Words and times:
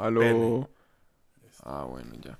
Aló. 0.00 0.20
Pene. 0.20 0.68
Ah, 1.62 1.84
bueno, 1.84 2.12
ya. 2.20 2.38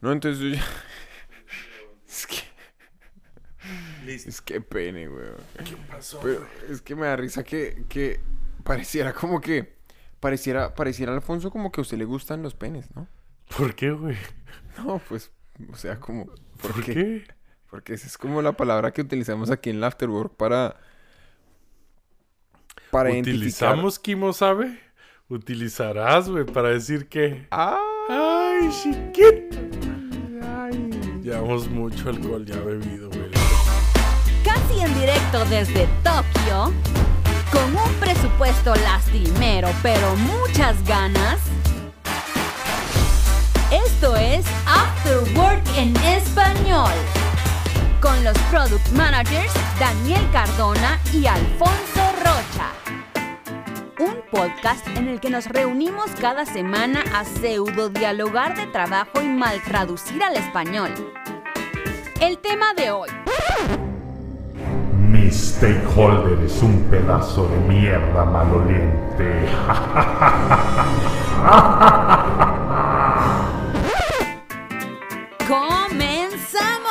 No, 0.00 0.12
entonces 0.12 0.40
yo 0.40 0.48
ya... 0.50 0.64
Es 2.08 2.26
que... 2.26 2.36
Listo. 4.04 4.28
Es 4.28 4.40
que 4.40 4.60
pene, 4.60 5.08
weón. 5.08 5.36
¿Qué 5.64 5.76
pasó? 5.88 6.18
Pero 6.20 6.46
es 6.68 6.82
que 6.82 6.96
me 6.96 7.06
da 7.06 7.16
risa 7.16 7.44
que, 7.44 7.84
que 7.88 8.20
pareciera 8.64 9.12
como 9.12 9.40
que... 9.40 9.78
Pareciera, 10.18 10.74
pareciera, 10.74 11.14
Alfonso, 11.14 11.50
como 11.50 11.70
que 11.72 11.80
a 11.80 11.82
usted 11.82 11.96
le 11.96 12.04
gustan 12.04 12.42
los 12.42 12.54
penes, 12.54 12.94
¿no? 12.94 13.08
¿Por 13.56 13.74
qué, 13.74 13.90
güey? 13.92 14.16
No, 14.76 15.00
pues, 15.08 15.30
o 15.72 15.76
sea, 15.76 15.98
como... 15.98 16.26
¿Por, 16.26 16.72
¿Por 16.72 16.84
qué? 16.84 16.94
qué? 16.94 17.26
Porque 17.70 17.94
esa 17.94 18.06
es 18.06 18.18
como 18.18 18.42
la 18.42 18.52
palabra 18.52 18.92
que 18.92 19.00
utilizamos 19.00 19.50
aquí 19.50 19.70
en 19.70 19.76
el 19.76 19.84
Afterwork 19.84 20.34
para... 20.36 20.76
Para. 22.90 23.10
¿Utilizamos 23.12 23.98
Kimo 23.98 24.32
sabe? 24.32 24.89
¿Utilizarás, 25.30 26.28
güey, 26.28 26.44
para 26.44 26.70
decir 26.70 27.08
que... 27.08 27.46
¡Ah! 27.52 27.78
¡Ay, 28.08 28.68
chiquito! 28.82 29.58
Ay. 30.42 30.90
Llevamos 31.22 31.70
mucho 31.70 32.08
alcohol 32.08 32.44
ya 32.44 32.56
bebido, 32.56 33.08
güey. 33.10 33.30
Casi 34.44 34.80
en 34.80 34.92
directo 34.98 35.44
desde 35.44 35.86
Tokio, 36.02 36.72
con 37.52 37.76
un 37.76 37.94
presupuesto 38.00 38.74
lastimero, 38.74 39.68
pero 39.84 40.16
muchas 40.16 40.84
ganas. 40.84 41.38
Esto 43.86 44.16
es 44.16 44.44
After 44.66 45.18
Work 45.38 45.62
en 45.76 45.96
español, 45.98 46.90
con 48.00 48.24
los 48.24 48.36
product 48.50 48.90
managers 48.94 49.52
Daniel 49.78 50.26
Cardona 50.32 50.98
y 51.12 51.26
Alfonso. 51.26 51.89
Un 54.00 54.16
podcast 54.30 54.86
en 54.96 55.08
el 55.08 55.20
que 55.20 55.28
nos 55.28 55.44
reunimos 55.44 56.10
cada 56.18 56.46
semana 56.46 57.04
a 57.14 57.22
pseudo 57.26 57.90
dialogar 57.90 58.56
de 58.56 58.66
trabajo 58.68 59.20
y 59.20 59.28
mal 59.28 59.62
traducir 59.62 60.22
al 60.22 60.38
español. 60.38 60.88
El 62.18 62.38
tema 62.38 62.72
de 62.72 62.92
hoy. 62.92 63.10
Mi 64.96 65.30
stakeholder 65.30 66.42
es 66.46 66.62
un 66.62 66.80
pedazo 66.84 67.46
de 67.48 67.58
mierda 67.58 68.24
maloliente. 68.24 69.44
¡Comenzamos! 75.46 76.88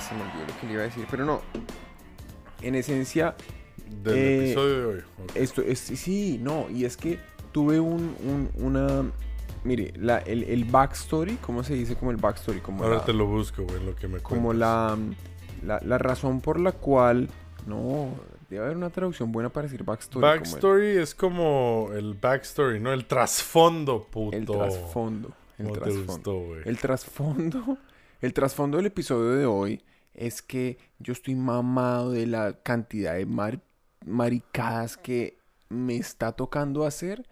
Se 0.00 0.14
me 0.14 0.22
olvidó 0.22 0.46
lo 0.46 0.58
que 0.58 0.66
le 0.66 0.72
iba 0.72 0.80
a 0.80 0.86
decir, 0.86 1.06
pero 1.10 1.26
no. 1.26 1.42
En 2.62 2.76
esencia, 2.76 3.36
Del 4.02 4.16
Eh, 4.16 4.44
episodio 4.46 4.78
de 4.78 4.84
hoy. 4.86 5.02
esto 5.34 5.62
es. 5.62 5.78
Sí, 5.78 6.38
no, 6.42 6.66
y 6.70 6.84
es 6.84 6.96
que 6.96 7.18
tuve 7.52 7.80
un, 7.80 8.14
un- 8.24 8.50
una. 8.56 9.10
Mire, 9.64 9.92
la, 9.96 10.18
el, 10.18 10.44
el 10.44 10.64
backstory, 10.64 11.36
¿cómo 11.36 11.62
se 11.64 11.74
dice 11.74 11.96
como 11.96 12.10
el 12.10 12.16
backstory? 12.16 12.60
Como 12.60 12.84
Ahora 12.84 12.96
la, 12.98 13.04
te 13.04 13.12
lo 13.12 13.26
busco, 13.26 13.64
güey, 13.64 13.84
lo 13.84 13.94
que 13.96 14.06
me 14.08 14.20
como 14.20 14.48
cuentas. 14.48 14.58
la, 14.60 14.98
la, 15.66 15.80
la 15.84 15.98
razón 15.98 16.40
por 16.40 16.58
la 16.60 16.72
cual. 16.72 17.28
No, 17.66 18.08
debe 18.48 18.64
haber 18.64 18.76
una 18.76 18.88
traducción 18.88 19.30
buena 19.32 19.50
para 19.50 19.66
decir 19.66 19.84
backstory. 19.84 20.20
como 20.22 20.32
Backstory 20.32 20.96
es 20.96 21.14
como 21.14 21.90
el 21.94 22.14
backstory, 22.14 22.80
¿no? 22.80 22.92
El 22.92 23.04
trasfondo, 23.04 24.06
puto. 24.10 24.36
el, 24.36 24.46
trasfondo. 24.46 25.32
El 25.58 25.66
¿Cómo 25.66 25.74
te 25.74 25.80
trasfondo. 25.80 26.32
gustó? 26.34 26.56
El 26.68 26.78
trasfondo, 26.78 27.78
el 28.22 28.32
trasfondo 28.32 28.76
del 28.78 28.86
episodio 28.86 29.32
de 29.32 29.44
hoy 29.44 29.82
es 30.14 30.40
que 30.40 30.78
yo 31.00 31.12
estoy 31.12 31.34
mamado 31.34 32.12
de 32.12 32.26
la 32.26 32.54
cantidad 32.62 33.14
de 33.16 33.26
mar- 33.26 33.60
maricadas 34.04 34.96
que 34.96 35.38
me 35.68 35.96
está 35.96 36.32
tocando 36.32 36.84
hacer 36.84 37.26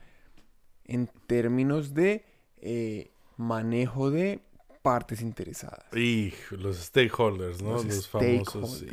en 0.85 1.09
términos 1.27 1.95
de 1.95 2.25
eh, 2.59 3.11
manejo 3.37 4.11
de 4.11 4.41
partes 4.83 5.21
interesadas. 5.21 5.85
Y 5.95 6.33
los 6.51 6.77
stakeholders, 6.77 7.61
¿no? 7.61 7.73
Los 7.73 7.85
Los, 7.87 8.09
famosos, 8.09 8.79
sí. 8.79 8.87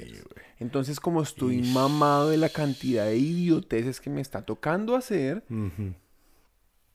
Entonces, 0.59 0.99
como 0.99 1.21
estoy 1.21 1.59
Ish. 1.59 1.73
mamado 1.73 2.29
de 2.29 2.37
la 2.37 2.49
cantidad 2.49 3.05
de 3.05 3.17
idioteces 3.17 3.99
que 3.99 4.09
me 4.09 4.21
está 4.21 4.41
tocando 4.41 4.95
hacer, 4.95 5.43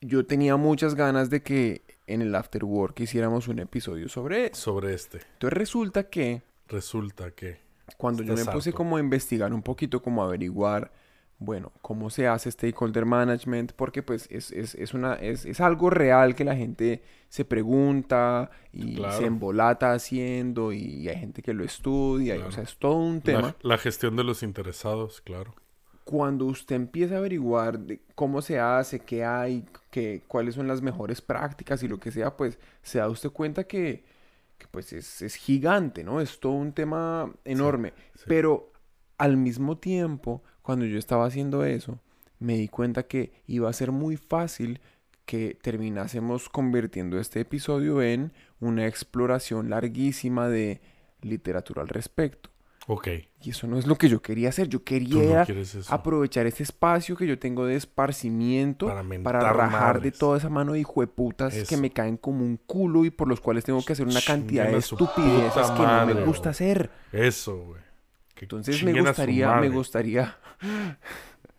yo 0.01 0.27
tenía 0.27 0.57
muchas 0.57 0.95
ganas 0.95 1.31
de 1.31 1.43
que 1.43 1.83
en 2.07 2.23
el 2.23 2.35
After 2.35 2.65
Work 2.65 2.99
hiciéramos 3.01 3.47
un 3.47 3.61
episodio 3.61 4.09
sobre. 4.09 4.53
Sobre 4.55 4.95
este. 4.95 5.19
Entonces 5.35 5.59
resulta 5.59 6.09
que 6.11 6.43
Resulta 6.69 7.31
que... 7.31 7.68
cuando 7.97 8.23
yo 8.23 8.35
me 8.35 8.45
puse 8.47 8.73
como 8.73 8.97
a 8.97 9.01
investigar 9.01 9.53
un 9.53 9.63
poquito, 9.63 10.03
como 10.03 10.23
a 10.23 10.27
averiguar, 10.27 10.93
bueno, 11.39 11.73
cómo 11.83 12.11
se 12.11 12.27
hace 12.27 12.51
stakeholder 12.51 13.05
management, 13.07 13.73
porque 13.73 14.03
pues 14.03 14.27
es, 14.31 14.51
es, 14.53 14.75
es 14.75 14.95
una, 14.95 15.15
es, 15.15 15.45
es 15.47 15.61
algo 15.61 15.91
real 15.91 16.35
que 16.35 16.45
la 16.45 16.57
gente 16.57 17.03
se 17.29 17.45
pregunta 17.45 18.51
y 18.73 18.97
Claro. 18.97 19.13
se 19.13 19.27
embolata 19.27 19.93
haciendo 19.93 20.73
y 20.73 21.09
hay 21.09 21.17
gente 21.19 21.43
que 21.43 21.55
lo 21.55 21.65
estudia, 21.65 22.37
y, 22.37 22.43
o 22.43 22.51
sea, 22.51 22.65
es 22.65 22.77
todo 22.79 22.97
un 22.97 23.23
tema. 23.23 23.55
La, 23.63 23.77
la 23.77 23.79
gestión 23.79 24.17
de 24.17 24.25
los 24.25 24.43
interesados, 24.43 25.21
claro. 25.21 25.55
Cuando 26.05 26.47
usted 26.47 26.75
empieza 26.77 27.17
a 27.17 27.19
averiguar 27.19 27.79
de 27.81 28.01
cómo 28.15 28.41
se 28.41 28.59
hace, 28.59 29.01
qué 29.01 29.25
hay, 29.27 29.67
qué, 29.91 30.25
cuáles 30.27 30.55
son 30.55 30.67
las 30.67 30.81
mejores 30.81 31.21
prácticas 31.21 31.83
y 31.83 31.89
lo 31.89 31.99
que 32.01 32.11
sea, 32.11 32.35
pues 32.37 32.59
se 32.83 32.99
da 32.99 33.09
usted 33.11 33.29
cuenta 33.31 33.65
que, 33.65 34.05
que, 34.59 34.67
pues 34.69 34.93
es, 34.93 35.23
es 35.23 35.37
gigante, 35.37 36.05
¿no? 36.05 36.21
Es 36.21 36.41
todo 36.41 36.53
un 36.53 36.73
tema 36.73 37.33
enorme. 37.45 37.95
sí. 38.15 38.25
Pero 38.27 38.73
al 39.17 39.37
mismo 39.37 39.79
tiempo, 39.79 40.43
cuando 40.63 40.85
yo 40.85 40.99
estaba 40.99 41.27
haciendo 41.27 41.65
eso, 41.65 42.01
me 42.39 42.57
di 42.57 42.69
cuenta 42.69 43.05
que 43.05 43.33
iba 43.47 43.69
a 43.69 43.73
ser 43.73 43.91
muy 43.93 44.17
fácil 44.17 44.81
que 45.27 45.59
terminásemos 45.61 46.49
convirtiendo 46.49 47.19
este 47.19 47.41
episodio 47.41 48.01
en 48.01 48.33
una 48.61 48.87
exploración 48.87 49.69
larguísima 49.71 50.49
de 50.49 50.81
literatura 51.21 51.83
al 51.83 51.89
respecto. 51.89 52.51
Ok. 52.91 53.09
Y 53.43 53.51
eso 53.51 53.67
no 53.67 53.79
es 53.79 53.87
lo 53.87 53.97
que 53.97 54.09
yo 54.09 54.23
quería 54.23 54.49
hacer. 54.49 54.67
Yo 54.67 54.83
quería 54.83 55.47
no 55.47 55.65
aprovechar 55.89 56.47
este 56.47 56.63
espacio 56.63 57.17
que 57.17 57.27
yo 57.27 57.39
tengo 57.39 57.67
de 57.67 57.77
esparcimiento 57.77 58.87
Para 58.87 59.05
para, 59.23 59.53
rajar 59.53 60.01
de 60.01 60.11
toda 60.11 60.39
esa 60.39 60.49
mano 60.49 60.73
de 60.73 60.81
hijueputas 60.81 61.53
que 61.53 61.61
Eso. 61.61 61.79
me 61.79 61.91
caen 61.91 62.17
como 62.17 62.47
un 62.47 62.57
culo 62.57 63.05
y 63.05 63.11
por 63.11 63.29
los 63.29 63.43
cuales 63.43 63.65
tengo 63.65 63.85
que 63.85 63.93
hacer 63.93 64.07
una 64.07 64.23
cantidad 64.23 64.65
de 64.65 64.81
Chinguen 64.81 65.05
estupideces 65.05 65.71
que 65.71 65.83
no 65.83 66.07
me 66.07 66.25
gusta 66.25 66.49
hacer. 66.49 66.91
Eso, 67.13 67.59
güey. 67.59 67.83
Que 68.35 68.47
Entonces 68.47 68.83
me 68.83 68.99
gustaría, 68.99 69.55
me 69.57 69.69
gustaría. 69.69 70.39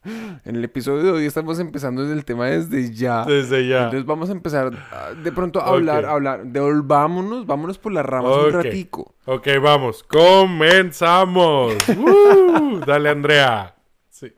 En 0.04 0.56
el 0.56 0.64
episodio 0.64 1.04
de 1.04 1.12
hoy 1.12 1.26
estamos 1.26 1.60
empezando 1.60 2.04
desde 2.04 2.16
el 2.16 2.24
tema 2.24 2.48
desde 2.48 2.94
ya. 2.94 3.26
Desde 3.26 3.68
ya. 3.68 3.86
Entonces 3.86 4.06
vamos 4.06 4.30
a 4.30 4.32
empezar 4.32 4.72
ah, 4.92 5.10
de 5.22 5.32
pronto 5.32 5.60
a 5.60 5.68
hablar, 5.68 6.06
a 6.06 6.12
hablar, 6.12 6.46
devolvámonos, 6.46 7.46
vámonos 7.46 7.78
por 7.78 7.92
las 7.92 8.06
ramas 8.06 8.32
un 8.38 8.54
ratico. 8.54 9.14
Ok, 9.26 9.48
vamos. 9.62 10.04
Comenzamos. 10.04 11.76
¡Woo! 11.98 12.80
Dale, 12.86 13.10
Andrea. 13.10 13.76
Sí. 14.10 14.34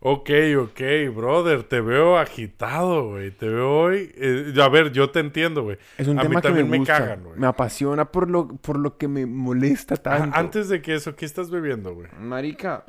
Ok, 0.00 0.30
ok, 0.60 0.80
brother, 1.14 1.64
te 1.64 1.80
veo 1.80 2.18
agitado, 2.18 3.08
güey. 3.10 3.32
Te 3.32 3.48
veo 3.48 3.80
hoy. 3.80 4.12
eh, 4.14 4.54
a 4.62 4.68
ver, 4.68 4.92
yo 4.92 5.10
te 5.10 5.18
entiendo, 5.18 5.64
güey. 5.64 5.76
Es 5.96 6.06
un 6.06 6.18
a 6.20 6.22
tema 6.22 6.36
mí 6.36 6.40
que 6.42 6.48
me 6.52 6.54
también 6.54 6.70
me, 6.70 6.78
gusta, 6.78 6.98
cagan, 6.98 7.24
güey. 7.24 7.38
me 7.38 7.46
apasiona 7.48 8.04
por 8.12 8.30
lo, 8.30 8.46
por 8.46 8.78
lo 8.78 8.96
que 8.96 9.08
me 9.08 9.26
molesta 9.26 9.94
Ah, 9.96 10.02
tanto. 10.02 10.36
Antes 10.38 10.68
de 10.68 10.80
que 10.82 10.94
eso, 10.94 11.16
¿qué 11.16 11.24
estás 11.24 11.50
bebiendo, 11.50 11.94
güey? 11.94 12.08
Marica, 12.20 12.84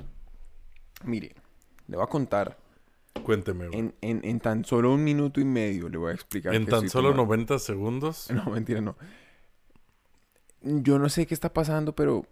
mire, 1.03 1.34
le 1.88 1.96
voy 1.97 2.03
a 2.03 2.08
contar 2.08 2.58
Cuénteme, 3.24 3.68
güey. 3.70 3.80
en, 3.80 3.96
en, 4.02 4.22
en 4.24 4.40
tan 4.40 4.64
solo 4.64 4.94
un 4.94 5.03
minuto 5.03 5.41
y 5.41 5.46
medio, 5.46 5.90
le 5.90 5.97
voy 5.97 6.12
a 6.12 6.14
explicar. 6.14 6.53
En 6.53 6.68
tan 6.68 6.90
solo 6.90 7.09
tomando. 7.09 7.26
90 7.36 7.58
segundos. 7.59 8.30
No, 8.34 8.46
mentira, 8.52 8.81
no. 8.81 8.96
Yo 10.62 11.00
no 11.00 11.09
sé 11.09 11.26
qué 11.26 11.34
está 11.34 11.52
pasando, 11.53 11.96
pero 11.96 12.26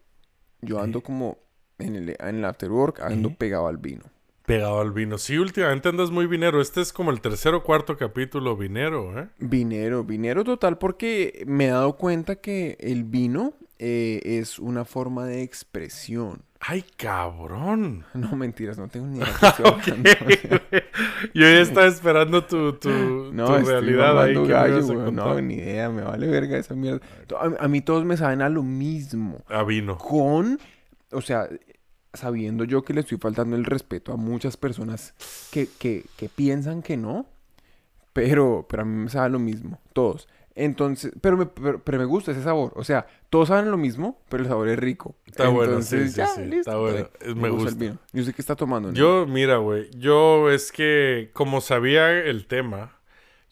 yo 0.61 0.79
ando 0.79 1.01
como 1.01 1.39
en 1.79 1.95
el, 1.95 2.09
en 2.19 2.35
el 2.35 2.45
after 2.45 2.69
work, 2.71 2.99
ando 3.01 3.33
pegado 3.33 3.67
al 3.67 3.77
vino. 3.77 4.03
Pegado 4.47 4.79
al 4.79 4.93
vino. 4.93 5.17
Sí, 5.17 5.37
últimamente 5.37 5.89
andas 5.89 6.09
muy 6.09 6.25
vinero. 6.25 6.61
Este 6.61 6.79
es 6.79 6.93
como 6.93 7.11
el 7.11 7.19
tercer 7.19 7.53
o 7.53 7.63
cuarto 7.63 7.97
capítulo 7.97 8.55
vinero, 8.55 9.19
¿eh? 9.19 9.27
Vinero, 9.39 10.05
vinero 10.05 10.45
total, 10.45 10.77
porque 10.77 11.43
me 11.45 11.65
he 11.65 11.69
dado 11.71 11.97
cuenta 11.97 12.37
que 12.37 12.77
el 12.79 13.03
vino 13.03 13.55
eh, 13.77 14.21
es 14.23 14.57
una 14.57 14.85
forma 14.85 15.25
de 15.25 15.41
expresión. 15.43 16.43
¡Ay, 16.61 16.85
cabrón! 16.95 18.05
No, 18.13 18.37
mentiras, 18.37 18.77
no 18.77 18.87
tengo 18.87 19.07
ni 19.07 19.17
idea 19.17 19.27
hablando. 19.41 19.81
Yo 21.33 21.41
ya 21.41 21.59
estaba 21.59 21.87
esperando 21.87 22.45
tu, 22.45 22.71
tu, 22.71 22.89
No, 23.33 23.47
tu 23.47 23.65
realidad 23.65 24.23
ahí. 24.23 24.33
que 24.33 24.39
me 24.39 24.47
gallo, 24.47 24.77
ibas 24.77 24.89
a. 24.89 25.11
No, 25.11 25.41
ni 25.41 25.55
idea, 25.55 25.89
me 25.89 26.03
vale 26.03 26.25
verga 26.25 26.57
esa 26.57 26.73
mierda. 26.73 27.01
A, 27.37 27.65
a 27.65 27.67
mí 27.67 27.81
todos 27.81 28.05
me 28.05 28.15
saben 28.15 28.41
a 28.41 28.47
lo 28.47 28.63
mismo. 28.63 29.43
A 29.49 29.63
vino. 29.63 29.97
Con, 29.97 30.57
o 31.11 31.19
sea, 31.19 31.49
sabiendo 32.13 32.63
yo 32.63 32.83
que 32.83 32.93
le 32.93 33.01
estoy 33.01 33.17
faltando 33.17 33.55
el 33.55 33.65
respeto 33.65 34.13
a 34.13 34.17
muchas 34.17 34.57
personas 34.57 35.13
que, 35.51 35.67
que, 35.79 36.05
que 36.17 36.29
piensan 36.29 36.81
que 36.81 36.97
no, 36.97 37.25
pero, 38.13 38.65
pero 38.69 38.81
a 38.83 38.85
mí 38.85 39.03
me 39.03 39.09
sabe 39.09 39.29
lo 39.29 39.39
mismo, 39.39 39.79
todos. 39.93 40.27
Entonces, 40.55 41.11
pero 41.21 41.37
me, 41.37 41.45
pero, 41.45 41.79
pero 41.83 41.99
me 41.99 42.05
gusta 42.05 42.31
ese 42.31 42.41
sabor. 42.41 42.73
O 42.75 42.83
sea, 42.83 43.05
todos 43.29 43.49
saben 43.49 43.69
lo 43.69 43.77
mismo, 43.77 44.19
pero 44.27 44.41
el 44.41 44.49
sabor 44.49 44.69
es 44.69 44.79
rico. 44.79 45.15
Está 45.27 45.49
bueno, 45.49 45.83
sí, 45.83 45.95
Entonces, 45.97 46.15
ya, 46.15 46.25
sí, 46.27 46.41
listo. 46.45 46.57
está 46.71 46.77
bueno. 46.77 47.09
Es- 47.21 47.35
me 47.35 47.49
gusta. 47.51 47.69
el 47.69 47.75
vino. 47.75 47.97
Yo 48.11 48.23
sé 48.23 48.33
que 48.33 48.41
está 48.41 48.55
tomando. 48.55 48.89
¿no? 48.89 48.95
Yo, 48.95 49.27
mira, 49.27 49.57
güey, 49.57 49.87
yo 49.95 50.49
es 50.49 50.71
que 50.71 51.29
como 51.33 51.61
sabía 51.61 52.09
el 52.11 52.47
tema, 52.47 52.97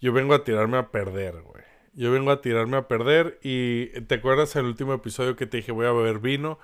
yo 0.02 0.14
vengo 0.14 0.34
a 0.34 0.44
tirarme 0.44 0.78
a 0.78 0.90
perder, 0.90 1.44
güey. 1.44 1.64
Yo 1.94 2.12
vengo 2.12 2.32
a 2.32 2.42
tirarme 2.42 2.76
a 2.78 2.88
perder 2.88 3.40
y 3.44 3.86
¿te 4.08 4.16
acuerdas 4.16 4.56
el 4.56 4.66
último 4.66 4.94
episodio 4.96 5.36
que 5.36 5.46
te 5.46 5.58
dije 5.58 5.72
voy 5.72 5.86
a 5.86 5.92
beber 5.92 6.18
vino, 6.20 6.58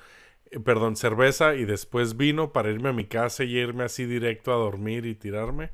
perdón, 0.59 0.95
cerveza 0.95 1.55
y 1.55 1.65
después 1.65 2.17
vino 2.17 2.51
para 2.51 2.69
irme 2.71 2.89
a 2.89 2.93
mi 2.93 3.05
casa 3.05 3.43
y 3.43 3.57
irme 3.57 3.83
así 3.83 4.05
directo 4.05 4.51
a 4.53 4.57
dormir 4.57 5.05
y 5.05 5.15
tirarme? 5.15 5.71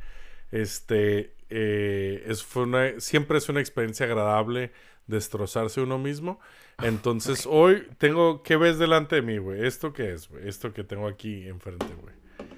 Este, 0.51 1.33
eh, 1.50 2.24
es, 2.27 2.44
fue 2.44 2.63
una, 2.63 3.00
siempre 3.00 3.38
es 3.38 3.50
una 3.50 3.59
experiencia 3.59 4.06
agradable 4.06 4.71
destrozarse 5.07 5.81
uno 5.81 5.97
mismo. 5.97 6.39
Entonces 6.83 7.47
hoy 7.50 7.88
tengo, 7.97 8.44
¿qué 8.44 8.56
ves 8.56 8.77
delante 8.77 9.15
de 9.15 9.21
mí, 9.24 9.38
güey? 9.39 9.65
¿Esto 9.65 9.94
qué 9.94 10.13
es, 10.13 10.29
güey? 10.29 10.47
Esto 10.47 10.74
que 10.74 10.83
tengo 10.83 11.07
aquí 11.07 11.47
enfrente, 11.47 11.88
güey. 12.01 12.13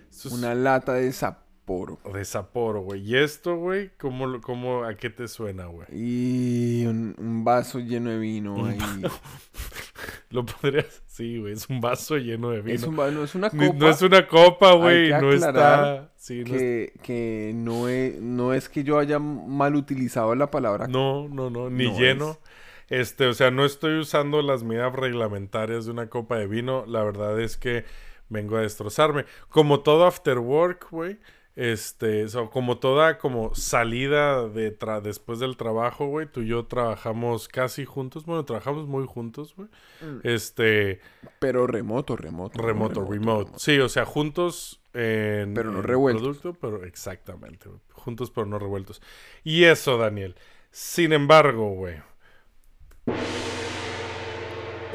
Es- 0.10 0.26
Una 0.26 0.54
lata 0.56 0.94
de 0.96 1.12
Sapporo. 1.14 2.00
de 2.14 2.26
Sapporo, 2.26 2.82
güey. 2.82 3.02
¿Y 3.02 3.16
esto, 3.16 3.56
güey? 3.56 3.92
¿Cómo, 3.98 4.42
cómo, 4.42 4.84
a 4.84 4.96
qué 4.96 5.10
te 5.10 5.28
suena, 5.28 5.68
güey? 5.68 5.88
Y 5.92 6.86
un, 6.86 7.16
un 7.18 7.44
vaso 7.46 7.80
lleno 7.80 8.10
de 8.10 8.18
vino 8.18 8.66
ahí. 8.66 8.78
Lo 10.32 10.46
podrías... 10.46 11.02
Sí, 11.20 11.38
güey. 11.38 11.52
Es 11.52 11.68
un 11.70 11.82
vaso 11.82 12.16
lleno 12.18 12.50
de 12.52 12.62
vino. 12.62 12.74
Es 12.76 12.84
un 12.84 12.96
no 12.96 13.24
es 13.26 13.36
una 13.36 13.50
Ni- 13.52 13.68
copa. 13.68 13.78
no 13.78 13.90
es 13.90 14.02
una 14.02 14.26
copa, 14.28 14.72
güey. 14.72 15.10
que 15.10 15.18
No 15.22 15.32
está... 15.34 16.10
Sí, 16.16 16.40
no, 16.46 16.46
que, 16.46 16.94
que 17.04 17.52
no, 17.54 17.90
es, 17.90 18.22
no 18.22 18.54
es 18.54 18.70
que 18.70 18.86
yo 18.86 19.00
haya 19.00 19.20
mal 19.20 19.76
utilizado 19.76 20.34
la 20.36 20.50
palabra. 20.50 20.88
no, 20.88 21.28
no, 21.28 21.50
no, 21.50 21.70
Ni 21.70 21.90
No 21.92 22.00
lleno. 22.00 22.32
es. 22.32 23.00
Este, 23.02 23.28
o 23.28 23.34
sea, 23.34 23.52
no 23.52 23.66
estoy 23.66 24.00
usando 24.00 24.42
las 24.42 24.64
medidas 24.64 24.94
reglamentarias 24.96 25.86
de 25.86 25.92
una 25.92 26.08
copa 26.10 26.38
de 26.38 26.48
vino. 26.48 26.86
La 26.88 27.04
verdad 27.04 27.38
es 27.42 27.58
que 27.58 27.84
vengo 28.30 28.56
a 28.56 28.62
destrozarme. 28.62 29.26
Como 29.50 29.82
todo 29.82 30.06
after 30.06 30.40
work, 30.40 30.88
güey. 30.90 31.18
Este, 31.62 32.30
so, 32.30 32.50
como 32.50 32.78
toda 32.80 33.18
como 33.18 33.54
salida 33.54 34.48
de 34.48 34.78
tra- 34.80 35.02
después 35.02 35.40
del 35.40 35.58
trabajo, 35.58 36.06
güey. 36.08 36.26
Tú 36.26 36.40
y 36.40 36.48
yo 36.48 36.66
trabajamos 36.68 37.50
casi 37.50 37.84
juntos. 37.84 38.26
Bueno, 38.26 38.46
trabajamos 38.46 38.88
muy 38.88 39.06
juntos, 39.06 39.54
güey. 39.58 39.68
Mm. 40.00 40.20
Este, 40.24 41.02
Pero 41.40 41.68
remoto, 41.68 42.16
remoto. 42.16 42.62
remoto, 42.62 43.04
remote. 43.04 43.52
Sí, 43.58 43.78
o 43.80 43.90
sea, 43.90 44.06
juntos 44.06 44.80
en 44.94 45.54
Pero 45.54 45.72
no 45.72 45.82
revueltos. 45.82 46.38
producto, 46.38 46.54
pero 46.62 46.86
exactamente, 46.86 47.68
güey. 47.68 47.82
juntos 47.92 48.32
pero 48.32 48.48
no 48.48 48.58
revueltos. 48.58 49.02
Y 49.44 49.66
eso, 49.66 49.98
Daniel. 49.98 50.36
Sin 50.72 51.12
embargo, 51.12 51.72
güey. 51.72 51.98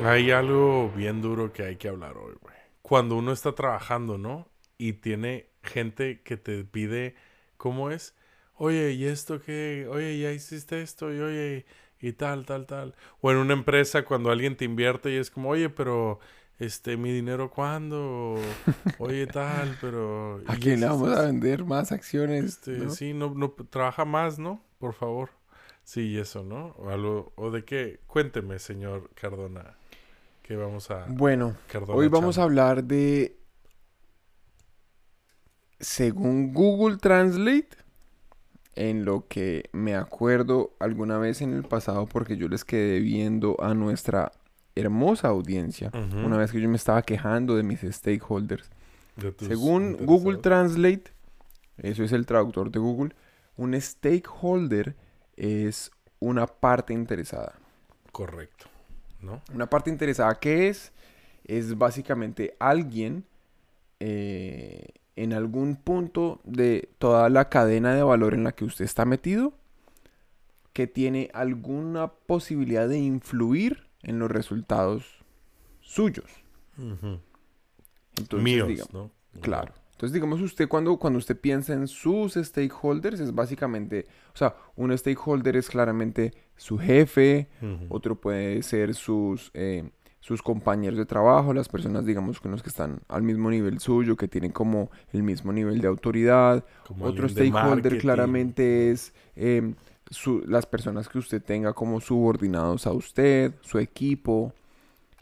Hay 0.03 0.31
algo 0.31 0.91
bien 0.97 1.21
duro 1.23 1.53
que 1.53 1.63
hay 1.63 1.77
que 1.77 1.89
hablar 1.89 2.17
hoy, 2.17 2.35
güey. 2.41 2.55
Cuando 2.83 3.17
uno 3.17 3.33
está 3.33 3.55
trabajando, 3.55 4.17
¿no? 4.19 4.49
Y 4.79 4.95
tiene 4.95 5.51
gente 5.65 6.21
que 6.23 6.37
te 6.37 6.65
pide, 6.65 7.15
¿cómo 7.57 7.91
es? 7.91 8.15
Oye, 8.57 8.93
¿y 8.93 9.07
esto 9.07 9.41
qué? 9.41 9.89
Oye, 9.91 10.19
ya 10.19 10.31
hiciste 10.33 10.81
esto 10.83 11.13
y 11.13 11.21
oye, 11.21 11.67
y 12.01 12.13
tal, 12.13 12.47
tal, 12.47 12.67
tal. 12.67 12.95
O 13.21 13.31
en 13.31 13.39
una 13.39 13.55
empresa 13.55 14.05
cuando 14.05 14.31
alguien 14.31 14.57
te 14.57 14.65
invierte 14.65 15.13
y 15.13 15.17
es 15.17 15.31
como, 15.31 15.51
oye, 15.51 15.71
pero 15.71 16.21
este, 16.59 16.97
mi 16.97 17.13
dinero 17.13 17.51
cuándo? 17.51 18.37
Oye, 18.99 19.27
tal, 19.27 19.77
pero... 19.81 20.41
¿A 20.47 20.55
¿y 20.57 20.61
quién 20.61 20.81
le 20.81 20.87
vamos 20.87 21.17
a 21.17 21.23
vender 21.23 21.65
más 21.65 21.93
acciones? 21.93 22.45
este, 22.45 22.73
no? 22.73 22.91
sí, 22.91 23.13
no, 23.13 23.35
no, 23.35 23.51
trabaja 23.71 24.05
más, 24.05 24.39
¿no? 24.39 24.63
Por 24.79 24.95
favor. 24.95 25.31
Sí, 25.83 26.13
y 26.13 26.19
eso, 26.19 26.45
¿no? 26.45 26.69
O 26.79 26.91
algo, 26.91 27.33
o 27.37 27.51
de 27.51 27.65
qué, 27.65 28.01
cuénteme, 28.07 28.59
señor 28.59 29.11
Cardona, 29.15 29.77
que 30.43 30.57
vamos 30.57 30.91
a... 30.91 31.07
Bueno, 31.09 31.57
Cardona 31.71 31.99
hoy 31.99 32.09
vamos 32.09 32.39
a 32.39 32.45
hablar 32.45 32.85
de, 32.85 33.37
según 35.85 36.55
Google 36.55 36.97
Translate, 36.97 37.69
en 38.75 39.05
lo 39.05 39.29
que 39.29 39.69
me 39.73 39.95
acuerdo 39.95 40.73
alguna 40.81 41.19
vez 41.19 41.43
en 41.43 41.53
el 41.53 41.63
pasado, 41.63 42.07
porque 42.07 42.37
yo 42.37 42.49
les 42.49 42.65
quedé 42.65 42.99
viendo 43.01 43.57
a 43.63 43.75
nuestra 43.75 44.33
hermosa 44.75 45.29
audiencia, 45.29 45.91
una 45.93 46.39
vez 46.39 46.51
que 46.51 46.61
yo 46.61 46.69
me 46.69 46.77
estaba 46.77 47.03
quejando 47.03 47.55
de 47.55 47.63
mis 47.63 47.81
stakeholders. 47.83 48.69
de 49.17 49.33
Según. 49.39 49.97
Google 50.05 50.39
Translate, 50.39 51.05
eso 51.79 52.03
es 52.03 52.13
el 52.13 52.27
traductor 52.27 52.71
de 52.71 52.81
Google, 52.81 53.15
un 53.57 53.81
stakeholder 53.81 54.97
es 55.37 55.93
una 56.19 56.47
parte 56.47 56.93
interesada. 56.95 57.55
Correcto, 58.11 58.67
¿no? 59.21 59.43
Una 59.53 59.69
parte 59.69 59.91
interesada 59.91 60.35
que 60.41 60.69
es, 60.69 60.93
es 61.45 61.77
básicamente 61.77 62.57
alguien 62.59 63.25
eh, 64.01 64.87
en 65.17 65.33
algún 65.33 65.77
punto 65.77 66.41
de 66.45 66.91
toda 66.99 67.29
la 67.29 67.49
cadena 67.49 67.95
de 67.95 68.03
valor 68.03 68.35
en 68.35 68.45
la 68.45 68.53
que 68.53 68.65
usted 68.65 68.85
está 68.85 69.05
metido 69.05 69.55
que 70.75 70.87
tiene 70.89 71.31
alguna 71.33 72.09
posibilidad 72.09 72.89
de 72.89 72.99
influir 72.99 73.87
en 74.03 74.19
los 74.19 74.31
resultados 74.31 75.25
suyos. 75.81 76.27
Entonces, 76.77 78.43
Míos, 78.43 78.69
digamos, 78.69 78.93
¿no? 78.93 79.11
Claro. 79.41 79.73
Entonces, 79.93 80.13
digamos, 80.13 80.41
usted 80.41 80.69
cuando, 80.69 80.97
cuando 80.97 81.21
usted 81.21 81.39
piensa 81.39 81.73
en 81.73 81.87
sus 81.87 82.35
stakeholders, 82.35 83.21
es 83.21 83.33
básicamente, 83.33 84.07
o 84.35 84.37
sea, 84.37 84.57
un 84.75 84.97
stakeholder 84.99 85.57
es 85.57 85.69
claramente 85.69 86.35
su 86.57 86.77
jefe, 86.77 87.49
otro 87.89 88.21
puede 88.21 88.63
ser 88.65 88.95
sus, 88.95 89.53
eh, 89.55 89.89
sus 90.25 90.41
compañeros 90.43 90.99
de 90.99 91.05
trabajo, 91.07 91.53
las 91.53 91.69
personas, 91.69 92.07
digamos, 92.07 92.41
con 92.41 92.51
los 92.53 92.63
que 92.63 92.71
están 92.71 93.01
al 93.09 93.23
mismo 93.23 93.51
nivel 93.51 93.79
suyo, 93.81 94.17
que 94.17 94.29
tienen 94.29 94.53
como 94.53 94.91
el 95.13 95.23
mismo 95.23 95.53
nivel 95.53 95.81
de 95.83 95.89
autoridad. 95.89 96.65
Como 96.83 97.07
Otro 97.07 97.29
stakeholder 97.29 97.97
claramente 97.99 98.91
es 98.91 99.13
em, 99.37 99.75
su- 100.11 100.43
las 100.47 100.65
personas 100.67 101.09
que 101.11 101.19
usted 101.19 101.43
tenga 101.43 101.75
como 101.75 102.01
subordinados 102.01 102.87
a 102.87 102.93
usted, 102.93 103.53
su 103.61 103.79
equipo. 103.79 104.55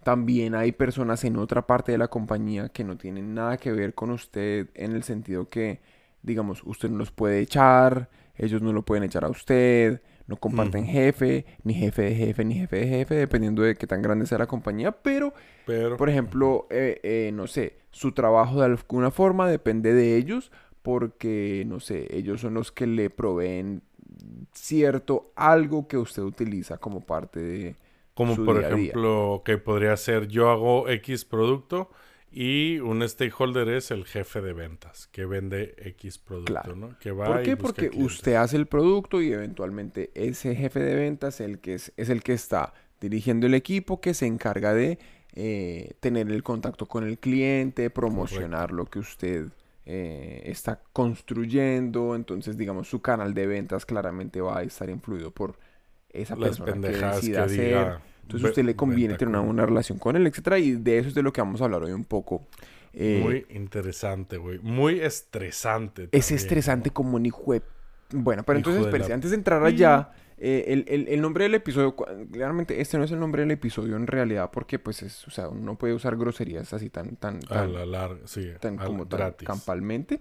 También 0.04 0.54
hay 0.56 0.72
personas 0.72 1.22
en 1.24 1.36
otra 1.36 1.66
parte 1.66 1.92
de 1.92 1.98
la 1.98 2.08
compañía 2.08 2.68
que 2.70 2.82
no 2.84 2.96
tienen 2.96 3.34
nada 3.34 3.56
que 3.56 3.70
ver 3.72 3.94
con 3.94 4.10
usted 4.10 4.68
en 4.74 4.92
el 4.92 5.04
sentido 5.04 5.48
que, 5.48 5.80
digamos, 6.22 6.62
usted 6.64 6.90
no 6.90 6.98
los 6.98 7.12
puede 7.12 7.40
echar, 7.40 8.10
ellos 8.36 8.62
no 8.62 8.72
lo 8.72 8.82
pueden 8.84 9.04
echar 9.04 9.24
a 9.24 9.28
usted, 9.28 10.02
no 10.26 10.36
comparten 10.36 10.86
jefe, 10.86 11.44
ni 11.64 11.74
jefe 11.74 12.02
de 12.02 12.14
jefe, 12.14 12.44
ni 12.44 12.54
jefe 12.54 12.76
de 12.76 12.86
jefe, 12.86 13.14
dependiendo 13.14 13.62
de 13.62 13.74
qué 13.76 13.86
tan 13.86 14.02
grande 14.02 14.26
sea 14.26 14.38
la 14.38 14.46
compañía, 14.46 14.92
pero 14.92 15.32
Pero, 15.66 15.96
por 15.96 16.08
ejemplo, 16.08 16.66
eh, 16.70 17.00
eh, 17.02 17.30
no 17.32 17.46
sé, 17.46 17.78
su 17.90 18.12
trabajo 18.12 18.60
de 18.60 18.66
alguna 18.66 19.10
forma 19.10 19.48
depende 19.48 19.92
de 19.92 20.16
ellos 20.16 20.50
porque, 20.82 21.64
no 21.66 21.80
sé, 21.80 22.08
ellos 22.16 22.40
son 22.40 22.54
los 22.54 22.72
que 22.72 22.86
le 22.86 23.10
proveen 23.10 23.82
cierto 24.52 25.32
algo 25.36 25.88
que 25.88 25.96
usted 25.96 26.22
utiliza 26.22 26.78
como 26.78 27.00
parte 27.00 27.40
de 27.40 27.76
como 28.14 28.34
su 28.34 28.44
por 28.44 28.58
día 28.58 28.66
a 28.66 28.70
día. 28.70 28.92
ejemplo, 28.92 29.42
que 29.44 29.58
podría 29.58 29.96
ser 29.96 30.28
yo 30.28 30.50
hago 30.50 30.88
X 30.88 31.24
producto 31.24 31.90
y 32.32 32.78
un 32.80 33.06
stakeholder 33.08 33.68
es 33.68 33.90
el 33.90 34.04
jefe 34.06 34.40
de 34.40 34.52
ventas 34.54 35.06
que 35.08 35.26
vende 35.26 35.74
X 35.78 36.18
producto, 36.18 36.52
Claro. 36.52 36.76
¿no? 36.76 36.98
Que 36.98 37.12
va 37.12 37.26
¿Por 37.26 37.42
y 37.42 37.44
qué? 37.44 37.54
busca 37.54 37.62
Porque 37.62 37.90
clientes. 37.90 38.00
usted 38.00 38.34
hace 38.34 38.56
el 38.56 38.66
producto 38.66 39.20
y 39.22 39.32
eventualmente 39.32 40.10
ese 40.14 40.54
jefe 40.56 40.80
de 40.80 40.94
ventas 40.94 41.40
el 41.40 41.60
que 41.60 41.74
es, 41.74 41.92
es 41.96 42.08
el 42.08 42.22
que 42.22 42.32
está 42.32 42.72
dirigiendo 43.00 43.46
el 43.46 43.54
equipo 43.54 44.00
que 44.00 44.14
se 44.14 44.26
encarga 44.26 44.72
de 44.74 44.98
eh, 45.34 45.94
tener 46.00 46.30
el 46.30 46.42
contacto 46.42 46.86
con 46.86 47.04
el 47.04 47.18
cliente, 47.18 47.90
promocionar 47.90 48.70
lo 48.72 48.86
que 48.86 48.98
usted 49.00 49.48
eh, 49.86 50.42
está 50.46 50.82
construyendo. 50.92 52.14
Entonces, 52.14 52.56
digamos, 52.56 52.88
su 52.88 53.00
canal 53.02 53.34
de 53.34 53.46
ventas 53.46 53.84
claramente 53.86 54.40
va 54.40 54.58
a 54.58 54.62
estar 54.62 54.88
influido 54.90 55.30
por 55.32 55.58
esa 56.10 56.36
las 56.36 56.60
persona 56.60 56.76
que 56.80 56.88
decida 56.98 57.44
hacer. 57.44 57.48
diga. 57.48 58.02
Entonces, 58.22 58.42
ve- 58.42 58.48
usted 58.50 58.64
le 58.64 58.76
conviene 58.76 59.14
tener 59.16 59.28
una 59.34 59.40
buena 59.44 59.66
relación 59.66 59.98
con 59.98 60.16
él, 60.16 60.26
etcétera. 60.26 60.58
Y 60.58 60.72
de 60.72 60.98
eso 60.98 61.08
es 61.08 61.14
de 61.14 61.22
lo 61.22 61.32
que 61.32 61.40
vamos 61.40 61.60
a 61.60 61.64
hablar 61.64 61.82
hoy 61.82 61.92
un 61.92 62.04
poco. 62.04 62.46
Eh, 62.94 63.20
Muy 63.22 63.46
interesante, 63.56 64.36
güey. 64.36 64.58
Muy 64.58 65.00
estresante. 65.00 66.08
es 66.12 66.30
estresante 66.30 66.90
¿no? 66.90 66.94
como 66.94 67.16
un 67.16 67.26
hijo 67.26 67.52
de... 67.52 67.62
Bueno, 68.14 68.42
pero 68.42 68.58
Hijo 68.58 68.70
entonces, 68.70 68.92
de 68.92 68.98
la- 69.08 69.14
antes 69.14 69.30
de 69.30 69.36
entrar 69.36 69.64
allá, 69.64 70.10
eh, 70.36 70.64
el, 70.68 70.84
el- 70.88 71.08
el 71.08 71.20
nombre 71.22 71.44
del 71.44 71.54
episodio, 71.54 71.96
claramente 71.96 72.78
este 72.80 72.98
no 72.98 73.04
es 73.04 73.10
el 73.10 73.18
nombre 73.18 73.40
del 73.42 73.50
episodio 73.52 73.96
en 73.96 74.06
realidad, 74.06 74.50
porque 74.52 74.78
pues 74.78 75.02
es, 75.02 75.26
o 75.26 75.30
sea, 75.30 75.48
uno 75.48 75.60
no 75.62 75.78
puede 75.78 75.94
usar 75.94 76.16
groserías 76.16 76.74
así 76.74 76.90
tan, 76.90 77.16
tan, 77.16 77.36
A 77.46 77.54
tan, 77.54 77.72
la 77.72 77.86
larga, 77.86 78.20
sí. 78.26 78.50
tan 78.60 78.76
como 78.76 79.06
tan 79.08 79.32
campalmente. 79.44 80.20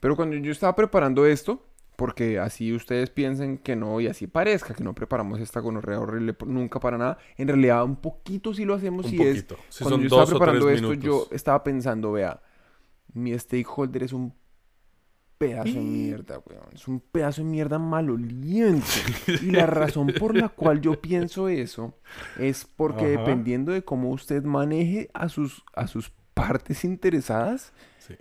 Pero 0.00 0.16
cuando 0.16 0.36
yo 0.36 0.50
estaba 0.52 0.74
preparando 0.74 1.26
esto, 1.26 1.62
porque 1.96 2.38
así 2.38 2.72
ustedes 2.72 3.10
piensen 3.10 3.58
que 3.58 3.76
no 3.76 4.00
y 4.00 4.06
así 4.06 4.26
parezca 4.26 4.74
que 4.74 4.82
no 4.82 4.94
preparamos 4.94 5.40
esta 5.40 5.60
gonorrea 5.60 6.00
horrible 6.00 6.34
nunca 6.46 6.80
para 6.80 6.98
nada, 6.98 7.18
en 7.36 7.48
realidad 7.48 7.84
un 7.84 7.96
poquito 7.96 8.54
sí 8.54 8.64
lo 8.64 8.74
hacemos 8.74 9.06
Un 9.06 9.14
y 9.14 9.22
es. 9.22 9.46
Si 9.68 9.84
cuando 9.84 10.00
yo 10.00 10.06
estaba 10.06 10.26
preparando 10.26 10.70
esto, 10.70 10.88
minutos. 10.88 11.04
yo 11.04 11.28
estaba 11.34 11.62
pensando, 11.62 12.12
vea, 12.12 12.40
mi 13.12 13.38
stakeholder 13.38 14.02
es 14.04 14.12
un 14.12 14.32
pedazo 15.38 15.72
de 15.74 15.80
mierda, 15.80 16.38
weón. 16.48 16.68
Es 16.72 16.86
un 16.86 17.00
pedazo 17.00 17.42
de 17.42 17.48
mierda 17.48 17.78
maloliente. 17.78 18.86
Y 19.42 19.50
la 19.50 19.66
razón 19.66 20.12
por 20.18 20.36
la 20.36 20.48
cual 20.48 20.80
yo 20.80 21.00
pienso 21.00 21.48
eso 21.48 21.98
es 22.38 22.64
porque 22.64 23.14
Ajá. 23.14 23.20
dependiendo 23.20 23.72
de 23.72 23.82
cómo 23.82 24.10
usted 24.10 24.44
maneje 24.44 25.10
a 25.14 25.28
sus, 25.28 25.64
a 25.74 25.88
sus 25.88 26.10
partes 26.32 26.84
interesadas, 26.84 27.72
Sí. 27.98 28.14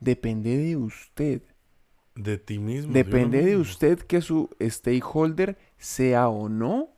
depende 0.00 0.56
de 0.56 0.76
usted. 0.76 1.42
De 2.14 2.38
ti 2.38 2.58
mismo. 2.58 2.92
Depende 2.92 3.42
de 3.42 3.56
usted 3.56 3.98
que 4.00 4.20
su 4.20 4.50
stakeholder 4.60 5.56
sea 5.78 6.28
o 6.28 6.48
no 6.48 6.90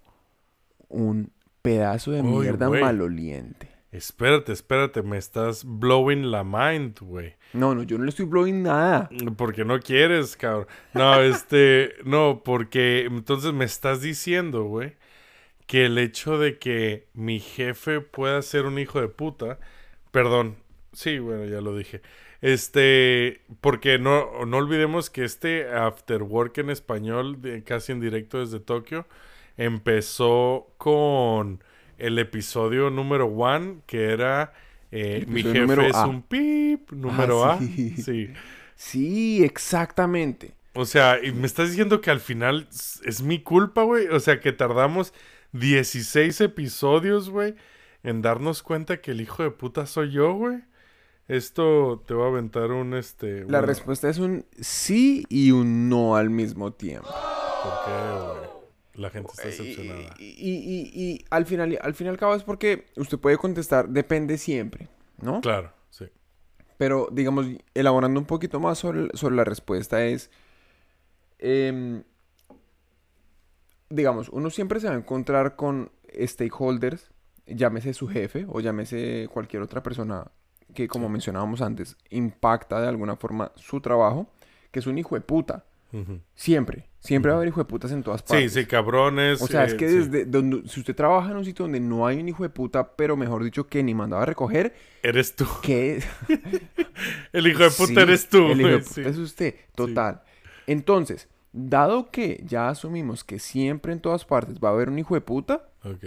un 0.88 1.30
pedazo 1.62 2.10
de 2.10 2.22
mierda 2.22 2.68
maloliente. 2.68 3.74
Espérate, 3.94 4.52
espérate, 4.52 5.02
me 5.02 5.16
estás 5.16 5.62
blowing 5.64 6.32
la 6.32 6.42
mind, 6.42 6.98
güey. 7.00 7.36
No, 7.52 7.76
no, 7.76 7.84
yo 7.84 7.96
no 7.96 8.02
le 8.02 8.10
estoy 8.10 8.26
blowing 8.26 8.64
nada. 8.64 9.08
Porque 9.36 9.64
no 9.64 9.78
quieres, 9.78 10.36
cabrón. 10.36 10.66
No, 10.94 11.14
este, 11.20 11.94
no, 12.04 12.42
porque 12.44 13.04
entonces 13.04 13.52
me 13.52 13.64
estás 13.64 14.00
diciendo, 14.00 14.64
güey, 14.64 14.96
que 15.66 15.86
el 15.86 15.96
hecho 15.98 16.38
de 16.38 16.58
que 16.58 17.06
mi 17.14 17.38
jefe 17.38 18.00
pueda 18.00 18.42
ser 18.42 18.66
un 18.66 18.80
hijo 18.80 19.00
de 19.00 19.06
puta, 19.06 19.60
perdón, 20.10 20.56
sí, 20.92 21.20
bueno, 21.20 21.44
ya 21.44 21.60
lo 21.60 21.76
dije. 21.76 22.02
Este, 22.44 23.40
porque 23.62 23.98
no, 23.98 24.44
no 24.44 24.58
olvidemos 24.58 25.08
que 25.08 25.24
este 25.24 25.66
After 25.72 26.22
Work 26.22 26.58
en 26.58 26.68
español, 26.68 27.40
de- 27.40 27.64
casi 27.64 27.92
en 27.92 28.00
directo 28.00 28.38
desde 28.38 28.60
Tokio, 28.60 29.06
empezó 29.56 30.66
con 30.76 31.64
el 31.96 32.18
episodio 32.18 32.90
número 32.90 33.28
one, 33.28 33.78
que 33.86 34.10
era 34.12 34.52
eh, 34.92 35.24
mi 35.26 35.42
jefe 35.42 35.86
es 35.88 35.96
A. 35.96 36.06
un 36.06 36.20
pip, 36.20 36.92
número 36.92 37.44
Ah, 37.44 37.54
A. 37.54 37.58
sí. 37.60 38.30
sí. 38.76 39.42
Exactamente. 39.42 40.52
O 40.74 40.84
sea, 40.84 41.24
y 41.24 41.32
me 41.32 41.46
estás 41.46 41.70
diciendo 41.70 42.02
que 42.02 42.10
al 42.10 42.20
final 42.20 42.66
es, 42.70 43.00
es 43.06 43.22
mi 43.22 43.40
culpa, 43.40 43.84
güey. 43.84 44.08
O 44.08 44.20
sea, 44.20 44.40
que 44.40 44.52
tardamos 44.52 45.14
16 45.52 46.42
episodios, 46.42 47.30
güey, 47.30 47.54
en 48.02 48.20
darnos 48.20 48.62
cuenta 48.62 48.98
que 49.00 49.12
el 49.12 49.22
hijo 49.22 49.42
de 49.42 49.50
puta 49.50 49.86
soy 49.86 50.10
yo, 50.10 50.34
güey. 50.34 50.58
Esto 51.26 52.02
te 52.06 52.12
va 52.14 52.26
a 52.26 52.28
aventar 52.28 52.70
un 52.70 52.94
este. 52.94 53.40
La 53.40 53.44
bueno, 53.44 53.62
respuesta 53.62 54.08
es 54.10 54.18
un 54.18 54.44
sí 54.60 55.24
y 55.28 55.52
un 55.52 55.88
no 55.88 56.16
al 56.16 56.28
mismo 56.30 56.72
tiempo. 56.72 57.08
¿Por 57.08 57.72
qué, 57.86 58.24
güey? 58.24 58.54
La 58.96 59.10
gente 59.10 59.30
está 59.32 59.48
decepcionada. 59.48 60.14
Y, 60.18 60.24
y- 60.24 60.90
y- 60.94 61.02
y 61.14 61.24
al 61.30 61.46
final, 61.46 61.78
al 61.80 61.94
fin 61.94 62.06
y 62.06 62.10
al 62.10 62.18
cabo 62.18 62.34
es 62.34 62.44
porque 62.44 62.86
usted 62.96 63.18
puede 63.18 63.38
contestar 63.38 63.88
depende 63.88 64.36
siempre, 64.38 64.88
¿no? 65.20 65.40
Claro, 65.40 65.72
sí. 65.90 66.04
Pero, 66.76 67.08
digamos, 67.10 67.46
elaborando 67.72 68.20
un 68.20 68.26
poquito 68.26 68.60
más 68.60 68.78
sobre, 68.78 69.08
sobre 69.16 69.34
la 69.34 69.44
respuesta 69.44 70.04
es, 70.04 70.30
em, 71.38 72.04
digamos, 73.88 74.28
uno 74.28 74.50
siempre 74.50 74.78
se 74.80 74.88
va 74.88 74.94
a 74.94 74.98
encontrar 74.98 75.56
con 75.56 75.90
stakeholders, 76.26 77.10
llámese 77.46 77.94
su 77.94 78.08
jefe 78.08 78.46
o 78.48 78.60
llámese 78.60 79.28
cualquier 79.32 79.62
otra 79.62 79.82
persona 79.82 80.30
que, 80.72 80.88
como 80.88 81.08
mencionábamos 81.08 81.60
antes, 81.60 81.96
impacta 82.10 82.80
de 82.80 82.88
alguna 82.88 83.16
forma 83.16 83.52
su 83.56 83.80
trabajo, 83.80 84.28
que 84.70 84.78
es 84.80 84.86
un 84.86 84.98
hijo 84.98 85.14
de 85.14 85.20
puta. 85.20 85.64
Siempre, 86.34 86.88
siempre 86.98 87.30
va 87.30 87.36
a 87.36 87.38
haber 87.38 87.50
hijo 87.50 87.60
de 87.60 87.66
putas 87.66 87.92
en 87.92 88.02
todas 88.02 88.22
Sí, 88.22 88.26
partes. 88.26 88.52
sí, 88.52 88.66
cabrones. 88.66 89.40
O 89.40 89.46
sea, 89.46 89.62
es 89.64 89.74
eh, 89.74 89.76
que 89.76 89.88
sí. 89.88 89.94
desde 89.98 90.24
donde, 90.24 90.68
si 90.68 90.80
usted 90.80 90.96
trabaja 90.96 91.30
en 91.30 91.36
un 91.36 91.44
sitio 91.44 91.66
donde 91.66 91.78
no 91.78 92.04
hay 92.04 92.18
un 92.18 92.28
hijo 92.28 92.42
de 92.42 92.48
puta, 92.48 92.96
pero 92.96 93.16
mejor 93.16 93.44
dicho 93.44 93.68
que 93.68 93.80
ni 93.84 93.94
mandaba 93.94 94.24
a 94.24 94.26
recoger, 94.26 94.74
Eres 95.04 95.36
tú. 95.36 95.46
¿qué? 95.62 96.02
El 97.32 97.46
hijo 97.46 97.62
de 97.62 97.70
puta 97.70 97.86
Sí, 97.94 98.00
eres 98.00 98.28
tú, 98.28 98.46
El 98.50 98.60
hijo 98.60 98.68
de 98.70 98.78
puta 98.78 98.92
sí. 98.94 99.02
es 99.02 99.18
usted, 99.18 99.54
total. 99.76 100.22
Entonces, 100.66 101.28
dado 101.52 102.10
que 102.10 102.42
ya 102.44 102.68
asumimos 102.70 103.22
que 103.22 103.38
siempre 103.38 103.92
en 103.92 104.00
todas 104.00 104.24
partes 104.24 104.58
va 104.58 104.70
a 104.70 104.72
haber 104.72 104.88
un 104.88 104.98
hijo 104.98 105.14
de 105.14 105.20
puta, 105.20 105.68
Ok. 105.84 106.04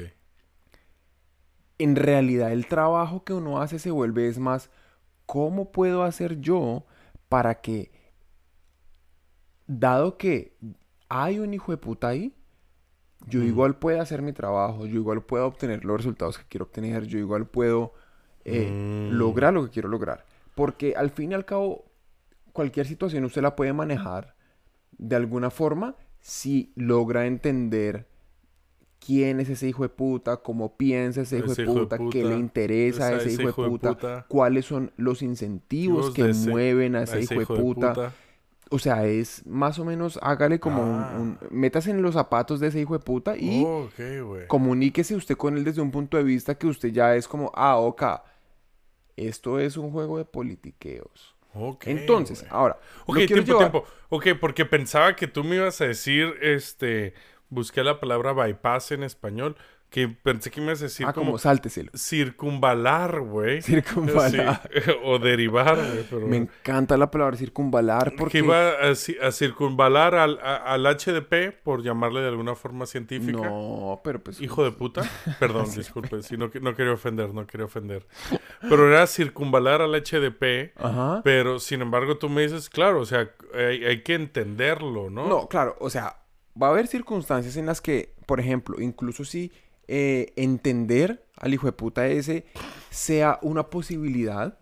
En 1.80 1.96
realidad 1.96 2.52
el 2.52 2.68
trabajo 2.68 3.24
que 3.24 3.34
uno 3.34 3.62
hace 3.62 3.80
se 3.80 3.92
vuelve 3.92 4.28
es 4.28 4.40
más, 4.40 4.70
¿cómo 5.26 5.72
puedo 5.72 6.04
hacer 6.04 6.40
yo 6.40 6.86
para 7.30 7.56
que, 7.62 7.92
dado 9.68 10.18
que 10.18 10.56
hay 11.10 11.40
un 11.40 11.54
hijo 11.54 11.72
de 11.72 11.78
puta 11.78 12.10
ahí, 12.10 12.34
yo 13.28 13.44
igual 13.44 13.78
pueda 13.78 14.02
hacer 14.02 14.22
mi 14.22 14.32
trabajo, 14.34 14.86
yo 14.86 14.96
igual 14.96 15.22
puedo 15.24 15.46
obtener 15.48 15.84
los 15.84 15.98
resultados 15.98 16.38
que 16.38 16.46
quiero 16.48 16.66
obtener, 16.66 17.06
yo 17.08 17.18
igual 17.20 17.48
puedo 17.48 17.94
eh, 18.46 18.70
Mm. 18.72 19.12
lograr 19.18 19.54
lo 19.54 19.66
que 19.66 19.72
quiero 19.72 19.90
lograr. 19.90 20.26
Porque 20.56 20.94
al 20.96 21.10
fin 21.10 21.32
y 21.32 21.36
al 21.36 21.44
cabo, 21.46 21.86
cualquier 22.54 22.86
situación 22.88 23.26
usted 23.26 23.42
la 23.42 23.56
puede 23.58 23.74
manejar 23.74 24.36
de 24.98 25.16
alguna 25.18 25.50
forma 25.50 25.96
si 26.22 26.72
logra 26.76 27.26
entender 27.26 28.08
quién 29.06 29.39
es 29.39 29.50
ese 29.50 29.68
hijo 29.68 29.84
de 29.84 29.89
puta, 29.89 30.38
cómo 30.38 30.75
piensa 30.77 31.22
ese 31.22 31.38
hijo, 31.39 31.51
Ese 31.51 31.63
de, 31.63 31.72
hijo 31.72 31.80
de 31.82 31.98
puta, 31.98 31.98
qué 32.12 32.24
le 32.24 32.36
interesa 32.38 33.08
a 33.08 33.13
ese, 33.18 33.32
hijo, 33.34 33.63
de 33.63 33.70
puta, 33.70 33.94
puta. 33.94 34.25
cuáles 34.27 34.66
son 34.66 34.92
los 34.98 35.22
incentivos 35.22 36.12
que 36.13 36.30
ese- 36.30 36.50
mueven 36.50 36.96
a 36.96 37.04
ese, 37.04 37.22
hijo, 37.22 37.39
de, 37.39 37.46
puta. 37.46 38.13
O 38.70 38.80
sea, 38.80 39.06
es 39.06 39.46
más 39.46 39.80
o 39.80 39.86
menos, 39.86 40.20
hágale 40.22 40.60
como 40.60 40.84
un- 40.84 41.00
Ah. 41.01 41.16
un, 41.18 41.38
Métase 41.51 41.92
en 41.92 42.01
los 42.01 42.16
zapatos 42.16 42.60
de 42.60 42.68
ese 42.68 42.82
hijo 42.82 42.94
de 42.94 43.00
puta 43.00 43.38
y 43.38 43.63
Oh, 43.66 43.84
ok, 43.86 44.00
güey. 44.25 44.48
comuníquese 44.48 45.16
usted 45.16 45.38
con 45.38 45.56
él 45.58 45.63
desde 45.63 45.80
un 45.82 45.89
punto 45.92 46.18
de 46.18 46.24
vista 46.24 46.56
que 46.56 46.68
usted 46.68 46.89
ya 46.89 47.16
es 47.16 47.30
como, 47.30 47.50
ah, 47.56 47.77
ok, 47.77 48.04
esto 49.16 49.60
es 49.60 49.77
un 49.77 49.92
juego 49.92 50.18
de 50.18 50.25
politiqueos. 50.25 51.36
Ok, 51.54 51.88
Entonces, 51.88 52.46
ahora, 52.50 52.77
Ok, 53.06 53.16
tiempo, 53.25 53.36
llevar- 53.46 53.72
tiempo. 53.72 53.86
Ok, 54.10 54.27
porque 54.39 54.66
pensaba 54.66 55.16
que 55.16 55.27
tú 55.27 55.44
me 55.44 55.56
ibas 55.56 55.80
a 55.82 55.86
decir, 55.86 56.34
este, 56.42 57.13
busqué 57.50 57.84
la 57.84 58.00
palabra 58.00 58.34
bypass 58.34 58.92
en 58.92 59.04
español, 59.04 59.56
que 59.89 60.10
pensé 60.10 60.51
que 60.51 60.60
me 60.60 60.68
ibas 60.68 60.82
a 60.82 60.86
decir 60.86 61.06
Ah, 61.08 61.13
como, 61.13 61.27
como 61.27 61.38
sálteselo. 61.38 61.92
circunvalar, 61.96 63.22
güey. 63.22 63.62
Circunvalar. 63.63 64.70
Sí, 64.74 64.92
o 65.04 65.18
derivar, 65.18 65.75
güey. 65.77 66.06
pero- 66.10 66.27
Me 66.27 66.38
encanta 66.38 66.98
la 66.98 67.10
palabra 67.10 67.38
circunvalar 67.38 68.12
Que 68.12 68.18
porque... 68.18 68.38
iba 68.39 68.72
a, 68.72 68.92
a 68.92 69.32
circunvalar 69.32 70.16
al, 70.16 70.39
a- 70.44 70.58
al 70.74 70.86
HDP, 70.86 71.54
por 71.63 71.84
llamarle 71.84 72.20
de 72.22 72.27
alguna 72.27 72.56
forma 72.56 72.86
científica. 72.86 73.38
No, 73.50 74.01
pero 74.04 74.20
pues... 74.22 74.42
Hijo 74.42 74.63
de 74.66 74.72
puta. 74.77 75.04
Perdón, 75.39 75.68
disculpe. 75.74 76.22
Si 76.22 76.36
no, 76.38 76.50
que- 76.51 76.60
no 76.60 76.75
quería 76.75 76.92
ofender, 76.94 77.34
no 77.34 77.48
quería 77.48 77.66
ofender. 77.66 78.06
Pero 78.62 78.88
era 78.92 79.08
circunvalar 79.08 79.82
al 79.82 79.94
HDP. 79.96 80.74
Ajá. 80.77 81.22
Pero 81.24 81.60
sin 81.60 81.82
embargo, 81.82 82.18
tú 82.18 82.27
me 82.30 82.42
dices, 82.42 82.70
claro, 82.70 83.00
o 83.01 83.06
sea, 83.06 83.30
hay, 83.54 83.86
hay 83.86 84.04
que 84.04 84.16
entenderlo, 84.16 85.10
¿no? 85.10 85.27
No, 85.27 85.48
claro, 85.48 85.75
o 85.80 85.89
sea, 85.89 86.18
va 86.62 86.68
a 86.68 86.70
haber 86.72 86.88
circunstancias 86.88 87.58
en 87.58 87.66
las 87.66 87.82
que, 87.82 88.14
por 88.26 88.40
ejemplo, 88.40 88.80
incluso 88.82 89.26
si 89.26 89.52
eh, 89.88 90.34
entender 90.36 91.24
al 91.38 91.54
hijo 91.54 91.68
de 91.68 91.72
puta 91.72 92.08
ese 92.08 92.46
sea 92.90 93.40
una 93.42 93.70
posibilidad, 93.70 94.58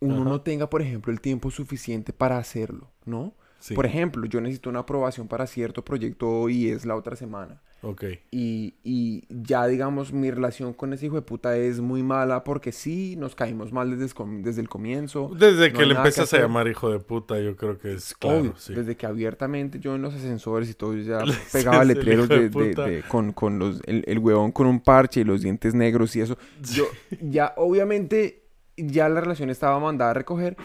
uno 0.00 0.22
Ajá. 0.22 0.24
no 0.24 0.40
tenga, 0.40 0.68
por 0.68 0.82
ejemplo, 0.82 1.12
el 1.12 1.20
tiempo 1.20 1.50
suficiente 1.50 2.12
para 2.12 2.38
hacerlo, 2.38 2.90
¿no? 3.04 3.34
Sí. 3.60 3.74
Por 3.74 3.86
ejemplo, 3.86 4.26
yo 4.26 4.40
necesito 4.40 4.70
una 4.70 4.80
aprobación 4.80 5.28
para 5.28 5.46
cierto 5.46 5.84
proyecto 5.84 6.48
y 6.48 6.68
es 6.68 6.84
la 6.84 6.96
otra 6.96 7.14
semana. 7.14 7.62
Ok. 7.82 8.04
Y, 8.30 8.74
y 8.84 9.24
ya, 9.28 9.66
digamos, 9.66 10.12
mi 10.12 10.30
relación 10.30 10.72
con 10.72 10.92
ese 10.92 11.06
hijo 11.06 11.16
de 11.16 11.22
puta 11.22 11.56
es 11.56 11.80
muy 11.80 12.02
mala 12.02 12.44
porque 12.44 12.70
sí, 12.70 13.16
nos 13.16 13.34
caímos 13.34 13.72
mal 13.72 13.90
desde 13.98 14.14
desde 14.42 14.60
el 14.60 14.68
comienzo. 14.68 15.30
Desde 15.36 15.70
no 15.72 15.78
que 15.78 15.86
le 15.86 15.94
que 15.94 15.96
empiezas 15.98 16.32
a 16.32 16.38
llamar 16.38 16.68
hijo 16.68 16.90
de 16.90 17.00
puta, 17.00 17.40
yo 17.40 17.56
creo 17.56 17.78
que 17.78 17.94
es 17.94 18.14
claro, 18.14 18.38
Obvio, 18.38 18.54
sí. 18.56 18.72
desde 18.74 18.96
que 18.96 19.06
abiertamente 19.06 19.80
yo 19.80 19.96
en 19.96 20.02
los 20.02 20.14
ascensores 20.14 20.70
y 20.70 20.74
todo, 20.74 20.94
yo 20.94 21.02
ya 21.02 21.24
pegaba 21.52 21.84
letreros 21.84 22.28
de 22.28 22.48
de- 22.48 23.02
con, 23.08 23.32
con 23.32 23.58
los, 23.58 23.80
el, 23.86 24.04
el 24.06 24.18
huevón 24.20 24.52
con 24.52 24.66
un 24.68 24.80
parche 24.80 25.22
y 25.22 25.24
los 25.24 25.42
dientes 25.42 25.74
negros 25.74 26.14
y 26.14 26.20
eso. 26.20 26.38
Yo 26.72 26.84
ya, 27.20 27.52
obviamente, 27.56 28.41
ya 28.76 29.08
la 29.08 29.20
relación 29.20 29.50
estaba 29.50 29.78
mandada 29.80 30.12
a 30.12 30.14
recoger, 30.14 30.56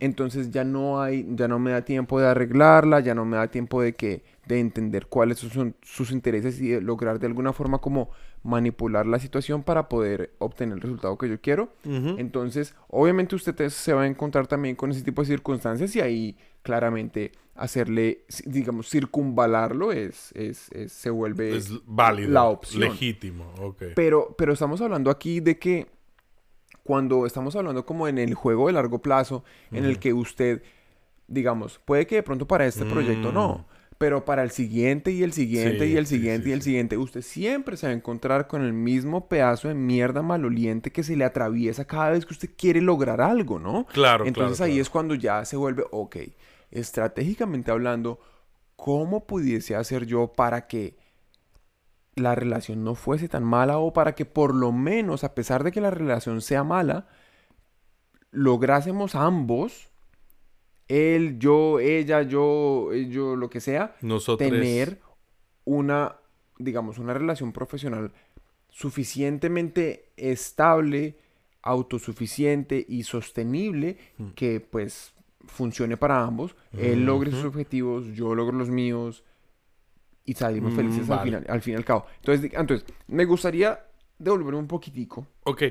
entonces 0.00 0.50
ya 0.50 0.64
no 0.64 1.00
hay, 1.00 1.26
ya 1.30 1.48
no 1.48 1.58
me 1.58 1.70
da 1.72 1.82
tiempo 1.84 2.20
de 2.20 2.26
arreglarla, 2.28 3.00
ya 3.00 3.14
no 3.14 3.24
me 3.24 3.36
da 3.36 3.48
tiempo 3.48 3.82
de 3.82 3.94
que, 3.94 4.22
de 4.46 4.60
entender 4.60 5.06
cuáles 5.06 5.38
son 5.38 5.74
sus 5.82 6.10
intereses 6.10 6.60
y 6.60 6.68
de 6.68 6.80
lograr 6.80 7.18
de 7.18 7.26
alguna 7.26 7.52
forma 7.52 7.78
como 7.78 8.10
manipular 8.42 9.06
la 9.06 9.18
situación 9.18 9.62
para 9.62 9.88
poder 9.88 10.32
obtener 10.38 10.76
el 10.76 10.80
resultado 10.80 11.18
que 11.18 11.28
yo 11.28 11.40
quiero. 11.40 11.72
Entonces, 11.84 12.74
obviamente 12.88 13.34
usted 13.34 13.54
te- 13.54 13.70
se 13.70 13.92
va 13.92 14.02
a 14.02 14.06
encontrar 14.06 14.46
también 14.46 14.76
con 14.76 14.90
ese 14.90 15.02
tipo 15.02 15.22
de 15.22 15.26
circunstancias 15.28 15.94
y 15.96 16.00
ahí 16.00 16.36
claramente 16.62 17.32
hacerle, 17.56 18.24
digamos, 18.46 18.88
circunvalarlo 18.88 19.90
es, 19.92 20.30
es, 20.34 20.70
es- 20.72 20.92
se 20.92 21.10
vuelve... 21.10 21.56
Es 21.56 21.72
válido. 21.86 22.30
la 22.30 22.44
opción. 22.44 22.82
Legítimo, 22.82 23.52
ok. 23.60 23.82
Pero, 23.96 24.34
pero 24.38 24.52
estamos 24.52 24.80
hablando 24.80 25.10
aquí 25.10 25.40
de 25.40 25.58
que 25.58 25.86
cuando 26.88 27.26
estamos 27.26 27.54
hablando 27.54 27.84
como 27.84 28.08
en 28.08 28.16
el 28.16 28.32
juego 28.32 28.68
de 28.68 28.72
largo 28.72 29.02
plazo, 29.02 29.44
en 29.72 29.84
el 29.84 29.98
que 29.98 30.14
usted, 30.14 30.62
digamos, 31.26 31.78
puede 31.84 32.06
que 32.06 32.14
de 32.14 32.22
pronto 32.22 32.46
para 32.46 32.64
este 32.64 32.86
proyecto 32.86 33.30
no, 33.30 33.66
pero 33.98 34.24
para 34.24 34.42
el 34.42 34.50
siguiente 34.50 35.10
y 35.12 35.22
el 35.22 35.34
siguiente 35.34 35.84
Sí, 35.84 35.92
y 35.92 35.96
el 35.98 36.06
siguiente 36.06 36.44
sí, 36.44 36.48
y 36.48 36.52
el 36.54 36.62
siguiente, 36.62 36.96
usted 36.96 37.20
siempre 37.20 37.76
se 37.76 37.88
va 37.88 37.92
a 37.92 37.96
encontrar 37.96 38.46
con 38.46 38.62
el 38.64 38.72
mismo 38.72 39.28
pedazo 39.28 39.68
de 39.68 39.74
mierda 39.74 40.22
maloliente 40.22 40.90
que 40.90 41.02
se 41.02 41.14
le 41.14 41.24
atraviesa 41.26 41.84
cada 41.86 42.08
vez 42.12 42.24
que 42.24 42.32
usted 42.32 42.50
quiere 42.56 42.80
lograr 42.80 43.20
algo, 43.20 43.58
¿no? 43.58 43.86
Claro, 43.92 44.24
Entonces 44.24 44.56
claro, 44.56 44.68
ahí 44.70 44.72
claro. 44.76 44.82
es 44.82 44.88
cuando 44.88 45.14
ya 45.14 45.44
se 45.44 45.58
vuelve, 45.58 45.84
ok, 45.90 46.16
estratégicamente 46.70 47.70
hablando, 47.70 48.18
¿cómo 48.76 49.26
pudiese 49.26 49.76
hacer 49.76 50.06
yo 50.06 50.28
para 50.32 50.66
que 50.66 50.97
la 52.18 52.34
relación 52.34 52.84
no 52.84 52.94
fuese 52.94 53.28
tan 53.28 53.44
mala 53.44 53.78
o 53.78 53.92
para 53.92 54.14
que 54.14 54.24
por 54.24 54.54
lo 54.54 54.72
menos, 54.72 55.24
a 55.24 55.34
pesar 55.34 55.64
de 55.64 55.72
que 55.72 55.80
la 55.80 55.90
relación 55.90 56.40
sea 56.40 56.64
mala, 56.64 57.06
lográsemos 58.30 59.14
ambos, 59.14 59.88
él, 60.88 61.38
yo, 61.38 61.80
ella, 61.80 62.22
yo, 62.22 62.90
eh, 62.92 63.08
yo, 63.08 63.36
lo 63.36 63.50
que 63.50 63.60
sea, 63.60 63.94
Nosotros. 64.00 64.48
tener 64.50 65.00
una, 65.64 66.16
digamos, 66.58 66.98
una 66.98 67.14
relación 67.14 67.52
profesional 67.52 68.12
suficientemente 68.70 70.10
estable, 70.16 71.16
autosuficiente 71.62 72.84
y 72.88 73.02
sostenible 73.02 73.98
Mm. 74.18 74.28
que 74.30 74.60
pues 74.60 75.12
funcione 75.46 75.96
para 75.96 76.22
ambos. 76.22 76.54
Él 76.76 77.04
logre 77.06 77.30
sus 77.30 77.44
objetivos, 77.44 78.06
yo 78.14 78.34
logro 78.34 78.56
los 78.56 78.68
míos 78.70 79.24
y 80.28 80.34
salimos 80.34 80.74
Mm, 80.74 80.76
felices 80.76 81.10
al 81.10 81.20
final, 81.20 81.46
al 81.48 81.62
fin 81.62 81.72
y 81.72 81.76
al 81.76 81.84
cabo. 81.84 82.06
Entonces, 82.16 82.50
entonces, 82.54 82.86
me 83.06 83.24
gustaría 83.24 83.80
devolverme 84.18 84.58
un 84.58 84.66
poquitico. 84.68 85.26
Ok. 85.44 85.62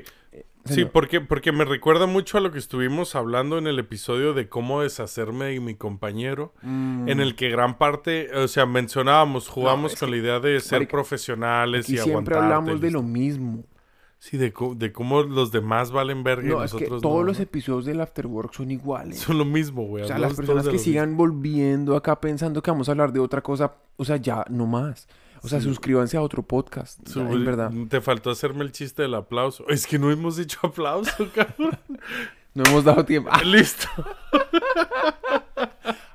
Sí, 0.64 0.74
señor. 0.74 0.90
porque, 0.90 1.20
porque 1.20 1.52
me 1.52 1.64
recuerda 1.64 2.06
mucho 2.06 2.36
a 2.36 2.40
lo 2.40 2.50
que 2.50 2.58
estuvimos 2.58 3.14
hablando 3.14 3.56
en 3.56 3.68
el 3.68 3.78
episodio 3.78 4.34
de 4.34 4.48
cómo 4.48 4.82
deshacerme 4.82 5.46
de 5.46 5.60
mi 5.60 5.76
compañero, 5.76 6.52
Mm, 6.62 7.08
en 7.08 7.20
el 7.20 7.36
que 7.36 7.48
gran 7.50 7.78
parte, 7.78 8.34
o 8.34 8.48
sea, 8.48 8.66
mencionábamos, 8.66 9.48
jugamos 9.48 9.94
con 9.94 10.10
que, 10.10 10.16
la 10.16 10.22
idea 10.22 10.40
de 10.40 10.60
ser 10.60 10.88
profesionales 10.88 11.88
y 11.88 11.92
siempre 11.92 12.34
aguantarte, 12.34 12.44
hablamos 12.44 12.80
de 12.80 12.90
lo 12.90 13.02
mismo. 13.02 13.64
Sí, 14.20 14.36
de, 14.36 14.52
de 14.76 14.92
cómo 14.92 15.22
los 15.22 15.52
demás 15.52 15.92
valen 15.92 16.24
verga 16.24 16.46
y 16.48 16.50
No, 16.50 16.64
es 16.64 16.72
que 16.72 16.80
nosotros 16.80 17.02
todos 17.02 17.16
no, 17.20 17.22
los 17.22 17.36
¿no? 17.38 17.42
episodios 17.44 17.84
del 17.84 18.00
Afterwork 18.00 18.52
son 18.52 18.70
iguales. 18.72 19.18
Son 19.20 19.38
lo 19.38 19.44
mismo, 19.44 19.84
güey. 19.86 20.02
O 20.04 20.06
sea, 20.08 20.18
las 20.18 20.32
todos 20.34 20.36
personas 20.46 20.68
que 20.68 20.78
sigan 20.78 21.16
volviendo 21.16 21.94
acá 21.94 22.20
pensando 22.20 22.60
que 22.60 22.70
vamos 22.70 22.88
a 22.88 22.92
hablar 22.92 23.12
de 23.12 23.20
otra 23.20 23.42
cosa, 23.42 23.76
o 23.96 24.04
sea, 24.04 24.16
ya, 24.16 24.44
no 24.50 24.66
más. 24.66 25.06
O 25.42 25.46
sea, 25.48 25.60
Sí. 25.60 25.68
suscríbanse 25.68 26.16
a 26.16 26.22
otro 26.22 26.42
podcast, 26.42 26.98
ya, 27.14 27.20
en 27.30 27.44
verdad. 27.44 27.70
Te 27.88 28.00
faltó 28.00 28.30
hacerme 28.30 28.64
el 28.64 28.72
chiste 28.72 29.02
del 29.02 29.14
aplauso. 29.14 29.68
Es 29.68 29.86
que 29.86 29.96
no 30.00 30.10
hemos 30.10 30.36
dicho 30.36 30.58
aplauso, 30.64 31.28
cabrón. 31.32 31.78
No 32.54 32.64
hemos 32.64 32.82
dado 32.82 33.04
tiempo. 33.04 33.30
Ah, 33.32 33.42
Listo. 33.44 33.86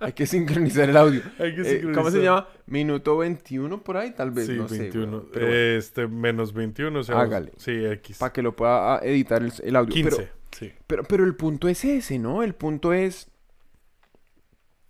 hay 0.04 0.14
que 0.14 0.26
sincronizar 0.28 0.90
el 0.90 0.98
audio. 0.98 1.22
Hay 1.40 1.56
que 1.56 1.62
Eh, 1.62 1.82
¿Cómo 1.94 2.10
se 2.12 2.18
sincronizar. 2.18 2.22
llama? 2.22 2.48
Minuto 2.68 3.18
21 3.18 3.84
por 3.84 3.98
ahí, 3.98 4.12
tal 4.12 4.32
vez. 4.32 4.48
Sí, 4.48 4.54
no 4.54 4.68
sé. 4.68 4.78
21. 4.80 5.12
weón, 5.12 5.30
pero 5.34 5.46
bueno, 5.48 5.60
Este, 5.62 6.08
menos 6.08 6.54
21, 6.54 7.00
o 7.00 7.04
sea. 7.04 7.20
Hágale. 7.20 7.52
Sí, 7.58 7.72
X. 7.86 8.18
para 8.18 8.34
que 8.34 8.42
lo 8.42 8.56
pueda 8.56 8.96
ah, 8.96 9.00
editar 9.04 9.42
el, 9.42 9.52
el 9.64 9.76
audio. 9.76 9.94
15. 9.94 10.16
Pero, 10.16 10.30
sí. 10.52 10.72
pero, 10.88 11.04
pero 11.04 11.24
el 11.24 11.36
punto 11.36 11.68
es 11.68 11.84
ese, 11.86 12.20
¿no? 12.20 12.44
El 12.44 12.54
punto 12.56 12.94
es, 12.94 13.30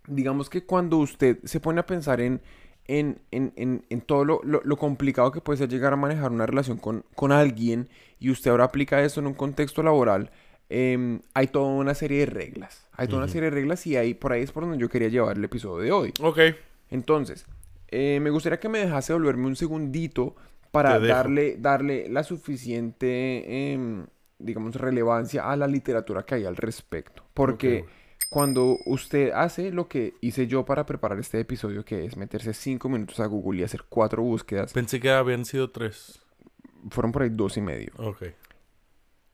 digamos 0.08 0.50
que 0.50 0.66
cuando 0.66 0.98
usted 0.98 1.40
se 1.44 1.60
pone 1.60 1.80
a 1.80 1.86
pensar 1.86 2.20
en, 2.22 2.42
en, 2.86 3.22
en, 3.32 3.54
en, 3.56 3.86
en 3.90 4.02
todo 4.02 4.26
lo, 4.26 4.42
lo- 4.44 4.62
lo 4.64 4.78
complicado 4.78 5.32
que 5.32 5.40
puede 5.42 5.58
ser 5.58 5.70
llegar 5.70 5.94
a 5.94 5.98
manejar 5.98 6.32
una 6.32 6.46
relación 6.46 6.78
con, 6.78 7.06
con 7.16 7.32
alguien 7.32 7.88
y 8.20 8.30
usted 8.30 8.52
ahora 8.52 8.66
aplica 8.66 9.02
eso 9.04 9.20
en 9.22 9.28
un 9.28 9.34
contexto 9.34 9.82
laboral, 9.84 10.32
em, 10.76 11.22
hay 11.36 11.48
toda 11.48 11.68
una 11.68 11.94
serie 11.94 12.22
de 12.22 12.26
reglas. 12.26 12.88
Hay 12.94 13.08
toda 13.08 13.20
una 13.24 13.28
serie 13.32 13.50
de 13.50 13.56
reglas 13.56 13.86
y 13.86 13.96
ahí 13.96 14.14
por 14.16 14.32
ahí 14.34 14.42
es 14.42 14.52
por 14.52 14.64
donde 14.64 14.80
yo 14.80 14.90
quería 14.90 15.10
llevar 15.10 15.38
el 15.38 15.44
episodio 15.44 15.84
de 15.84 15.92
hoy. 15.92 16.14
Ok. 16.20 16.40
Entonces, 16.90 17.46
eh, 17.90 18.20
me 18.22 18.32
gustaría 18.32 18.60
que 18.60 18.70
me 18.70 18.80
dejase 18.80 19.14
volverme 19.14 19.46
un 19.46 19.56
segundito 19.56 20.36
para 20.72 21.00
darle, 21.00 21.58
darle 21.60 22.10
la 22.10 22.24
suficiente, 22.24 23.72
em, 23.74 24.06
digamos, 24.40 24.76
relevancia 24.76 25.50
a 25.52 25.56
la 25.56 25.68
literatura 25.68 26.24
que 26.26 26.36
hay 26.36 26.46
al 26.46 26.56
respecto. 26.56 27.24
Porque 27.34 27.86
cuando 28.30 28.78
usted 28.88 29.32
hace 29.32 29.72
lo 29.72 29.88
que 29.88 30.16
hice 30.22 30.48
yo 30.48 30.66
para 30.66 30.86
preparar 30.88 31.20
este 31.20 31.40
episodio, 31.40 31.86
que 31.86 32.06
es 32.06 32.18
meterse 32.18 32.54
cinco 32.54 32.90
minutos 32.90 33.20
a 33.20 33.28
Google 33.28 33.62
y 33.62 33.64
hacer 33.64 33.84
cuatro 33.88 34.24
búsquedas, 34.24 34.74
Pensé 34.74 35.00
que 35.00 35.12
habían 35.12 35.46
sido 35.46 35.70
tres. 35.70 36.20
fueron 36.90 37.12
por 37.12 37.22
ahí 37.22 37.30
dos 37.30 37.58
y 37.58 37.62
medio, 37.62 37.92
Ok. 37.98 38.24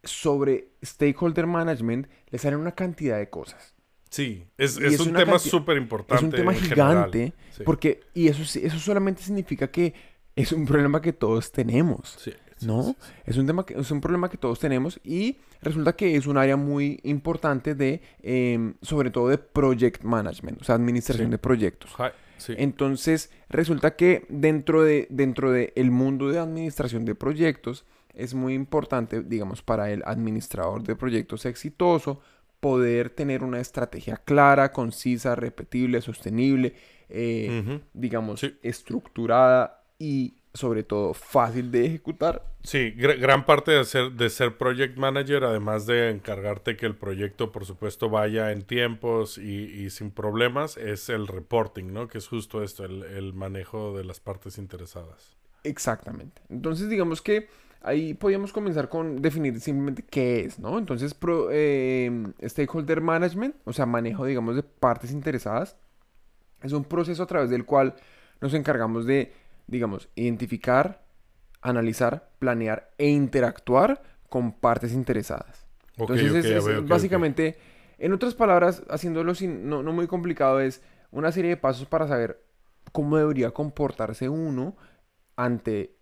Sobre 0.04 0.70
stakeholder 0.84 1.48
management, 1.48 2.08
le 2.30 2.38
salen 2.40 2.60
una 2.60 2.72
cantidad 2.72 3.18
de 3.18 3.30
cosas. 3.30 3.74
Sí, 4.10 4.44
es, 4.58 4.80
Y 4.80 4.86
es 4.86 4.94
es 4.94 5.00
un 5.02 5.14
tema 5.14 5.38
súper 5.38 5.78
importante. 5.78 6.16
Es 6.16 6.24
un 6.24 6.32
tema 6.32 6.54
gigante, 6.54 7.34
Sí. 7.52 7.64
porque, 7.64 8.02
y 8.14 8.28
eso, 8.28 8.42
eso 8.42 8.80
solamente 8.80 9.22
significa 9.22 9.70
que 9.70 9.94
es 10.36 10.52
un 10.52 10.66
problema 10.66 11.02
que 11.02 11.14
todos 11.14 11.52
tenemos. 11.52 12.16
Sí, 12.18 12.32
sí, 12.58 12.66
¿no? 12.66 12.96
Es 13.26 13.38
un 13.38 13.46
tema 13.46 13.66
que, 13.66 13.76
es 13.76 13.92
un 13.92 14.02
problema 14.02 14.30
que 14.30 14.38
todos 14.38 14.60
tenemos 14.60 15.00
y 15.04 15.38
resulta 15.62 15.94
que 15.96 16.16
es 16.16 16.26
un 16.26 16.38
área 16.38 16.56
muy 16.56 17.00
importante 17.04 17.76
de, 17.76 18.02
em, 18.24 18.74
sobre 18.82 19.12
todo 19.12 19.28
de 19.28 19.38
project 19.38 20.04
management, 20.04 20.62
o 20.62 20.64
sea, 20.64 20.76
administración 20.76 21.30
de 21.30 21.38
proyectos. 21.38 21.92
Entonces, 22.48 23.30
resulta 23.50 23.96
que 23.96 24.26
dentro 24.30 24.82
de, 24.84 25.08
dentro 25.10 25.52
de 25.52 25.74
el 25.76 25.92
mundo 25.92 26.30
de 26.30 26.40
administración 26.40 27.06
de 27.06 27.14
proyectos 27.16 27.86
es 28.14 28.34
muy 28.34 28.54
importante, 28.54 29.22
digamos, 29.24 29.62
para 29.62 29.92
el 29.92 30.04
administrador 30.06 30.84
de 30.84 30.96
proyectos 30.96 31.46
exitoso, 31.46 32.22
poder 32.60 33.10
tener 33.10 33.44
una 33.44 33.60
estrategia 33.62 34.18
clara, 34.18 34.72
concisa, 34.74 35.36
repetible, 35.36 36.02
sostenible, 36.02 36.74
eh, 37.10 37.80
digamos, 37.94 38.42
Sí. 38.42 38.58
estructurada 38.62 39.84
y 39.98 40.36
sobre 40.54 40.84
todo 40.84 41.14
fácil 41.14 41.72
de 41.72 41.86
ejecutar. 41.86 42.44
Sí, 42.64 42.94
gr- 42.98 43.20
gran 43.20 43.46
parte 43.46 43.72
de 43.72 43.86
ser, 43.86 44.12
de 44.14 44.30
ser 44.30 44.58
project 44.58 44.98
manager, 44.98 45.44
además 45.46 45.86
de 45.86 46.10
encargarte 46.10 46.76
que 46.76 46.86
el 46.88 46.96
proyecto, 46.96 47.52
por 47.52 47.66
supuesto, 47.66 48.10
vaya 48.10 48.52
en 48.52 48.64
tiempos 48.64 49.38
y, 49.38 49.64
y 49.66 49.90
sin 49.92 50.12
problemas, 50.12 50.76
es 50.76 51.08
el 51.10 51.28
reporting, 51.28 51.94
¿no? 51.94 52.08
Que 52.08 52.18
es 52.18 52.28
justo 52.28 52.64
esto, 52.64 52.84
el, 52.84 53.04
el 53.04 53.34
manejo 53.34 53.96
de 53.96 54.04
las 54.04 54.20
partes 54.20 54.58
interesadas. 54.58 55.38
Exactamente. 55.64 56.42
Entonces, 56.50 56.90
digamos 56.90 57.22
que 57.22 57.48
ahí 57.82 58.14
podríamos 58.14 58.52
comenzar 58.54 58.90
con 58.90 59.22
definir 59.22 59.60
simplemente 59.62 60.04
qué 60.04 60.42
es, 60.46 60.60
¿no? 60.60 60.78
Entonces, 60.78 61.14
pro- 61.14 61.50
eh, 61.52 62.12
stakeholder 62.44 63.02
management, 63.02 63.56
o 63.66 63.74
sea, 63.74 63.86
manejo, 63.86 64.26
digamos, 64.26 64.56
de 64.56 64.64
partes 64.64 65.12
interesadas, 65.12 65.78
es 66.64 66.74
un 66.74 66.84
proceso 66.84 67.24
a 67.24 67.28
través 67.28 67.50
del 67.50 67.66
cual 67.66 67.96
nos 68.42 68.54
encargamos 68.54 69.06
de, 69.06 69.34
digamos, 69.68 70.10
identificar, 70.16 71.04
analizar, 71.62 72.30
planear 72.40 72.92
e 72.98 73.10
interactuar 73.10 74.02
con 74.30 74.54
partes 74.54 74.94
interesadas. 74.94 75.66
Ok, 75.98 76.16
Entonces, 76.16 76.34
ok, 76.34 76.44
es- 76.46 76.50
es, 76.50 76.66
veo, 76.66 76.80
ok, 76.80 76.92
ok. 76.92 77.14
básicamente, 77.14 77.58
en 77.98 78.14
otras 78.14 78.36
palabras, 78.36 78.84
haciéndolo 78.90 79.36
sin, 79.36 79.70
no, 79.70 79.84
no 79.84 79.94
muy 79.94 80.08
complicado, 80.08 80.60
es 80.62 80.82
una 81.12 81.32
serie 81.32 81.52
de 81.52 81.58
pasos 81.58 81.88
para 81.88 82.08
saber 82.08 82.42
cómo 82.92 83.18
debería 83.18 83.52
comportarse 83.52 84.30
uno 84.30 84.76
ante 85.36 85.96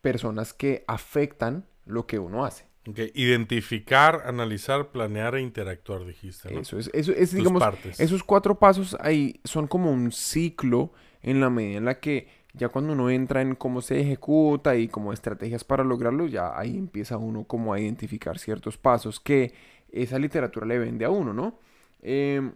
personas 0.00 0.52
que 0.52 0.84
afectan 0.86 1.66
lo 1.86 2.06
que 2.06 2.18
uno 2.18 2.44
hace. 2.44 2.66
Ok, 2.88 2.98
Identificar, 3.14 4.22
analizar, 4.24 4.88
planear 4.90 5.34
e 5.34 5.42
interactuar, 5.42 6.04
dijiste, 6.06 6.52
¿no? 6.52 6.60
Eso 6.60 6.78
es, 6.78 6.90
eso 6.94 7.12
es 7.12 7.30
Tus 7.30 7.38
digamos, 7.38 7.60
partes. 7.60 8.00
esos 8.00 8.24
cuatro 8.24 8.58
pasos 8.58 8.96
ahí 9.00 9.40
son 9.44 9.66
como 9.66 9.90
un 9.92 10.12
ciclo 10.12 10.92
en 11.22 11.40
la 11.40 11.50
medida 11.50 11.78
en 11.78 11.84
la 11.84 12.00
que 12.00 12.28
ya 12.54 12.68
cuando 12.68 12.94
uno 12.94 13.10
entra 13.10 13.42
en 13.42 13.54
cómo 13.54 13.80
se 13.82 14.00
ejecuta 14.00 14.76
y 14.76 14.88
como 14.88 15.12
estrategias 15.12 15.62
para 15.62 15.84
lograrlo, 15.84 16.26
ya 16.26 16.58
ahí 16.58 16.76
empieza 16.76 17.16
uno 17.16 17.44
como 17.44 17.72
a 17.72 17.80
identificar 17.80 18.38
ciertos 18.38 18.76
pasos 18.78 19.20
que 19.20 19.52
esa 19.92 20.18
literatura 20.18 20.66
le 20.66 20.78
vende 20.78 21.04
a 21.04 21.10
uno, 21.10 21.32
¿no? 21.32 21.58
Em, 22.02 22.52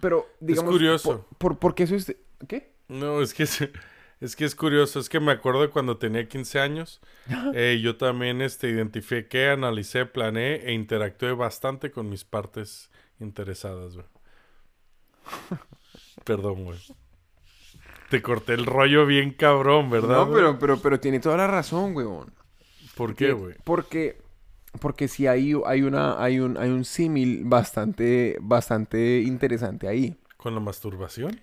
pero 0.00 0.26
digamos, 0.40 0.70
curioso. 0.72 1.26
Por, 1.28 1.38
por, 1.38 1.58
porque 1.58 1.82
eso 1.84 1.96
es... 1.96 2.16
¿Qué? 2.46 2.72
No, 2.88 3.20
es 3.20 3.34
que 3.34 3.42
es, 3.42 3.68
es 4.20 4.34
que 4.34 4.44
es 4.44 4.54
curioso. 4.54 4.98
Es 4.98 5.08
que 5.08 5.20
me 5.20 5.32
acuerdo 5.32 5.70
cuando 5.70 5.98
tenía 5.98 6.28
15 6.28 6.60
años, 6.60 7.00
eh, 7.54 7.80
yo 7.82 7.96
también 7.96 8.40
este, 8.40 8.68
identifiqué, 8.68 9.50
analicé, 9.50 10.06
planeé 10.06 10.68
e 10.68 10.72
interactué 10.72 11.32
bastante 11.32 11.90
con 11.90 12.08
mis 12.08 12.24
partes 12.24 12.90
interesadas, 13.20 13.94
güey. 13.94 14.06
Perdón, 16.24 16.64
güey. 16.64 16.78
Te 18.10 18.22
corté 18.22 18.54
el 18.54 18.66
rollo 18.66 19.04
bien 19.04 19.32
cabrón, 19.32 19.90
¿verdad? 19.90 20.26
No, 20.26 20.32
pero, 20.32 20.58
pero, 20.58 20.78
pero 20.80 21.00
tiene 21.00 21.20
toda 21.20 21.36
la 21.36 21.46
razón, 21.46 21.94
huevón. 21.94 22.32
¿Por 22.94 23.14
qué, 23.14 23.32
güey? 23.32 23.56
Porque, 23.64 24.22
porque 24.80 25.08
sí 25.08 25.26
hay, 25.26 25.54
hay, 25.66 25.82
una, 25.82 26.22
hay 26.22 26.38
un, 26.38 26.56
hay 26.56 26.70
un 26.70 26.84
símil 26.84 27.42
bastante, 27.44 28.38
bastante 28.40 29.20
interesante 29.20 29.88
ahí. 29.88 30.16
¿Con 30.36 30.54
la 30.54 30.60
masturbación? 30.60 31.40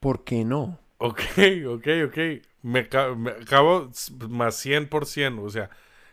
¿Por 0.00 0.22
qué 0.22 0.44
no? 0.44 0.83
Ok, 0.98 1.20
ok, 1.68 1.86
ok. 2.06 2.16
Me, 2.62 2.88
me 3.16 3.30
acabo 3.32 3.90
más 4.28 4.64
100%, 4.64 5.42
o 5.42 5.50
sea, 5.50 5.68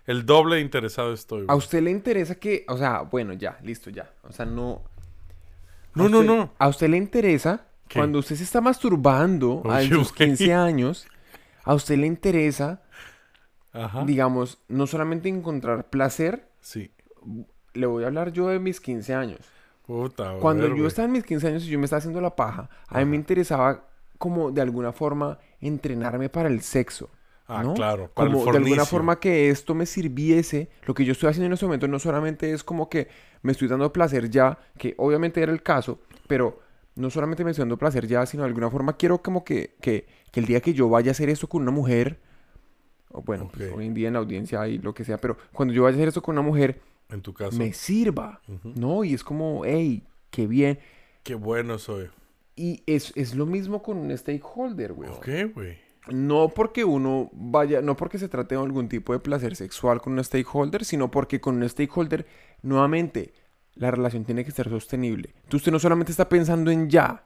el 0.06 0.26
doble 0.26 0.56
de 0.56 0.62
interesado 0.62 1.13
estoy. 1.13 1.46
¿A 1.48 1.56
usted 1.56 1.82
le 1.82 1.91
interesa 1.91 2.36
que, 2.36 2.65
o 2.67 2.78
sea, 2.78 3.02
bueno, 3.02 3.34
ya, 3.34 3.58
listo, 3.63 3.89
ya. 3.89 4.12
O 4.24 4.32
sea, 4.32 4.46
no. 4.46 4.82
No, 5.94 6.10
no, 6.10 6.20
usted- 6.20 6.28
no. 6.28 6.54
A 6.58 6.67
usted 6.67 6.89
le 6.89 6.98
interesa 6.98 7.65
¿Qué? 7.88 8.00
cuando 8.00 8.20
usted 8.20 8.36
se 8.36 8.44
está 8.44 8.60
masturbando 8.62 9.62
a 9.70 9.82
sus 9.82 10.13
güey. 10.13 10.30
15 10.30 10.54
años, 10.54 11.08
a 11.63 11.74
usted 11.74 11.98
le 11.98 12.08
interesa, 12.08 12.82
Ajá. 13.74 14.04
digamos, 14.06 14.60
no 14.67 14.88
solamente 14.88 15.30
encontrar 15.30 15.89
placer, 15.89 16.48
Sí. 16.60 16.91
le 17.74 17.86
voy 17.86 18.04
a 18.04 18.08
hablar 18.08 18.32
yo 18.34 18.48
de 18.50 18.60
mis 18.60 18.82
15 18.82 19.13
años. 19.13 19.39
Puta, 19.86 20.34
Cuando 20.39 20.63
ver, 20.70 20.76
yo 20.78 20.88
estaba 20.88 21.06
en 21.06 21.12
mis 21.13 21.24
15 21.26 21.48
años 21.48 21.63
y 21.63 21.67
yo 21.70 21.80
me 21.80 21.86
estaba 21.86 22.00
haciendo 22.00 22.22
la 22.22 22.36
paja, 22.36 22.70
a 22.88 23.00
mí 23.00 23.06
me 23.06 23.15
interesaba 23.17 23.86
como 24.21 24.51
de 24.51 24.62
alguna 24.62 24.91
forma 24.93 25.39
entrenarme 25.60 26.29
para 26.29 26.47
el 26.47 26.62
sexo. 26.62 27.10
Ah, 27.47 27.63
¿no? 27.63 27.73
claro, 27.73 28.10
para 28.13 28.29
el 28.29 28.36
Como 28.36 28.45
de 28.51 28.57
alguna 28.60 28.86
forma 28.86 29.19
que 29.19 29.49
esto 29.49 29.75
me 29.75 29.86
sirviese. 29.86 30.69
Lo 30.86 30.93
que 30.93 31.03
yo 31.03 31.12
estoy 31.12 31.29
haciendo 31.29 31.47
en 31.47 31.53
este 31.53 31.65
momento 31.65 31.88
no 31.89 31.99
solamente 31.99 32.53
es 32.53 32.63
como 32.63 32.88
que 32.88 33.10
me 33.41 33.51
estoy 33.51 33.67
dando 33.67 33.91
placer 33.91 34.29
ya, 34.29 34.57
que 34.77 34.93
obviamente 34.97 35.41
era 35.41 35.51
el 35.51 35.62
caso, 35.62 35.99
pero 36.27 36.62
no 36.95 37.10
solamente 37.10 37.43
me 37.43 37.51
estoy 37.51 37.63
dando 37.63 37.77
placer 37.77 38.07
ya, 38.07 38.25
sino 38.25 38.43
de 38.43 38.47
alguna 38.47 38.69
forma 38.69 38.95
quiero 38.95 39.21
como 39.21 39.43
que, 39.43 39.75
que, 39.81 40.05
que 40.31 40.39
el 40.39 40.45
día 40.45 40.62
que 40.62 40.73
yo 40.73 40.88
vaya 40.88 41.10
a 41.12 41.13
hacer 41.13 41.29
esto 41.29 41.49
con 41.49 41.63
una 41.63 41.71
mujer, 41.71 42.19
o 43.10 43.21
bueno, 43.23 43.49
pues, 43.51 43.69
Ok. 43.69 43.77
hoy 43.77 43.88
en 43.88 43.93
día 43.95 44.07
en 44.07 44.13
la 44.13 44.19
audiencia 44.19 44.62
hay 44.62 44.77
lo 44.77 44.93
que 44.93 45.03
sea, 45.03 45.17
pero 45.17 45.36
cuando 45.51 45.73
yo 45.73 45.84
vaya 45.84 45.95
a 45.95 45.97
hacer 45.97 46.07
esto 46.10 46.21
con 46.21 46.38
una 46.38 46.47
mujer, 46.47 46.79
En 47.10 47.21
tu 47.21 47.34
caso. 47.34 47.57
me 47.57 47.73
sirva, 47.73 48.39
¿no? 48.63 49.03
Y 49.03 49.13
es 49.13 49.23
como, 49.23 49.63
hey, 49.65 50.03
qué 50.29 50.47
bien. 50.47 50.79
Qué 51.23 51.36
bueno 51.36 51.77
soy. 51.79 52.10
Y 52.56 52.84
es, 52.86 53.14
es 53.16 53.34
lo 53.36 53.46
mismo 53.46 53.82
con 53.82 53.98
un 53.98 54.16
stakeholder, 54.18 54.94
güey. 54.94 55.10
Ok, 55.10 55.28
güey. 55.56 55.78
No 56.10 56.50
porque 56.50 56.84
uno 56.84 57.30
vaya, 57.34 57.82
no 57.82 57.96
porque 57.96 58.18
se 58.18 58.28
trate 58.28 58.56
de 58.56 58.62
algún 58.62 58.90
tipo 58.90 59.14
de 59.14 59.20
placer 59.20 59.56
sexual 59.56 60.02
con 60.02 60.14
un 60.14 60.24
stakeholder, 60.24 60.84
sino 60.84 61.12
porque 61.12 61.40
con 61.40 61.58
un 61.58 61.70
stakeholder, 61.70 62.26
nuevamente, 62.64 63.34
la 63.76 63.92
relación 63.92 64.26
tiene 64.26 64.44
que 64.44 64.52
ser 64.52 64.70
sostenible. 64.70 65.34
Tú 65.48 65.58
usted 65.58 65.72
no 65.72 65.80
solamente 65.80 66.12
está 66.12 66.28
pensando 66.28 66.72
en 66.72 66.90
ya. 66.90 67.26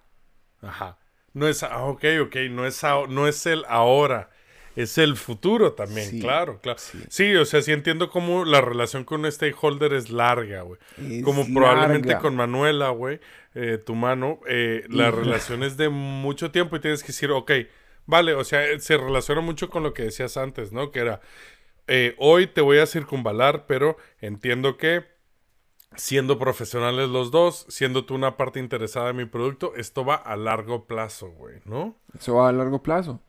Ajá. 0.61 0.97
No 1.33 1.47
es, 1.47 1.63
ah, 1.63 1.83
ok, 1.85 2.03
ok, 2.23 2.35
no 2.51 2.65
es, 2.65 2.83
a- 2.83 3.07
no 3.07 3.27
es 3.27 3.45
el 3.45 3.63
ahora, 3.67 4.29
es 4.75 4.97
el 4.97 5.15
futuro 5.17 5.73
también, 5.73 6.09
Sí, 6.09 6.19
claro, 6.19 6.59
claro. 6.61 6.79
sí. 6.79 6.99
Sí. 7.09 7.35
o 7.35 7.45
sea, 7.45 7.61
sí 7.61 7.71
entiendo 7.71 8.09
cómo 8.09 8.45
la 8.45 8.61
relación 8.61 9.03
con 9.05 9.21
un 9.25 9.31
stakeholder 9.31 9.93
es 9.93 10.09
larga, 10.09 10.61
güey. 10.61 10.79
Como 11.23 11.45
probablemente 11.53 12.17
con 12.19 12.35
Manuela, 12.35 12.89
güey, 12.89 13.19
eh, 13.55 13.77
tu 13.77 13.95
mano, 13.95 14.39
eh, 14.47 14.85
la 14.89 15.11
relación 15.11 15.63
es 15.63 15.77
de 15.77 15.89
mucho 15.89 16.51
tiempo 16.51 16.75
y 16.75 16.81
tienes 16.81 17.01
que 17.01 17.07
decir, 17.07 17.31
ok, 17.31 17.51
vale, 18.05 18.33
o 18.33 18.43
sea, 18.43 18.65
eh, 18.67 18.79
se 18.79 18.97
relaciona 18.97 19.41
mucho 19.41 19.69
con 19.69 19.83
lo 19.83 19.93
que 19.93 20.03
decías 20.03 20.37
antes, 20.37 20.71
¿no? 20.71 20.91
Que 20.91 20.99
era, 20.99 21.21
eh, 21.87 22.15
hoy 22.19 22.47
te 22.47 22.61
voy 22.61 22.79
a 22.79 22.85
circunvalar, 22.85 23.65
pero 23.65 23.97
entiendo 24.19 24.77
que 24.77 25.05
siendo 25.95 26.37
profesionales 26.37 27.09
los 27.09 27.31
dos, 27.31 27.65
siendo 27.69 28.05
tú 28.05 28.15
una 28.15 28.37
parte 28.37 28.59
interesada 28.59 29.11
en 29.11 29.17
mi 29.17 29.25
producto, 29.25 29.73
esto 29.75 30.03
va 30.03 30.15
a 30.15 30.35
largo 30.35 30.85
plazo, 30.85 31.29
güey, 31.29 31.61
¿no? 31.65 31.95
Eso 32.17 32.35
va 32.35 32.49
a 32.49 32.51
largo 32.51 32.83
plazo. 32.83 33.21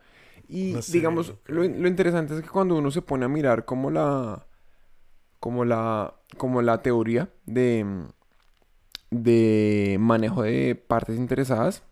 Y 0.48 0.72
No 0.72 0.82
sé, 0.82 0.92
digamos, 0.92 1.34
lo, 1.46 1.62
lo 1.64 1.88
interesante 1.88 2.34
es 2.34 2.42
que 2.42 2.48
cuando 2.48 2.76
uno 2.76 2.90
se 2.90 3.02
pone 3.02 3.24
a 3.24 3.28
mirar 3.28 3.64
como 3.64 3.90
la. 3.90 4.46
como 5.40 5.64
la. 5.64 6.14
como 6.36 6.62
la 6.62 6.82
teoría 6.82 7.28
de. 7.46 8.06
De 9.22 9.96
manejo 10.00 10.42
de 10.42 10.74
partes 10.74 11.16
interesadas. 11.16 11.82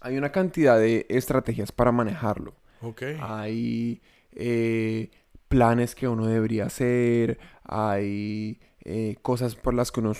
Hay 0.00 0.16
una 0.18 0.30
cantidad 0.32 0.78
de 0.78 1.06
estrategias 1.08 1.72
para 1.72 1.92
manejarlo. 1.92 2.54
Ok. 2.82 3.02
Hay 3.20 4.02
eh, 4.32 5.10
planes 5.48 5.94
que 5.94 6.06
uno 6.08 6.26
debería 6.26 6.66
hacer. 6.66 7.38
Hay 7.64 8.60
eh, 8.84 9.16
cosas 9.22 9.54
por 9.56 9.72
las 9.74 9.90
que 9.90 10.00
uno, 10.00 10.12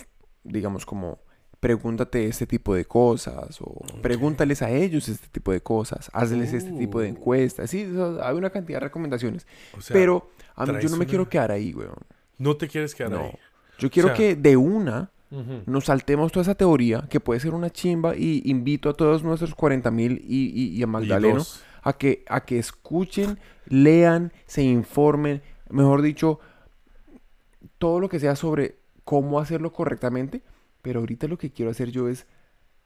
digamos, 0.43 0.87
como 0.87 1.19
pregúntate 1.61 2.27
este 2.27 2.47
tipo 2.47 2.75
de 2.75 2.85
cosas 2.85 3.59
o 3.63 3.75
pregúntales 4.03 4.61
a 4.61 4.71
ellos 4.71 5.09
este 5.09 5.29
tipo 5.29 5.51
de 5.51 5.63
cosas, 5.63 6.11
hazles 6.13 6.53
este 6.53 6.73
tipo 6.73 7.01
de 7.01 7.07
Uh. 7.07 7.11
encuestas. 7.11 7.71
Sí, 7.71 7.91
hay 8.23 8.35
una 8.35 8.51
cantidad 8.51 8.77
de 8.81 8.85
recomendaciones. 8.85 9.47
O 9.77 9.81
sea, 9.81 9.95
pero 9.95 10.31
a 10.57 10.67
mí, 10.67 10.75
yo 10.83 10.91
no 10.91 10.97
me 10.97 11.05
una- 11.05 11.07
quiero 11.07 11.29
quedar 11.29 11.51
ahí, 11.53 11.73
weón. 11.73 11.97
no 12.37 12.57
te 12.59 12.69
quieres 12.69 12.95
quedar 12.95 13.13
No. 13.13 13.21
ahí. 13.25 13.33
Yo 13.79 13.91
quiero 13.91 14.09
sea- 14.09 14.17
que 14.17 14.37
de 14.37 14.57
una 14.59 15.11
Nos 15.67 15.85
saltemos 15.87 16.31
toda 16.33 16.43
esa 16.43 16.55
teoría, 16.55 17.05
que 17.09 17.21
puede 17.21 17.41
ser 17.41 17.55
una 17.55 17.71
chimba, 17.71 18.17
y 18.17 18.43
invito 18.45 18.89
a 18.91 18.95
todos 18.95 19.23
nuestros 19.25 19.55
40 19.55 19.91
mil 19.91 20.21
y, 20.27 20.47
y- 20.55 20.69
y 20.77 20.83
a 20.83 20.87
Magdaleno 20.87 21.43
a 21.83 21.93
que, 21.95 22.25
a 22.29 22.45
que 22.45 22.59
escuchen, 22.59 23.39
lean, 23.67 24.33
se 24.47 24.63
informen, 24.63 25.43
mejor 25.71 26.03
dicho, 26.03 26.41
todo 27.79 28.01
lo 28.01 28.09
que 28.09 28.21
sea 28.21 28.37
sobre 28.37 28.77
cómo 29.05 29.39
hacerlo 29.41 29.73
correctamente. 29.73 30.43
Pero 30.83 31.01
ahorita 31.01 31.27
lo 31.29 31.39
que 31.39 31.51
quiero 31.51 31.71
hacer 31.71 31.91
yo 31.91 32.09
es 32.09 32.27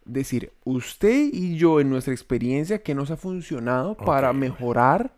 decir, 0.05 0.53
usted 0.65 1.29
y 1.33 1.57
yo 1.57 1.81
en 1.81 1.91
nuestra 1.91 2.13
experiencia, 2.15 2.83
qué 2.83 2.95
nos 2.95 3.11
ha 3.11 3.17
funcionado 3.17 3.97
para 3.97 4.33
mejorar 4.33 5.15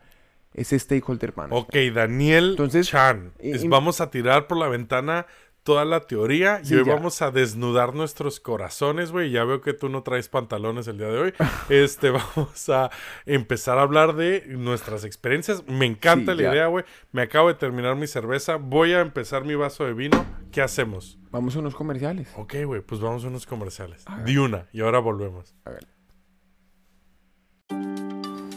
ese 0.54 0.78
stakeholder 0.78 1.32
management. 1.36 1.68
Ok, 1.68 1.76
Daniel 1.94 2.50
Entonces, 2.50 2.88
Chan. 2.88 3.32
es- 3.38 3.64
y- 3.64 3.68
vamos 3.68 4.00
a 4.00 4.10
tirar 4.10 4.46
por 4.46 4.58
la 4.58 4.68
ventana 4.68 5.26
toda 5.62 5.84
la 5.84 6.00
teoría 6.00 6.60
Sí, 6.64 6.74
y 6.74 6.78
hoy 6.78 6.84
ya. 6.86 6.94
vamos 6.94 7.20
a 7.22 7.30
desnudar 7.30 7.94
nuestros 7.94 8.40
corazones, 8.40 9.12
güey. 9.12 9.30
Ya 9.30 9.44
veo 9.44 9.60
que 9.60 9.72
tú 9.74 9.88
no 9.88 10.02
traes 10.02 10.28
pantalones 10.28 10.86
el 10.88 10.98
día 10.98 11.08
de 11.08 11.18
hoy. 11.18 11.34
este, 11.68 12.10
vamos 12.10 12.68
a 12.68 12.90
empezar 13.26 13.78
a 13.78 13.82
hablar 13.82 14.14
de 14.16 14.44
nuestras 14.48 15.04
experiencias. 15.04 15.62
Me 15.68 15.86
encanta 15.86 16.32
Sí, 16.32 16.38
la 16.38 16.44
ya. 16.44 16.52
idea, 16.54 16.66
güey. 16.68 16.84
Me 17.12 17.22
acabo 17.22 17.48
de 17.48 17.54
terminar 17.54 17.96
mi 17.96 18.06
cerveza. 18.06 18.56
Voy 18.56 18.92
a 18.92 19.00
empezar 19.00 19.44
mi 19.44 19.54
vaso 19.54 19.84
de 19.84 19.94
vino. 19.94 20.24
¿Qué 20.52 20.62
hacemos? 20.62 21.18
Vamos 21.30 21.54
a 21.54 21.60
unos 21.60 21.74
comerciales. 21.74 22.28
Ok, 22.36 22.54
güey, 22.64 22.80
pues 22.80 23.00
vamos 23.00 23.24
a 23.24 23.28
unos 23.28 23.46
comerciales. 23.46 24.02
A. 24.06 24.22
Di 24.24 24.36
una 24.36 24.66
y 24.72 24.80
ahora 24.80 24.98
volvemos. 24.98 25.54
A 25.64 25.70
ver. 25.70 25.86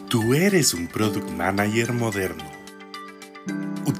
Tú 0.09 0.33
eres 0.33 0.73
un 0.73 0.87
product 0.87 1.27
manager 1.31 1.91
moderno. 1.91 2.43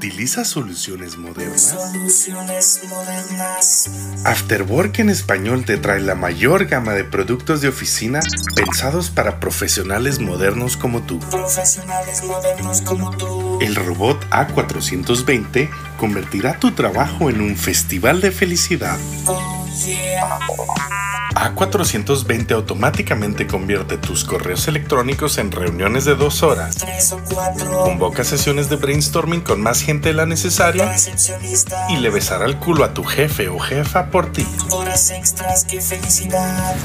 ¿Utilizas 0.03 0.49
soluciones 0.49 1.17
modernas? 1.17 1.61
Soluciones 1.61 2.81
modernas. 2.89 3.89
Afterwork 4.25 4.99
en 4.99 5.09
español 5.09 5.63
te 5.63 5.77
trae 5.77 6.01
la 6.01 6.13
mayor 6.13 6.65
gama 6.65 6.91
de 6.91 7.05
productos 7.05 7.61
de 7.61 7.69
oficina 7.69 8.19
pensados 8.53 9.09
para 9.09 9.39
profesionales 9.39 10.19
modernos 10.19 10.75
como 10.75 11.03
tú. 11.03 11.19
Profesionales 11.19 12.21
modernos 12.25 12.81
como 12.81 13.15
tú. 13.15 13.59
El 13.61 13.75
robot 13.75 14.29
A420 14.29 15.69
convertirá 15.97 16.59
tu 16.59 16.71
trabajo 16.73 17.29
en 17.29 17.39
un 17.39 17.55
festival 17.55 18.19
de 18.19 18.31
felicidad. 18.31 18.97
Oh 19.25 19.65
yeah. 19.85 21.02
A420 21.43 22.51
automáticamente 22.53 23.47
convierte 23.47 23.97
tus 23.97 24.23
correos 24.23 24.69
electrónicos 24.69 25.37
en 25.37 25.51
reuniones 25.51 26.05
de 26.05 26.15
dos 26.15 26.41
horas. 26.41 26.77
Tres 26.77 27.11
o 27.11 27.19
cuatro. 27.33 27.83
Convoca 27.83 28.23
sesiones 28.23 28.69
de 28.69 28.77
brainstorming 28.77 29.41
con 29.41 29.61
más 29.61 29.81
gente 29.81 30.09
de 30.09 30.13
la 30.13 30.25
necesaria 30.25 30.89
Recepcionista. 30.89 31.87
y 31.89 31.97
le 31.97 32.09
besará 32.09 32.45
el 32.45 32.57
culo 32.59 32.85
a 32.85 32.93
tu 32.93 33.03
jefe 33.03 33.49
o 33.49 33.59
jefa 33.59 34.05
por 34.05 34.31
ti. 34.31 34.47
Horas 34.71 35.11
extras, 35.11 35.65
qué 35.65 35.81
felicidad. 35.81 36.75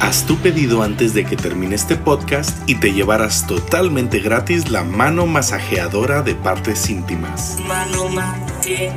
Haz 0.00 0.24
tu 0.24 0.36
pedido 0.38 0.82
antes 0.82 1.14
de 1.14 1.24
que 1.24 1.36
termine 1.36 1.76
este 1.76 1.94
podcast 1.94 2.58
y 2.66 2.74
te 2.74 2.92
llevarás 2.92 3.46
totalmente 3.46 4.18
gratis 4.18 4.68
la 4.68 4.82
mano 4.82 5.26
masajeadora 5.26 6.22
de 6.22 6.34
partes 6.34 6.90
íntimas. 6.90 7.58
Mano, 7.68 8.08
man, 8.08 8.44
que 8.64 8.90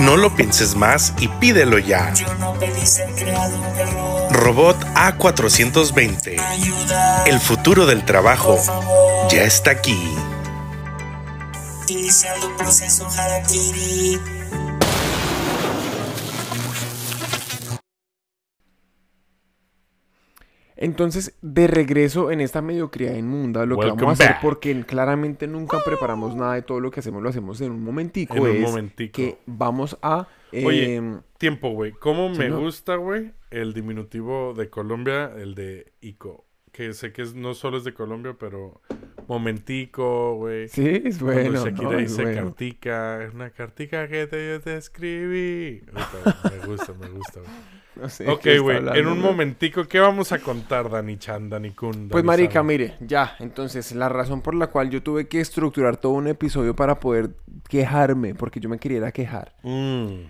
no, 0.00 0.16
lo 0.16 0.34
pienses 0.34 0.74
más 0.74 1.12
y 1.18 1.28
pídelo 1.28 1.78
ya. 1.78 2.12
Robot 4.30 4.76
A420. 4.94 6.40
Ayuda. 6.40 7.24
El 7.24 7.40
futuro 7.40 7.86
del 7.86 8.04
trabajo 8.04 8.58
ya 9.30 9.42
está 9.42 9.72
aquí. 9.72 9.98
Entonces, 20.80 21.34
de 21.42 21.66
regreso 21.66 22.30
en 22.30 22.40
esta 22.40 22.62
mediocridad 22.62 23.14
inmunda, 23.14 23.66
lo 23.66 23.78
que 23.78 23.88
vamos 23.88 24.02
a 24.02 24.12
hacer, 24.12 24.28
back. 24.30 24.40
porque 24.40 24.82
claramente 24.84 25.46
nunca 25.46 25.78
preparamos 25.84 26.34
nada 26.34 26.54
de 26.54 26.62
todo 26.62 26.80
lo 26.80 26.90
que 26.90 27.00
hacemos, 27.00 27.22
lo 27.22 27.28
hacemos 27.28 27.60
en 27.60 27.70
un 27.70 27.84
momentico, 27.84 28.34
En 28.34 28.42
un 28.42 28.48
es 28.48 28.62
momentico. 28.62 29.12
que 29.14 29.38
vamos 29.44 29.98
a... 30.02 30.26
Oye, 30.52 30.96
em, 30.96 31.20
Tiempo, 31.38 31.70
güey. 31.70 31.92
¿Cómo 31.92 32.30
me 32.30 32.50
gusta, 32.50 32.96
güey? 32.96 33.32
El 33.50 33.74
diminutivo 33.74 34.54
de 34.54 34.68
Colombia, 34.70 35.30
el 35.36 35.54
de 35.54 35.92
Ico. 36.00 36.46
Que 36.72 36.92
sé 36.92 37.12
que 37.12 37.22
es- 37.22 37.34
no 37.34 37.54
solo 37.54 37.78
es 37.78 37.84
de 37.84 37.92
Colombia, 37.94 38.36
pero 38.38 38.80
momentico, 39.28 40.36
güey. 40.36 40.68
sí, 40.68 41.02
es 41.04 41.18
Cuando 41.18 41.42
bueno. 41.42 41.64
Shakira 41.64 41.90
¿no? 41.90 41.96
Dice 41.98 42.22
bueno. 42.22 42.42
cartica, 42.44 43.24
es 43.24 43.34
una 43.34 43.50
cartica 43.50 44.08
que 44.08 44.26
te, 44.26 44.48
yo 44.50 44.60
te 44.60 44.76
escribí. 44.76 45.82
Me 45.92 46.66
gusta, 46.66 46.92
me 46.94 47.08
gusta, 47.08 47.40
güey. 47.40 47.52
No 47.96 48.08
sé 48.08 48.28
Ok, 48.28 48.46
güey. 48.62 48.78
En 48.98 49.08
un 49.08 49.20
momentico, 49.20 49.84
¿qué 49.84 49.98
vamos 49.98 50.32
a 50.32 50.38
contar, 50.38 50.88
Dani 50.88 51.18
Chan, 51.18 51.50
Dani 51.50 51.70
Kun? 51.72 52.08
Pues 52.08 52.24
marica, 52.24 52.54
Sama? 52.54 52.68
mire, 52.68 52.94
ya, 53.00 53.34
entonces 53.40 53.92
la 53.92 54.08
razón 54.08 54.40
por 54.42 54.54
la 54.54 54.68
cual 54.68 54.90
yo 54.90 55.02
tuve 55.02 55.26
que 55.28 55.40
estructurar 55.40 55.96
todo 55.96 56.12
un 56.12 56.28
episodio 56.28 56.74
para 56.74 56.98
poder 57.00 57.30
quejarme, 57.68 58.34
porque 58.34 58.60
yo 58.60 58.68
me 58.68 58.78
quería 58.78 59.10
quejar. 59.12 59.54
Mm, 59.64 60.28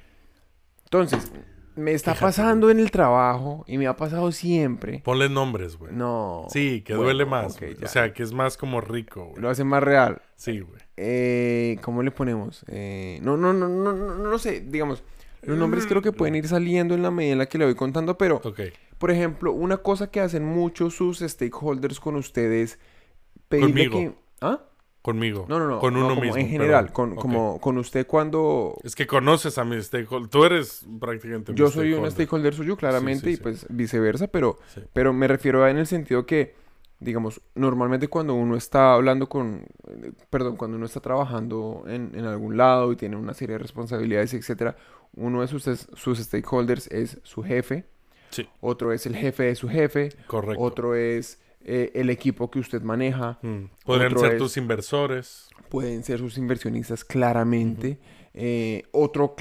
Entonces, 0.84 1.30
me 1.76 1.92
está 1.92 2.14
pasando 2.14 2.70
en 2.70 2.78
el 2.80 2.90
trabajo 2.90 3.64
y 3.66 3.78
me 3.78 3.86
ha 3.86 3.96
pasado 3.96 4.32
siempre. 4.32 5.00
Ponle 5.04 5.28
nombres, 5.28 5.76
güey. 5.76 5.92
No. 5.94 6.46
Sí, 6.50 6.82
que 6.82 6.94
Bueno, 6.94 7.04
duele 7.06 7.24
más. 7.26 7.58
o 7.82 7.86
sea, 7.88 8.12
que 8.12 8.22
es 8.22 8.32
más 8.32 8.56
como 8.56 8.80
rico, 8.80 9.26
güey. 9.26 9.40
Lo 9.42 9.48
hace 9.50 9.64
más 9.64 9.82
real. 9.82 10.20
Sí, 10.36 10.60
güey. 10.60 10.80
eh, 10.96 11.78
¿cómo 11.82 12.02
le 12.02 12.10
ponemos? 12.10 12.64
Eh, 12.68 13.18
no, 13.22 13.36
no, 13.36 13.52
no, 13.52 13.68
no, 13.68 13.92
no, 13.92 14.14
no 14.16 14.30
lo 14.30 14.38
sé, 14.38 14.60
digamos, 14.60 15.02
los 15.42 15.56
nombres 15.56 15.86
creo 15.86 16.02
que 16.02 16.12
pueden 16.12 16.34
ir 16.34 16.46
saliendo 16.48 16.94
en 16.94 17.02
la 17.02 17.10
medida 17.10 17.32
en 17.32 17.38
la 17.38 17.46
que 17.46 17.56
le 17.56 17.64
voy 17.64 17.74
contando, 17.74 18.18
pero, 18.18 18.42
Ok. 18.44 18.60
por 18.98 19.10
ejemplo, 19.10 19.52
una 19.52 19.78
cosa 19.78 20.10
que 20.10 20.20
hacen 20.20 20.44
muchos 20.44 20.94
sus 20.94 21.20
stakeholders 21.20 21.98
con 22.00 22.16
ustedes, 22.16 22.78
pedirle 23.48 23.88
Conmigo. 23.88 23.98
que... 24.12 24.18
¿Ah? 24.42 24.60
Conmigo. 25.02 25.46
No, 25.48 25.58
no, 25.58 25.66
no, 25.66 25.78
Con 25.78 25.94
no, 25.94 26.00
uno 26.00 26.08
como 26.10 26.20
mismo. 26.20 26.36
en 26.36 26.48
general, 26.48 26.92
con, 26.92 27.16
como 27.16 27.58
con 27.60 27.78
usted 27.78 28.06
cuando... 28.06 28.76
Es 28.84 28.94
que 28.94 29.06
conoces 29.06 29.56
a 29.56 29.64
mi 29.64 29.80
stakeholder. 29.82 30.28
Tú 30.28 30.44
eres 30.44 30.86
prácticamente 31.00 31.52
mi 31.52 31.58
Yo 31.58 31.70
soy 31.70 31.94
un 31.94 32.10
stakeholder 32.10 32.52
suyo, 32.54 32.76
claramente, 32.76 33.24
sí, 33.26 33.32
y 33.32 33.36
pues 33.38 33.66
viceversa, 33.70 34.26
pero, 34.26 34.58
pero 34.92 35.12
me 35.14 35.26
refiero 35.26 35.64
a 35.64 35.70
en 35.70 35.78
el 35.78 35.86
sentido 35.86 36.26
que, 36.26 36.54
digamos, 36.98 37.40
normalmente 37.54 38.08
cuando 38.08 38.34
uno 38.34 38.56
está 38.56 38.92
hablando 38.92 39.26
con, 39.28 39.64
perdón, 40.28 40.56
cuando 40.56 40.76
uno 40.76 40.84
está 40.84 41.00
trabajando 41.00 41.84
en, 41.86 42.12
en 42.14 42.26
algún 42.26 42.58
lado 42.58 42.92
y 42.92 42.96
tiene 42.96 43.16
una 43.16 43.32
serie 43.32 43.54
de 43.54 43.60
responsabilidades, 43.60 44.34
etcétera, 44.34 44.76
uno 45.14 45.40
de 45.40 45.48
sus, 45.48 45.64
sus 45.94 46.18
stakeholders 46.18 46.88
es 46.88 47.18
su 47.22 47.42
jefe, 47.42 47.86
Sí, 48.32 48.46
otro 48.60 48.92
es 48.92 49.06
el 49.06 49.16
jefe 49.16 49.42
de 49.44 49.54
su 49.56 49.68
jefe, 49.68 50.10
correcto. 50.28 50.62
otro 50.62 50.94
es 50.94 51.40
eh, 51.64 51.90
el 51.94 52.10
equipo 52.10 52.50
que 52.50 52.58
usted 52.58 52.82
maneja, 52.82 53.38
Mm. 53.42 53.64
Podrían 53.84 54.12
otro 54.12 54.20
ser 54.20 54.32
es- 54.32 54.38
tus 54.38 54.56
inversores. 54.56 55.48
pueden 55.68 56.02
ser 56.02 56.18
sus 56.18 56.36
inversionistas 56.38 57.04
claramente. 57.04 57.98
Eh, 58.32 58.84
otro 58.92 59.34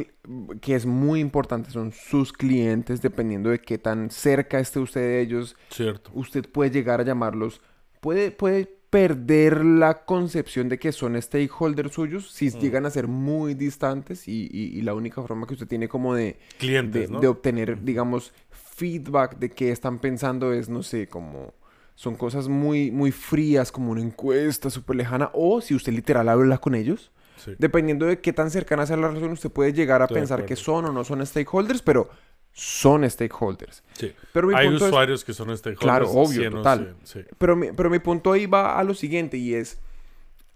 que 0.61 0.75
es 0.75 0.85
muy 0.85 1.19
importante 1.19 1.69
son 1.71 1.91
sus 1.91 2.33
clientes, 2.33 3.01
dependiendo 3.01 3.49
de 3.51 3.59
qué 3.59 3.77
tan 3.77 4.09
cerca 4.09 4.59
esté 4.59 4.79
usted 4.79 5.01
de 5.01 5.21
ellos, 5.21 5.55
Cierto. 5.69 6.09
usted 6.13 6.47
puede 6.49 6.71
llegar 6.71 6.99
a 6.99 7.03
llamarlos, 7.03 7.61
puede, 8.01 8.31
puede 8.31 8.65
perder 8.89 9.63
la 9.63 10.05
concepción 10.05 10.67
de 10.69 10.79
que 10.79 10.91
son 10.91 11.19
stakeholders 11.21 11.93
suyos 11.93 12.31
si 12.31 12.47
Mm. 12.49 12.59
llegan 12.59 12.85
a 12.87 12.89
ser 12.89 13.07
muy 13.07 13.53
distantes 13.53 14.27
y, 14.27 14.49
y- 14.51 14.77
y 14.77 14.81
la 14.81 14.95
única 14.95 15.21
forma 15.21 15.45
que 15.45 15.53
usted 15.53 15.67
tiene 15.67 15.87
como 15.87 16.15
de, 16.15 16.39
Clientes, 16.57 17.07
de, 17.07 17.13
¿no? 17.13 17.19
de 17.19 17.27
obtener, 17.27 17.83
digamos, 17.83 18.33
feedback 18.49 19.37
de 19.37 19.49
qué 19.51 19.71
están 19.71 19.99
pensando 19.99 20.51
es, 20.53 20.69
no 20.69 20.81
sé, 20.81 21.07
como 21.07 21.53
son 21.99 22.15
cosas 22.15 22.47
muy, 22.47 22.91
muy 22.91 23.11
frías, 23.11 23.73
como 23.73 23.91
una 23.91 23.99
encuesta 23.99 24.69
súper 24.69 24.95
lejana, 24.95 25.31
o 25.33 25.59
si 25.59 25.75
usted 25.75 25.91
literal 25.91 26.29
habla 26.29 26.57
con 26.57 26.73
ellos, 26.73 27.11
Sí. 27.35 27.51
dependiendo 27.57 28.05
de 28.05 28.21
qué 28.21 28.31
tan 28.31 28.49
cercana 28.51 28.85
sea 28.85 28.95
la 28.95 29.09
relación, 29.09 29.31
usted 29.31 29.51
puede 29.51 29.73
llegar 29.73 30.01
a 30.01 30.05
Estoy 30.05 30.15
pensar 30.21 30.45
que 30.45 30.55
son 30.55 30.85
o 30.85 30.93
no 30.93 31.03
son 31.03 31.25
stakeholders, 31.25 31.81
pero 31.81 32.09
son 32.53 33.09
stakeholders. 33.09 33.83
Sí. 33.91 34.13
Pero 34.31 34.47
mi 34.47 34.53
Hay 34.55 34.67
punto 34.69 34.85
es- 34.85 34.91
usuarios 34.91 35.25
que 35.25 35.33
son 35.33 35.47
stakeholders. 35.57 35.81
Claro, 35.81 36.09
obvio, 36.09 36.39
100 36.39 36.53
o 36.53 36.57
total. 36.59 36.95
100, 37.03 37.23
sí. 37.25 37.29
Pero 37.37 37.57
mi, 37.57 37.73
pero 37.73 37.89
mi 37.89 37.99
punto 37.99 38.31
ahí 38.31 38.45
va 38.45 38.79
a 38.79 38.83
lo 38.85 38.93
siguiente 38.93 39.35
y 39.35 39.53
es, 39.55 39.77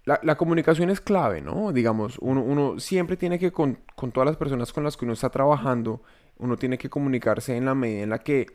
la, 0.06 0.22
la 0.24 0.38
comunicación 0.38 0.90
es 0.90 1.02
clave, 1.02 1.42
¿no? 1.42 1.74
Digamos, 1.74 2.18
uno, 2.22 2.42
uno 2.42 2.80
siempre 2.80 3.18
tiene 3.18 3.38
que, 3.38 3.52
con, 3.52 3.80
con 3.96 4.14
todas 4.14 4.28
las 4.28 4.38
personas 4.38 4.72
con 4.72 4.86
las 4.86 4.96
que 4.96 5.04
uno 5.04 5.14
está 5.14 5.30
trabajando, 5.30 6.02
uno 6.38 6.56
tiene 6.56 6.78
que 6.78 6.90
comunicarse 6.90 7.58
en 7.58 7.66
la 7.66 7.76
medida 7.76 8.04
en 8.04 8.10
la 8.12 8.20
que 8.20 8.48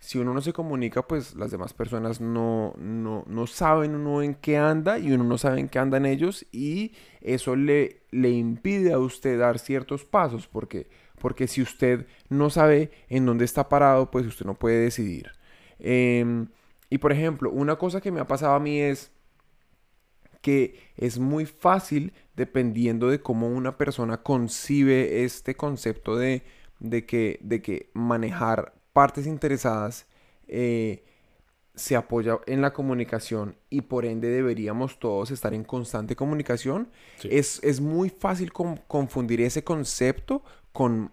si 0.00 0.18
uno 0.18 0.32
no 0.32 0.40
se 0.40 0.52
comunica, 0.52 1.06
pues 1.06 1.34
las 1.34 1.50
demás 1.50 1.74
personas 1.74 2.20
no, 2.20 2.74
no, 2.78 3.24
no 3.26 3.46
saben 3.46 3.94
uno 3.94 4.22
en 4.22 4.34
qué 4.34 4.56
anda 4.56 4.98
y 4.98 5.10
uno 5.12 5.24
no 5.24 5.38
sabe 5.38 5.60
en 5.60 5.68
qué 5.68 5.80
andan 5.80 6.06
ellos 6.06 6.46
y 6.52 6.92
eso 7.20 7.56
le, 7.56 8.02
le 8.10 8.30
impide 8.30 8.92
a 8.92 8.98
usted 8.98 9.38
dar 9.38 9.58
ciertos 9.58 10.04
pasos 10.04 10.46
porque, 10.46 10.88
porque 11.20 11.48
si 11.48 11.62
usted 11.62 12.06
no 12.28 12.48
sabe 12.48 12.92
en 13.08 13.26
dónde 13.26 13.44
está 13.44 13.68
parado, 13.68 14.10
pues 14.10 14.24
usted 14.24 14.46
no 14.46 14.54
puede 14.54 14.78
decidir. 14.78 15.32
Em, 15.80 16.48
y 16.90 16.98
por 16.98 17.12
ejemplo, 17.12 17.50
una 17.50 17.76
cosa 17.76 18.00
que 18.00 18.12
me 18.12 18.20
ha 18.20 18.26
pasado 18.26 18.54
a 18.54 18.60
mí 18.60 18.80
es 18.80 19.10
que 20.40 20.78
es 20.96 21.18
muy 21.18 21.44
fácil, 21.46 22.12
dependiendo 22.36 23.08
de 23.08 23.20
cómo 23.20 23.48
una 23.48 23.76
persona 23.76 24.22
concibe 24.22 25.24
este 25.24 25.56
concepto 25.56 26.16
de, 26.16 26.44
de 26.78 27.04
que, 27.04 27.40
de 27.42 27.60
que 27.62 27.90
manejar 27.94 28.77
partes 28.98 29.26
interesadas 29.28 30.06
eh, 30.48 31.04
se 31.76 31.94
apoya 31.94 32.38
en 32.46 32.60
la 32.60 32.72
comunicación 32.72 33.54
y 33.70 33.82
por 33.82 34.04
ende 34.04 34.28
deberíamos 34.28 34.98
todos 34.98 35.30
estar 35.30 35.54
en 35.54 35.62
constante 35.62 36.16
comunicación. 36.16 36.88
Sí. 37.20 37.28
Es, 37.30 37.60
es 37.62 37.80
muy 37.80 38.08
fácil 38.10 38.52
con- 38.52 38.78
confundir 38.88 39.40
ese 39.40 39.62
concepto 39.62 40.42
con, 40.72 41.12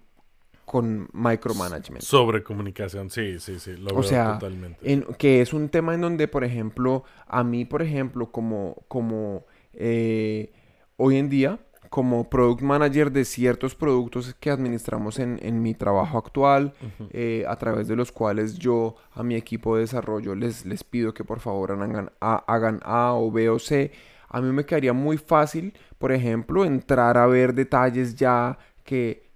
con 0.65 1.07
micromanagement. 1.13 2.01
Sobre 2.03 2.41
comunicación, 2.43 3.11
sí, 3.11 3.39
sí, 3.39 3.59
sí. 3.59 3.73
Lo 3.77 3.91
O 3.91 3.99
veo 3.99 4.03
sea, 4.03 4.33
totalmente. 4.39 4.79
en- 4.91 5.03
que 5.19 5.41
es 5.41 5.53
un 5.53 5.69
tema 5.69 5.93
en 5.93 6.01
donde, 6.01 6.27
por 6.27 6.43
ejemplo, 6.43 7.03
a 7.27 7.43
mí, 7.43 7.65
por 7.65 7.83
ejemplo, 7.83 8.31
como, 8.31 8.83
como 8.87 9.45
eh, 9.73 10.51
hoy 10.97 11.17
en 11.17 11.29
día, 11.29 11.59
como 11.95 12.29
product 12.29 12.61
manager 12.61 13.09
de 13.09 13.23
ciertos 13.23 13.73
productos 13.73 14.35
que 14.41 14.49
administramos 14.49 15.17
en, 15.17 15.39
en 15.41 15.61
mi 15.61 15.73
trabajo 15.73 16.17
actual, 16.17 16.73
eh, 17.11 17.45
a 17.47 17.55
través 17.55 17.87
de 17.87 17.95
los 17.95 18.11
cuales 18.11 18.59
yo 18.59 18.97
a 19.13 19.23
mi 19.23 19.35
equipo 19.35 19.75
de 19.77 19.83
desarrollo 19.83 20.35
les, 20.35 20.65
les 20.65 20.83
pido 20.83 21.13
que 21.13 21.23
por 21.23 21.39
favor 21.39 21.71
hagan 21.71 22.11
A, 22.19 22.43
hagan 22.53 22.81
A 22.83 23.13
o 23.13 23.31
B 23.31 23.47
o 23.49 23.59
C. 23.59 23.93
A 24.27 24.41
mí 24.41 24.51
me 24.51 24.65
quedaría 24.65 24.91
muy 24.91 25.17
fácil, 25.17 25.73
por 25.97 26.11
ejemplo, 26.11 26.65
entrar 26.65 27.17
a 27.17 27.27
ver 27.27 27.53
detalles 27.53 28.13
ya 28.15 28.57
que, 28.83 29.29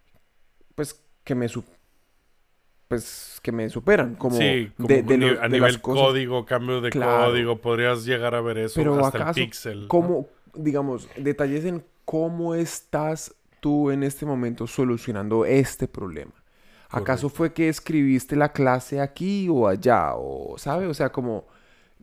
pues, 0.76 1.02
que 1.24 1.36
me, 1.36 1.48
pues, 2.90 3.40
que 3.42 3.54
me 3.54 3.70
superan, 3.70 4.16
como 4.16 4.36
sí, 4.36 4.70
como 4.76 4.90
de, 4.90 5.02
de 5.04 5.18
lo- 5.18 5.40
a 5.40 5.44
de 5.44 5.50
nivel 5.50 5.72
las 5.74 5.78
cosas. 5.78 6.08
código, 6.08 6.46
cambio 6.46 6.82
de 6.82 6.90
Claro. 6.90 7.30
código, 7.32 7.62
podrías 7.62 8.04
llegar 8.04 8.36
a 8.36 8.42
ver 8.42 8.58
eso 8.58 8.76
Pero 8.82 9.00
hasta 9.06 9.20
acaso, 9.20 9.40
el 9.40 9.46
pixel. 9.46 9.82
¿no? 9.84 9.88
¿cómo, 9.88 10.28
digamos, 10.56 11.08
detalles 11.16 11.64
en 11.64 11.86
cómo 12.10 12.56
estás 12.56 13.36
tú 13.60 13.92
en 13.92 14.02
este 14.02 14.26
momento 14.26 14.66
solucionando 14.66 15.46
este 15.46 15.88
problema? 15.88 16.34
¿Acaso 16.90 17.30
fue 17.30 17.54
que 17.54 17.70
escribiste 17.70 18.36
la 18.36 18.52
clase 18.52 19.00
aquí 19.00 19.48
o 19.48 19.68
allá? 19.68 20.14
O, 20.16 20.58
¿sabe? 20.58 20.88
O 20.88 20.94
sea, 20.96 21.12
como 21.12 21.46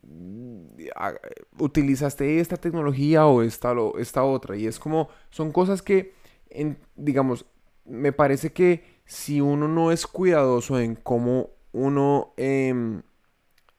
mm, 0.02 0.66
utilizaste 1.58 2.38
esta 2.40 2.56
tecnología 2.56 3.26
o 3.26 3.42
esta, 3.42 3.74
otra. 4.24 4.56
Y 4.56 4.66
es 4.66 4.78
como, 4.78 5.08
son 5.30 5.50
cosas 5.52 5.82
que, 5.82 6.14
en- 6.50 6.78
digamos, 6.94 7.46
me 7.84 8.12
parece 8.12 8.52
que 8.52 8.84
si 9.06 9.40
uno 9.40 9.68
no 9.68 9.90
es 9.92 10.06
cuidadoso 10.06 10.78
en 10.78 10.94
cómo 10.96 11.50
uno, 11.72 12.32
em, 12.36 13.02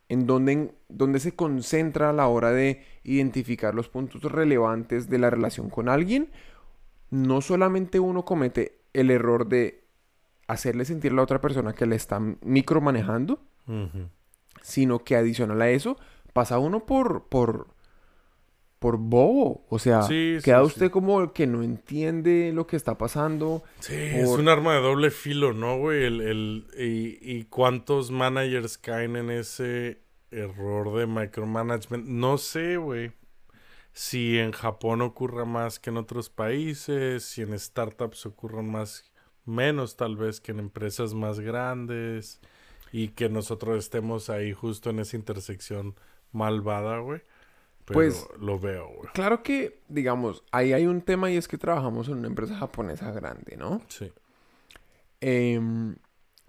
en 0.10 0.26
dónde, 0.26 0.52
en 0.52 0.72
dónde 0.90 1.20
se 1.20 1.36
concentra 1.36 2.10
a 2.10 2.14
la 2.14 2.28
hora 2.28 2.52
de 2.52 2.84
identificar 3.04 3.76
los 3.76 3.90
puntos 3.90 4.22
relevantes 4.24 5.10
de 5.10 5.18
la 5.18 5.30
relación 5.30 5.70
con 5.70 5.90
alguien, 5.90 6.30
no 7.10 7.42
solamente 7.42 8.00
uno 8.00 8.26
comete 8.26 8.80
el 8.94 9.12
error 9.12 9.48
de 9.48 9.84
hacerle 10.48 10.86
sentir 10.86 11.12
a 11.12 11.16
la 11.16 11.24
otra 11.24 11.42
persona 11.42 11.74
que 11.74 11.86
le 11.86 11.96
está 11.96 12.20
micromanejando, 12.20 13.42
sino 14.62 15.04
que 15.04 15.16
adicional 15.16 15.62
a 15.62 15.70
eso, 15.70 15.98
pasa 16.34 16.60
uno 16.60 16.86
por, 16.86 17.28
por, 17.28 17.68
por 18.80 18.98
bobo. 18.98 19.66
O 19.70 19.80
sea, 19.80 20.04
Sí, 20.04 20.38
queda 20.44 20.60
sí. 20.60 20.66
usted 20.68 20.92
como 20.92 21.20
el 21.22 21.32
que 21.32 21.48
no 21.48 21.64
entiende 21.64 22.52
lo 22.54 22.68
que 22.68 22.76
está 22.76 22.98
pasando. 22.98 23.64
Sí, 23.80 23.94
es 23.96 24.28
un 24.30 24.48
arma 24.50 24.76
de 24.76 24.82
doble 24.82 25.12
filo, 25.12 25.54
¿no, 25.54 25.78
güey? 25.78 26.04
El, 26.06 26.22
el- 26.22 26.68
y, 26.78 27.18
y 27.22 27.44
cuántos 27.46 28.12
managers 28.12 28.78
caen 28.78 29.16
en 29.16 29.32
ese 29.32 30.02
error 30.32 30.94
de 30.98 31.08
micromanagement. 31.08 32.06
No 32.06 32.38
sé, 32.38 32.78
güey. 32.78 33.12
Si 33.94 34.38
en 34.38 34.52
Japón 34.52 35.02
ocurra 35.02 35.46
más 35.46 35.80
que 35.80 35.90
en 35.90 35.98
otros 35.98 36.30
países, 36.30 37.24
si 37.24 37.42
en 37.42 37.58
startups 37.58 38.26
ocurran 38.28 38.70
más, 38.70 39.12
menos 39.46 39.96
tal 39.98 40.18
vez 40.18 40.40
que 40.40 40.52
en 40.52 40.60
empresas 40.60 41.14
más 41.16 41.40
grandes, 41.40 42.40
y 42.92 43.10
que 43.10 43.28
nosotros 43.28 43.80
estemos 43.80 44.30
ahí 44.30 44.54
justo 44.54 44.92
en 44.92 45.00
esa 45.00 45.16
intersección 45.18 45.96
malvada, 46.32 47.00
güey. 47.00 47.22
Pero 47.88 48.00
Pues- 48.00 48.28
lo 48.40 48.60
veo, 48.60 48.88
güey. 48.90 49.10
Claro 49.14 49.42
que, 49.44 49.80
digamos, 49.88 50.44
ahí 50.52 50.74
hay 50.74 50.86
un 50.86 51.02
tema 51.02 51.32
y 51.32 51.38
es 51.38 51.48
que 51.48 51.58
trabajamos 51.58 52.10
en 52.10 52.16
una 52.18 52.28
empresa 52.28 52.56
japonesa 52.58 53.12
grande, 53.12 53.56
¿no? 53.58 53.82
Sí. 53.88 54.12
Em, 55.22 55.96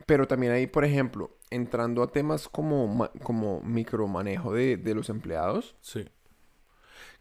pero 0.07 0.27
también 0.27 0.53
hay, 0.53 0.67
por 0.67 0.85
ejemplo, 0.85 1.37
entrando 1.51 2.03
a 2.03 2.11
temas 2.13 2.49
como, 2.49 3.09
como 3.23 3.61
micromanejo 3.63 4.53
de, 4.53 4.77
de 4.77 4.95
los 4.95 5.09
empleados. 5.11 5.77
Sí. 5.81 6.07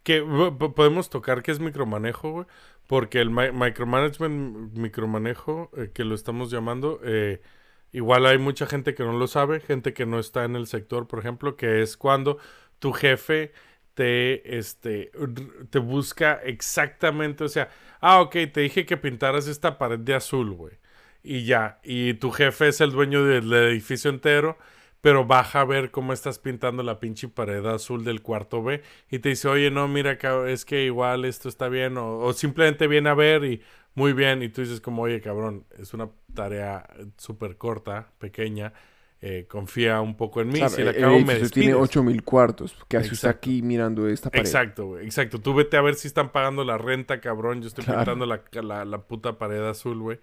Que 0.02 0.20
po- 0.22 0.58
po- 0.58 0.74
podemos 0.74 1.10
tocar 1.10 1.42
qué 1.42 1.50
es 1.52 1.60
micromanejo, 1.60 2.30
güey. 2.32 2.46
Porque 2.86 3.20
el 3.20 3.30
mi- 3.30 3.52
micromanagement, 3.52 4.72
micromanejo, 4.76 5.70
eh, 5.76 5.90
que 5.92 6.04
lo 6.04 6.14
estamos 6.14 6.50
llamando, 6.50 7.00
eh, 7.04 7.40
igual 7.92 8.26
hay 8.26 8.38
mucha 8.38 8.66
gente 8.66 8.94
que 8.94 9.04
no 9.04 9.12
lo 9.12 9.26
sabe, 9.26 9.60
gente 9.60 9.92
que 9.94 10.06
no 10.06 10.18
está 10.18 10.44
en 10.44 10.56
el 10.56 10.66
sector, 10.66 11.06
por 11.06 11.18
ejemplo, 11.18 11.56
que 11.56 11.82
es 11.82 11.96
cuando 11.96 12.38
tu 12.78 12.92
jefe 12.92 13.52
te, 13.98 14.56
este, 14.56 15.10
te 15.70 15.80
busca 15.80 16.34
exactamente, 16.44 17.42
o 17.42 17.48
sea, 17.48 17.68
ah, 18.00 18.20
ok, 18.20 18.32
te 18.52 18.60
dije 18.60 18.86
que 18.86 18.96
pintaras 18.96 19.48
esta 19.48 19.76
pared 19.76 19.98
de 19.98 20.14
azul, 20.14 20.52
güey. 20.52 20.74
Y 21.24 21.44
ya, 21.46 21.80
y 21.82 22.14
tu 22.14 22.30
jefe 22.30 22.68
es 22.68 22.80
el 22.80 22.92
dueño 22.92 23.24
del 23.24 23.52
edificio 23.52 24.08
entero, 24.08 24.56
pero 25.00 25.24
baja 25.26 25.62
a 25.62 25.64
ver 25.64 25.90
cómo 25.90 26.12
estás 26.12 26.38
pintando 26.38 26.84
la 26.84 27.00
pinche 27.00 27.26
pared 27.28 27.66
azul 27.66 28.04
del 28.04 28.22
cuarto 28.22 28.62
B 28.62 28.82
y 29.10 29.18
te 29.18 29.30
dice, 29.30 29.48
oye, 29.48 29.68
no, 29.72 29.88
mira, 29.88 30.16
es 30.46 30.64
que 30.64 30.84
igual 30.84 31.24
esto 31.24 31.48
está 31.48 31.68
bien, 31.68 31.96
o, 31.98 32.18
o 32.20 32.32
simplemente 32.34 32.86
viene 32.86 33.10
a 33.10 33.14
ver 33.14 33.44
y 33.44 33.62
muy 33.96 34.12
bien, 34.12 34.44
y 34.44 34.48
tú 34.48 34.60
dices 34.60 34.80
como, 34.80 35.02
oye, 35.02 35.20
cabrón, 35.20 35.66
es 35.76 35.92
una 35.92 36.08
tarea 36.34 36.86
eh, 37.00 37.06
súper 37.16 37.56
corta, 37.56 38.12
pequeña, 38.18 38.72
eh, 39.20 39.46
confía 39.48 40.00
un 40.00 40.16
poco 40.16 40.40
en 40.40 40.52
mí, 40.52 40.60
Claro, 40.60 40.74
si 40.76 40.82
la 40.82 40.94
cago 40.94 41.20
me 41.20 41.34
edificio 41.34 41.50
tiene 41.50 41.72
despides. 41.72 41.74
8000 41.74 42.22
cuartos. 42.22 42.76
¿Qué 42.88 42.96
hace 42.98 43.14
usted 43.14 43.28
aquí 43.28 43.62
mirando 43.62 44.08
esta 44.08 44.30
pared? 44.30 44.44
Exacto, 44.46 44.86
güey, 44.86 45.04
exacto. 45.06 45.40
Tú 45.40 45.54
vete 45.54 45.76
a 45.76 45.80
ver 45.80 45.96
si 45.96 46.06
están 46.08 46.30
pagando 46.30 46.64
la 46.64 46.78
renta, 46.78 47.20
cabrón. 47.20 47.60
Yo 47.62 47.68
estoy 47.68 47.84
Claro. 47.84 48.00
pintando 48.00 48.26
la, 48.26 48.42
la, 48.62 48.84
la 48.84 48.98
puta 49.02 49.36
pared 49.38 49.64
azul, 49.68 49.98
güey. 50.00 50.18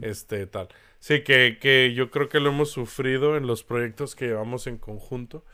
Este, 0.00 0.46
tal. 0.46 0.68
Sí, 1.00 1.22
que, 1.22 1.58
que 1.60 1.92
yo 1.94 2.10
creo 2.10 2.28
que 2.28 2.40
lo 2.40 2.50
hemos 2.50 2.70
sufrido 2.70 3.36
en 3.36 3.46
los 3.46 3.64
proyectos 3.64 4.14
que 4.14 4.26
llevamos 4.26 4.66
en 4.66 4.78
conjunto. 4.78 5.44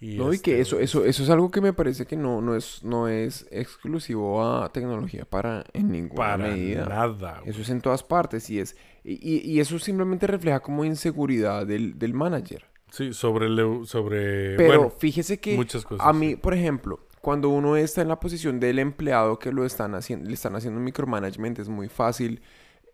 Y 0.00 0.16
No, 0.16 0.32
y 0.32 0.36
este, 0.36 0.52
que 0.52 0.60
eso, 0.60 0.76
güey, 0.76 0.84
eso, 0.84 1.04
eso 1.04 1.22
es 1.24 1.30
algo 1.30 1.50
que 1.50 1.60
me 1.60 1.72
parece 1.72 2.06
que 2.06 2.16
no, 2.16 2.40
no 2.40 2.54
es, 2.54 2.84
no 2.84 3.08
es 3.08 3.48
exclusivo 3.50 4.44
a 4.46 4.70
tecnología 4.72 5.24
para 5.24 5.64
en 5.72 5.90
ninguna 5.90 6.14
para 6.14 6.36
medida. 6.48 6.86
nada. 6.86 7.40
güey. 7.40 7.50
Eso 7.50 7.62
es 7.62 7.68
en 7.70 7.80
todas 7.80 8.04
partes 8.04 8.48
y 8.48 8.60
es 8.60 8.76
y, 9.04 9.52
y- 9.54 9.60
eso 9.60 9.78
simplemente 9.78 10.26
refleja 10.26 10.60
como 10.60 10.84
inseguridad 10.84 11.66
del, 11.66 11.98
del 11.98 12.14
manager. 12.14 12.64
Sí, 12.90 13.12
sobre, 13.12 13.46
el- 13.46 13.86
sobre 13.86 14.56
Pero 14.56 14.78
bueno, 14.80 14.90
fíjese 14.98 15.38
que 15.38 15.56
muchas 15.56 15.84
cosas, 15.84 16.06
a 16.06 16.12
mí, 16.12 16.30
sí. 16.30 16.36
por 16.36 16.54
ejemplo, 16.54 17.00
cuando 17.20 17.48
uno 17.50 17.76
está 17.76 18.00
en 18.02 18.08
la 18.08 18.18
posición 18.20 18.60
del 18.60 18.78
empleado 18.78 19.38
que 19.38 19.52
lo 19.52 19.64
están 19.66 19.94
haciendo, 19.94 20.28
le 20.28 20.34
están 20.34 20.56
haciendo 20.56 20.80
micromanagement, 20.80 21.58
es 21.58 21.68
muy 21.68 21.88
fácil 21.88 22.40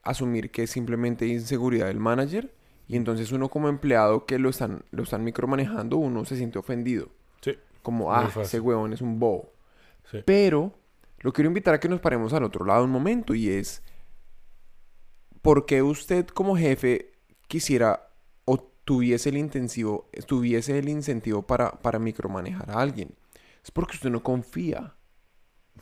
asumir 0.03 0.51
que 0.51 0.65
es 0.65 0.71
simplemente 0.71 1.27
inseguridad 1.27 1.87
del 1.87 2.01
manager 2.01 2.53
y 2.89 2.97
entonces 2.97 3.33
uno 3.33 3.49
como 3.49 3.69
empleado 3.69 4.27
que 4.27 4.39
lo 4.39 4.51
están, 4.51 4.83
lo 4.91 5.05
están 5.05 5.25
micromanejando, 5.25 5.97
uno 5.97 6.25
se 6.25 6.37
siente 6.37 6.59
ofendido. 6.59 7.09
sí, 7.41 7.53
Como, 7.83 8.13
ah, 8.13 8.31
ese 8.43 8.61
huevón 8.61 8.93
es 8.93 9.01
un 9.01 9.19
bobo. 9.19 9.53
sí. 10.11 10.19
Pero 10.27 10.75
lo 11.21 11.33
quiero 11.33 11.49
invitar 11.49 11.73
a 11.75 11.81
que 11.81 11.89
nos 11.89 12.01
paremos 12.01 12.33
al 12.35 12.45
otro 12.45 12.65
lado 12.67 12.85
un 12.85 12.91
momento 12.91 13.35
y 13.35 13.49
es, 13.49 13.83
¿por 15.45 15.67
qué 15.67 15.83
usted 15.83 16.27
como 16.29 16.57
jefe 16.59 17.13
quisiera 17.49 18.11
o 18.47 18.59
tuviese 18.87 19.31
el 19.31 19.39
intensivo, 19.39 20.11
tuviese 20.27 20.79
el 20.81 20.91
incentivo 20.91 21.43
para, 21.47 21.73
para 21.83 22.01
micromanejar 22.01 22.73
a 22.73 22.81
alguien? 22.81 23.15
Es 23.65 23.71
porque 23.71 23.97
usted 23.97 24.11
no 24.11 24.25
confía. 24.25 24.97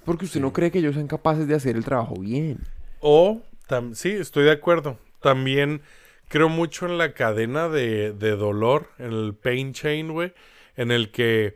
Porque 0.04 0.26
usted 0.26 0.40
no 0.40 0.52
cree 0.52 0.70
que 0.72 0.80
ellos 0.80 0.94
sean 0.96 1.08
capaces 1.08 1.48
de 1.48 1.56
hacer 1.56 1.76
el 1.76 1.84
trabajo 1.84 2.16
bien. 2.20 2.60
O, 3.00 3.42
tam- 3.68 3.94
sí, 3.94 4.10
estoy 4.10 4.44
de 4.44 4.52
acuerdo. 4.52 4.98
También 5.20 5.82
creo 6.28 6.48
mucho 6.48 6.86
en 6.86 6.98
la 6.98 7.14
cadena 7.14 7.68
de, 7.68 8.12
de 8.12 8.30
dolor, 8.36 8.88
en 8.98 9.12
el 9.12 9.34
pain 9.34 9.72
chain, 9.72 10.12
güey, 10.12 10.32
en 10.76 10.90
el 10.90 11.10
que 11.10 11.54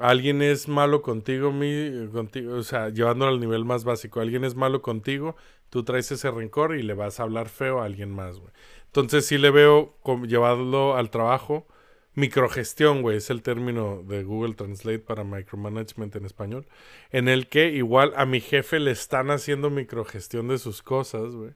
alguien 0.00 0.42
es 0.42 0.68
malo 0.68 1.02
contigo, 1.02 1.52
mi, 1.52 2.08
contigo, 2.12 2.54
o 2.56 2.64
sea, 2.64 2.90
llevándolo 2.90 3.32
al 3.32 3.40
nivel 3.40 3.64
más 3.66 3.84
básico, 3.84 4.20
alguien 4.20 4.44
es 4.44 4.56
malo 4.56 4.82
contigo, 4.82 5.36
tú 5.70 5.84
traes 5.84 6.10
ese 6.12 6.30
rencor 6.30 6.76
y 6.76 6.82
le 6.82 6.94
vas 6.94 7.20
a 7.20 7.24
hablar 7.24 7.48
feo 7.48 7.80
a 7.80 7.84
alguien 7.84 8.10
más, 8.10 8.38
güey. 8.38 8.52
Entonces 8.86 9.26
sí 9.26 9.38
le 9.38 9.50
veo 9.50 9.96
como 10.02 10.26
llevarlo 10.26 10.96
al 10.96 11.10
trabajo. 11.10 11.66
Microgestión, 12.14 13.02
güey, 13.02 13.18
es 13.18 13.30
el 13.30 13.42
término 13.42 14.02
de 14.02 14.24
Google 14.24 14.54
Translate 14.54 14.98
para 14.98 15.22
micromanagement 15.24 16.16
en 16.16 16.24
español, 16.24 16.66
en 17.12 17.28
el 17.28 17.48
que 17.48 17.68
igual 17.70 18.12
a 18.16 18.26
mi 18.26 18.40
jefe 18.40 18.80
le 18.80 18.90
están 18.90 19.30
haciendo 19.30 19.70
microgestión 19.70 20.48
de 20.48 20.58
sus 20.58 20.82
cosas, 20.82 21.32
güey, 21.36 21.52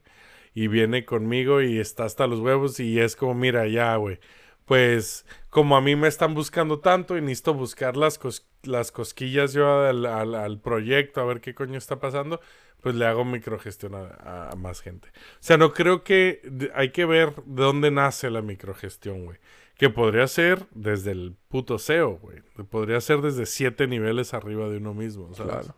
y 0.53 0.67
viene 0.67 1.03
conmigo 1.05 1.61
y 1.61 1.79
está 1.79 2.05
hasta 2.05 2.27
los 2.27 2.39
huevos 2.39 2.79
y 2.79 2.99
es 2.99 3.15
como, 3.17 3.33
mira, 3.33 3.67
ya, 3.67 3.95
güey, 3.97 4.19
pues 4.65 5.25
como 5.49 5.75
a 5.75 5.81
mí 5.81 5.95
me 5.97 6.07
están 6.07 6.33
buscando 6.33 6.79
tanto 6.79 7.17
y 7.17 7.21
necesito 7.21 7.53
buscar 7.53 7.97
las, 7.97 8.19
las 8.63 8.91
cosquillas 8.93 9.53
yo 9.53 9.81
al- 9.81 10.05
al 10.05 10.59
proyecto, 10.61 11.19
a 11.21 11.25
ver 11.25 11.41
qué 11.41 11.53
coño 11.53 11.77
está 11.77 11.99
pasando, 11.99 12.39
pues 12.83 12.93
le 12.95 13.05
hago 13.07 13.25
microgestión 13.25 13.95
a, 13.95 14.49
a 14.51 14.55
más 14.55 14.81
gente. 14.81 15.07
O 15.07 15.37
sea, 15.39 15.57
no 15.57 15.73
creo 15.73 16.03
que 16.03 16.41
hay 16.75 16.91
que 16.91 17.05
ver 17.05 17.33
de 17.45 17.63
dónde 17.63 17.89
nace 17.89 18.29
la 18.29 18.41
microgestión, 18.43 19.25
güey. 19.25 19.39
Que 19.77 19.89
podría 19.89 20.27
ser 20.27 20.67
desde 20.71 21.11
el 21.11 21.35
puto 21.47 21.79
SEO, 21.79 22.17
güey. 22.17 22.41
Podría 22.69 23.01
ser 23.01 23.21
desde 23.21 23.45
siete 23.47 23.87
niveles 23.87 24.33
arriba 24.35 24.69
de 24.69 24.77
uno 24.77 24.93
mismo, 24.93 25.33
¿sabes? 25.33 25.53
Claro. 25.53 25.75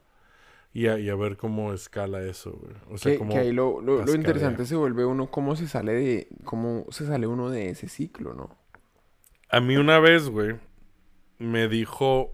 Y 0.73 0.87
a, 0.87 0.99
y 0.99 1.09
a 1.09 1.15
ver 1.15 1.37
cómo 1.37 1.71
escala 1.73 2.21
eso, 2.23 2.51
güey. 2.51 2.73
O 2.89 2.97
sea, 2.97 3.13
Que, 3.13 3.17
cómo 3.19 3.31
que 3.31 3.39
ahí 3.39 3.53
lo, 3.53 3.79
lo- 3.79 4.03
lo 4.03 4.13
interesante 4.13 4.65
se 4.65 4.75
vuelve 4.75 5.05
uno 5.05 5.31
cómo 5.31 5.55
se 5.55 5.69
sale 5.69 5.93
de 5.93 6.27
cómo 6.43 6.85
se 6.89 7.05
sale 7.07 7.27
uno 7.27 7.49
de 7.49 7.69
ese 7.69 7.87
ciclo, 7.87 8.33
¿no? 8.33 8.49
A 9.49 9.61
mí 9.61 9.77
una 9.77 9.99
vez, 9.99 10.27
güey, 10.27 10.57
me 11.37 11.69
dijo 11.69 12.33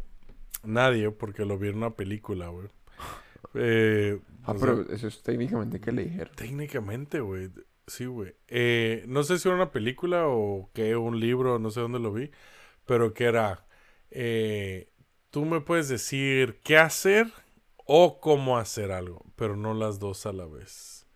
nadie, 0.63 1.11
porque 1.11 1.45
lo 1.45 1.59
vi 1.59 1.67
en 1.69 1.77
una 1.77 1.91
película, 1.91 2.47
güey. 2.47 2.67
Eh, 3.53 4.19
Ah, 4.43 4.53
o 4.53 4.57
sea, 4.57 4.75
pero 4.75 4.89
eso 4.89 5.07
es 5.07 5.21
técnicamente 5.23 5.79
que 5.79 5.91
le 5.91 6.05
dijeron. 6.05 6.33
técnicamente, 6.35 7.19
güey. 7.19 7.49
Sí, 7.87 8.05
güey. 8.05 8.35
Eh, 8.47 9.03
no 9.07 9.23
sé 9.23 9.37
si 9.39 9.47
era 9.47 9.55
una 9.55 9.71
película 9.71 10.27
o 10.27 10.69
que 10.73 10.95
un 10.95 11.19
libro, 11.19 11.59
no 11.59 11.71
sé 11.71 11.81
dónde 11.81 11.99
lo 11.99 12.13
vi, 12.13 12.31
pero 12.85 13.13
que 13.13 13.25
era, 13.25 13.65
eh, 14.11 14.89
tú 15.29 15.45
me 15.45 15.61
puedes 15.61 15.89
decir 15.89 16.59
qué 16.63 16.77
hacer 16.77 17.27
o 17.85 18.19
cómo 18.21 18.57
hacer 18.57 18.91
algo, 18.91 19.25
pero 19.35 19.55
no 19.55 19.73
las 19.73 19.99
dos 19.99 20.25
a 20.25 20.33
la 20.33 20.45
vez. 20.45 21.07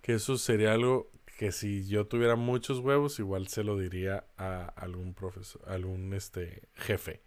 Que 0.00 0.14
eso 0.14 0.36
sería 0.38 0.72
algo 0.72 1.10
que 1.38 1.52
si 1.52 1.86
yo 1.86 2.06
tuviera 2.06 2.34
muchos 2.34 2.80
huevos, 2.80 3.18
igual 3.20 3.46
se 3.48 3.62
lo 3.62 3.78
diría 3.78 4.24
a 4.36 4.64
algún 4.64 5.14
profesor, 5.14 5.62
a 5.68 5.74
algún 5.74 6.12
este 6.14 6.68
jefe. 6.74 7.22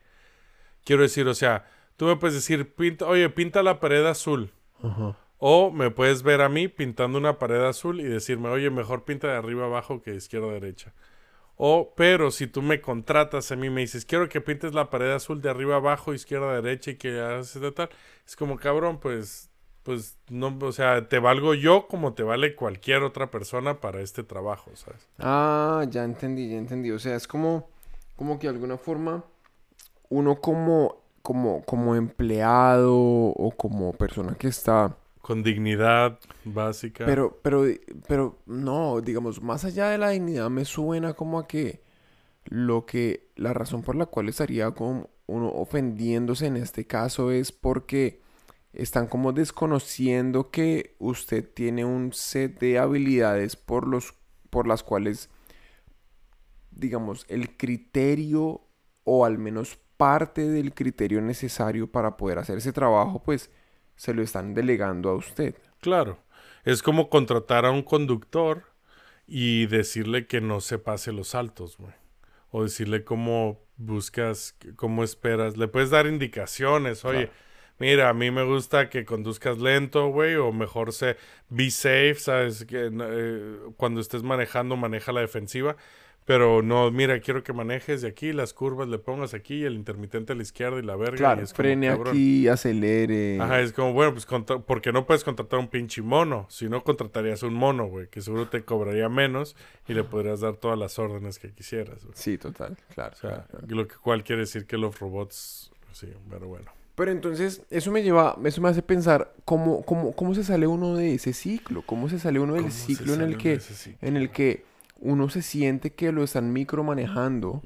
Quiero 0.84 1.04
decir, 1.04 1.28
o 1.28 1.34
sea, 1.34 1.66
tú 1.96 2.06
me 2.08 2.18
puedes 2.18 2.36
decir, 2.36 2.74
pinta, 2.76 3.06
oye, 3.08 3.30
pinta 3.30 3.64
la 3.64 3.80
pared 3.80 4.06
azul. 4.06 4.52
O 5.44 5.72
me 5.72 5.90
puedes 5.90 6.22
ver 6.22 6.42
a 6.42 6.50
mí 6.50 6.68
pintando 6.68 7.18
una 7.18 7.40
pared 7.40 7.64
azul 7.64 8.00
y 8.00 8.04
decirme, 8.04 8.50
oye, 8.50 8.70
mejor 8.70 9.06
pinta 9.06 9.28
de 9.28 9.38
arriba 9.38 9.66
abajo 9.66 10.00
que 10.00 10.12
de 10.12 10.18
izquierda 10.18 10.50
a 10.50 10.54
derecha. 10.54 10.94
O, 11.58 11.94
pero 11.96 12.30
si 12.30 12.46
tú 12.46 12.62
me 12.62 12.80
contratas 12.80 13.52
a 13.52 13.56
mí 13.56 13.72
me 13.72 13.82
dices, 13.82 14.06
quiero 14.06 14.30
que 14.30 14.40
pintes 14.40 14.76
la 14.76 14.92
pared 14.92 15.12
azul 15.12 15.42
de 15.42 15.50
arriba 15.50 15.78
abajo, 15.78 16.14
izquierda 16.14 16.62
derecha 16.62 16.92
y 16.92 16.96
que 16.96 17.20
haces 17.20 17.74
tal, 17.74 17.90
es 18.24 18.36
como 18.36 18.58
cabrón, 18.58 19.00
pues, 19.00 19.50
pues, 19.82 20.16
no, 20.30 20.56
o 20.62 20.72
sea, 20.72 21.10
te 21.10 21.18
valgo 21.18 21.56
yo 21.56 21.88
como 21.88 22.14
te 22.14 22.22
vale 22.22 22.56
cualquier 22.56 23.02
otra 23.02 23.32
persona 23.32 23.82
para 23.82 24.02
este 24.02 24.24
trabajo, 24.24 24.70
¿sabes? 24.76 25.08
Ah, 25.18 25.84
ya 25.90 26.04
entendí, 26.04 26.52
ya 26.52 26.58
entendí. 26.58 26.92
O 26.92 27.00
sea, 27.00 27.16
es 27.16 27.28
como, 27.28 27.68
como 28.16 28.38
que 28.38 28.46
de 28.46 28.54
alguna 28.54 28.78
forma 28.78 29.24
uno 30.10 30.40
como, 30.40 30.98
como, 31.24 31.64
como 31.64 31.96
empleado 31.96 32.96
o 32.96 33.52
como 33.58 33.94
persona 33.94 34.36
que 34.36 34.48
está. 34.48 34.96
Con 35.22 35.44
dignidad 35.44 36.20
básica. 36.44 37.06
Pero, 37.06 37.40
pero, 37.44 37.66
pero, 38.08 38.40
no, 38.46 39.02
digamos, 39.02 39.42
más 39.42 39.66
allá 39.66 39.90
de 39.90 39.98
la 39.98 40.10
dignidad 40.10 40.50
me 40.50 40.66
suena 40.66 41.14
como 41.14 41.40
a 41.40 41.48
que 41.48 41.84
lo 42.46 42.86
que, 42.86 43.30
la 43.36 43.54
razón 43.54 43.84
por 43.84 43.96
la 43.96 44.08
cual 44.08 44.30
estaría 44.30 44.72
como 44.72 45.10
uno 45.28 45.50
ofendiéndose 45.50 46.48
en 46.48 46.58
este 46.58 46.86
caso 46.88 47.32
es 47.32 47.52
porque 47.52 48.22
están 48.74 49.08
como 49.08 49.32
desconociendo 49.32 50.50
que 50.50 50.96
usted 51.00 51.48
tiene 51.54 51.86
un 51.86 52.14
set 52.14 52.60
de 52.60 52.80
habilidades 52.80 53.56
por 53.56 53.88
los, 53.88 54.16
por 54.50 54.68
las 54.68 54.84
cuales 54.84 55.30
digamos, 56.72 57.26
el 57.30 57.56
criterio 57.56 58.62
o 59.04 59.26
al 59.26 59.38
menos 59.38 59.78
parte 59.98 60.48
del 60.48 60.74
criterio 60.74 61.22
necesario 61.22 61.92
para 61.92 62.18
poder 62.18 62.40
hacer 62.40 62.58
ese 62.58 62.74
trabajo, 62.74 63.22
pues 63.22 63.52
se 64.02 64.16
lo 64.16 64.24
están 64.24 64.56
delegando 64.56 65.12
a 65.12 65.16
usted. 65.16 65.54
Claro. 65.80 66.18
Es 66.64 66.82
como 66.82 67.08
contratar 67.08 67.68
a 67.68 67.70
un 67.70 67.84
conductor 67.84 68.64
y 69.28 69.68
decirle 69.68 70.26
que 70.26 70.42
no 70.42 70.60
se 70.60 70.80
pase 70.80 71.12
los 71.12 71.28
saltos, 71.28 71.78
güey. 71.78 71.94
O 72.50 72.64
decirle 72.64 73.04
cómo 73.04 73.60
buscas, 73.78 74.58
cómo 74.76 75.04
esperas. 75.04 75.56
Le 75.56 75.68
puedes 75.68 75.92
dar 75.92 76.08
indicaciones. 76.08 77.06
Oye, 77.06 77.30
mira, 77.78 78.10
a 78.10 78.16
mí 78.16 78.32
me 78.32 78.44
gusta 78.44 78.90
que 78.90 79.06
conduzcas 79.06 79.60
lento, 79.60 80.08
güey. 80.08 80.34
O 80.34 80.52
mejor 80.52 80.94
se 80.94 81.18
be 81.50 81.70
safe, 81.70 82.16
¿sabes? 82.16 82.66
Que 82.66 82.90
eh, 82.92 83.58
cuando 83.78 84.02
estés 84.02 84.24
manejando, 84.24 84.78
maneja 84.78 85.12
la 85.12 85.22
defensiva. 85.22 85.78
Pero 86.32 86.62
no, 86.62 86.90
mira, 86.92 87.20
quiero 87.20 87.44
que 87.44 87.52
manejes 87.52 88.02
de 88.02 88.08
aquí, 88.08 88.32
las 88.32 88.54
curvas 88.54 88.88
le 88.88 88.98
pongas 89.00 89.34
aquí, 89.34 89.66
el 89.66 89.74
intermitente 89.74 90.32
a 90.32 90.36
la 90.38 90.44
izquierda 90.44 90.80
y 90.80 90.82
la 90.82 90.96
verga. 90.96 91.16
y 91.16 91.18
Claro, 91.18 91.42
es 91.42 91.52
como, 91.52 91.58
frene 91.58 91.90
aquí, 91.90 92.48
acelere. 92.48 93.38
Ajá, 93.38 93.60
es 93.60 93.74
como, 93.74 93.92
bueno, 93.92 94.14
pues, 94.14 94.26
contra- 94.26 94.60
¿por 94.60 94.82
qué 94.82 94.94
no 94.94 95.06
puedes 95.06 95.26
contratar 95.26 95.60
un 95.60 95.68
pinche 95.68 96.02
mono? 96.02 96.46
Si 96.50 96.70
no, 96.70 96.86
contratarías 96.86 97.44
un 97.44 97.54
mono, 97.54 97.88
güey, 97.88 98.08
que 98.08 98.22
seguro 98.22 98.48
te 98.48 98.64
cobraría 98.64 99.10
menos 99.10 99.58
y 99.90 99.94
le 99.94 100.06
podrías 100.06 100.40
dar 100.40 100.56
todas 100.56 100.80
las 100.80 100.98
órdenes 101.00 101.38
que 101.38 101.52
quisieras, 101.52 102.02
güey. 102.06 102.14
Sí, 102.16 102.38
total, 102.38 102.78
claro. 102.96 103.12
O 103.14 103.20
sea, 103.20 103.30
claro, 103.30 103.48
claro. 103.52 103.68
lo 103.68 103.88
que 103.90 103.96
cual 103.96 104.24
quiere 104.24 104.44
decir 104.44 104.66
que 104.66 104.78
los 104.78 104.98
robots, 105.02 105.70
sí, 105.92 106.08
pero 106.30 106.48
bueno. 106.48 106.72
Pero 106.96 107.12
entonces, 107.12 107.62
eso 107.70 107.92
me 107.92 108.04
lleva, 108.04 108.38
eso 108.46 108.62
me 108.62 108.70
hace 108.70 108.82
pensar 108.82 109.34
cómo, 109.44 109.82
cómo, 109.84 110.14
cómo 110.14 110.34
se 110.34 110.46
sale 110.46 110.66
uno 110.66 110.96
de 110.96 111.14
ese 111.16 111.34
ciclo, 111.34 111.82
cómo 111.86 112.08
se 112.08 112.20
sale 112.20 112.40
uno 112.40 112.54
del 112.54 112.64
¿Cómo 112.64 112.74
se 112.74 112.86
ciclo 112.86 113.16
en 113.16 113.22
el 113.22 113.38
que, 113.38 113.60
en 114.02 114.16
el 114.16 114.30
que 114.30 114.64
uno 115.02 115.30
se 115.30 115.42
siente 115.42 115.94
que 115.94 116.12
lo 116.12 116.24
están 116.24 116.54
micromanejando 116.54 117.62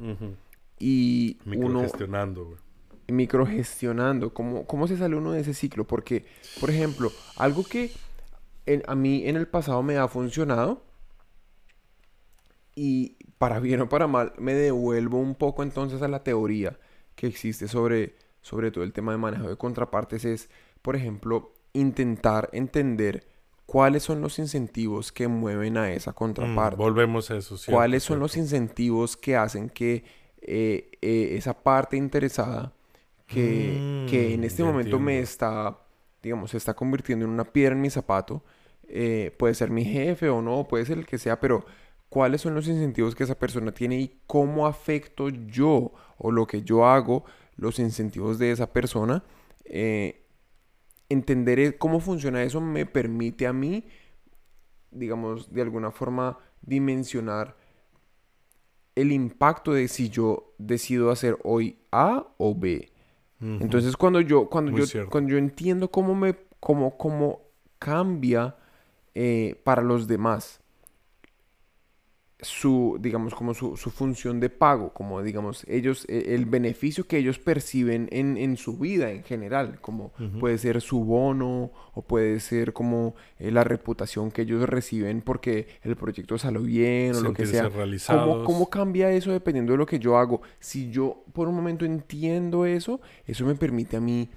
y 0.79 1.37
uno 1.45 1.57
Microgestionando, 1.81 2.45
güey. 2.45 2.57
microgestionando, 3.09 4.33
¿cómo, 4.33 4.65
¿cómo 4.65 4.87
se 4.87 4.97
sale 4.97 5.15
uno 5.15 5.31
de 5.33 5.41
ese 5.41 5.53
ciclo? 5.53 5.85
Porque, 5.85 6.25
por 6.59 6.69
ejemplo, 6.71 7.11
algo 7.37 7.63
que 7.63 7.91
en- 8.65 8.83
a 8.87 8.95
mí 8.95 9.27
en 9.27 9.35
el 9.35 9.47
pasado 9.47 9.83
me 9.83 9.97
ha 9.97 10.07
funcionado 10.07 10.81
y 12.75 13.15
para 13.37 13.59
bien 13.59 13.81
o 13.81 13.89
para 13.89 14.07
mal 14.07 14.33
me 14.37 14.53
devuelvo 14.53 15.19
un 15.19 15.35
poco 15.35 15.63
entonces 15.63 16.01
a 16.01 16.07
la 16.07 16.23
teoría 16.23 16.77
que 17.15 17.27
existe 17.27 17.67
sobre, 17.67 18.15
sobre 18.41 18.71
todo 18.71 18.83
el 18.83 18.93
tema 18.93 19.11
de 19.11 19.17
manejo 19.17 19.47
de 19.47 19.55
contrapartes 19.57 20.25
es, 20.25 20.49
por 20.81 20.95
ejemplo, 20.95 21.53
intentar 21.73 22.49
entender 22.53 23.25
cuáles 23.65 24.03
son 24.03 24.21
los 24.21 24.39
incentivos 24.39 25.11
que 25.11 25.27
mueven 25.27 25.77
a 25.77 25.91
esa 25.91 26.13
Mm, 26.37 26.69
contraparte. 26.69 26.77
volvemos 26.77 27.29
a 27.31 27.37
eso, 27.37 27.57
cierto, 27.57 27.87
¿Cuáles 27.87 28.03
son 28.03 28.19
los 28.19 28.37
cierto. 28.37 28.37
incentivos 28.37 29.17
que 29.17 29.35
hacen 29.35 29.69
que 29.69 30.03
eh, 30.41 30.91
eh, 31.01 31.35
esa 31.37 31.53
parte 31.63 31.97
interesada 31.97 32.73
que, 33.27 33.85
que 34.05 34.33
en 34.33 34.43
Mm, 34.43 34.45
este 34.45 34.63
momento 34.63 34.99
me 34.99 35.19
entiendo. 35.19 35.21
está, 35.21 35.79
digamos, 36.21 36.51
se 36.51 36.57
está 36.57 36.73
convirtiendo 36.75 37.25
en 37.25 37.31
una 37.31 37.45
piedra 37.45 37.75
en 37.75 37.81
mi 37.81 37.89
zapato? 37.89 38.43
eh, 38.87 39.33
puede 39.39 39.55
ser 39.55 39.71
mi 39.71 39.83
jefe 39.83 40.29
o 40.29 40.41
no, 40.43 40.67
puede 40.67 40.85
ser 40.85 40.99
el 40.99 41.07
que 41.07 41.17
sea, 41.17 41.39
pero 41.39 41.65
¿cuáles 42.09 42.41
son 42.41 42.53
los 42.55 42.67
incentivos 42.67 43.15
que 43.15 43.23
esa 43.23 43.33
persona 43.39 43.71
tiene 43.73 43.99
y 43.99 44.19
cómo 44.27 44.67
afecto 44.67 45.29
yo 45.29 45.91
o 46.19 46.31
lo 46.31 46.45
que 46.47 46.61
yo 46.61 46.85
hago, 46.87 47.25
los 47.57 47.79
incentivos 47.79 48.37
de 48.39 48.51
esa 48.51 48.71
persona? 48.71 49.23
Eh, 49.65 50.24
entender 51.09 51.59
e- 51.59 51.77
cómo 51.77 51.99
funciona 51.99 52.43
eso 52.43 52.61
me 52.61 52.85
permite 52.85 53.47
a 53.47 53.53
mí 53.53 53.85
digamos, 54.95 55.51
de 55.51 55.61
alguna 55.61 55.91
forma 55.91 56.39
dimensionar 56.61 57.55
el 58.95 59.11
impacto 59.11 59.73
de 59.73 59.87
si 59.87 60.09
yo 60.09 60.53
decido 60.57 61.11
hacer 61.11 61.37
hoy 61.43 61.77
A 61.91 62.25
o 62.37 62.55
B. 62.55 62.91
Entonces, 63.41 63.95
cuando 63.95 64.21
yo, 64.21 64.49
cuando 64.49 64.71
Muy 64.71 64.81
yo, 64.81 64.87
cierto. 64.87 65.11
cuando 65.11 65.31
yo 65.31 65.37
entiendo 65.37 65.91
cómo 65.91 66.15
me, 66.15 66.35
cómo, 66.59 66.97
cómo 66.97 67.41
cambia 67.77 68.55
eh, 69.13 69.61
para 69.63 69.81
los 69.83 70.07
demás 70.07 70.61
su, 72.45 72.97
digamos, 72.99 73.33
como 73.33 73.53
su, 73.53 73.75
su 73.75 73.89
función 73.89 74.39
de 74.39 74.49
pago, 74.49 74.89
como 74.93 75.21
digamos, 75.21 75.65
ellos, 75.67 76.05
eh, 76.07 76.35
el 76.35 76.45
beneficio 76.45 77.07
que 77.07 77.17
ellos 77.17 77.39
perciben 77.39 78.07
en, 78.11 78.37
en 78.37 78.57
su 78.57 78.77
vida 78.77 79.11
en 79.11 79.23
general, 79.23 79.79
como 79.81 80.11
puede 80.39 80.57
ser 80.57 80.81
su 80.81 81.03
bono 81.03 81.71
o 81.93 82.01
puede 82.01 82.39
ser 82.39 82.73
como 82.73 83.15
eh, 83.39 83.51
la 83.51 83.63
reputación 83.63 84.31
que 84.31 84.43
ellos 84.43 84.67
reciben 84.69 85.21
porque 85.21 85.67
el 85.81 85.95
proyecto 85.95 86.37
salió 86.37 86.61
bien 86.61 87.15
o 87.15 87.21
lo 87.21 87.33
que 87.33 87.45
sea. 87.45 87.69
¿Cómo, 88.07 88.43
cómo 88.43 88.69
cambia 88.69 89.11
eso 89.11 89.31
dependiendo 89.31 89.71
de 89.73 89.77
lo 89.77 89.85
que 89.85 89.99
yo 89.99 90.17
hago? 90.17 90.41
Si 90.59 90.91
yo 90.91 91.23
por 91.33 91.47
un 91.47 91.55
momento 91.55 91.85
entiendo 91.85 92.65
eso, 92.65 93.01
eso 93.25 93.45
me 93.45 93.55
permite 93.55 93.97
a 93.97 94.01
mí 94.01 94.29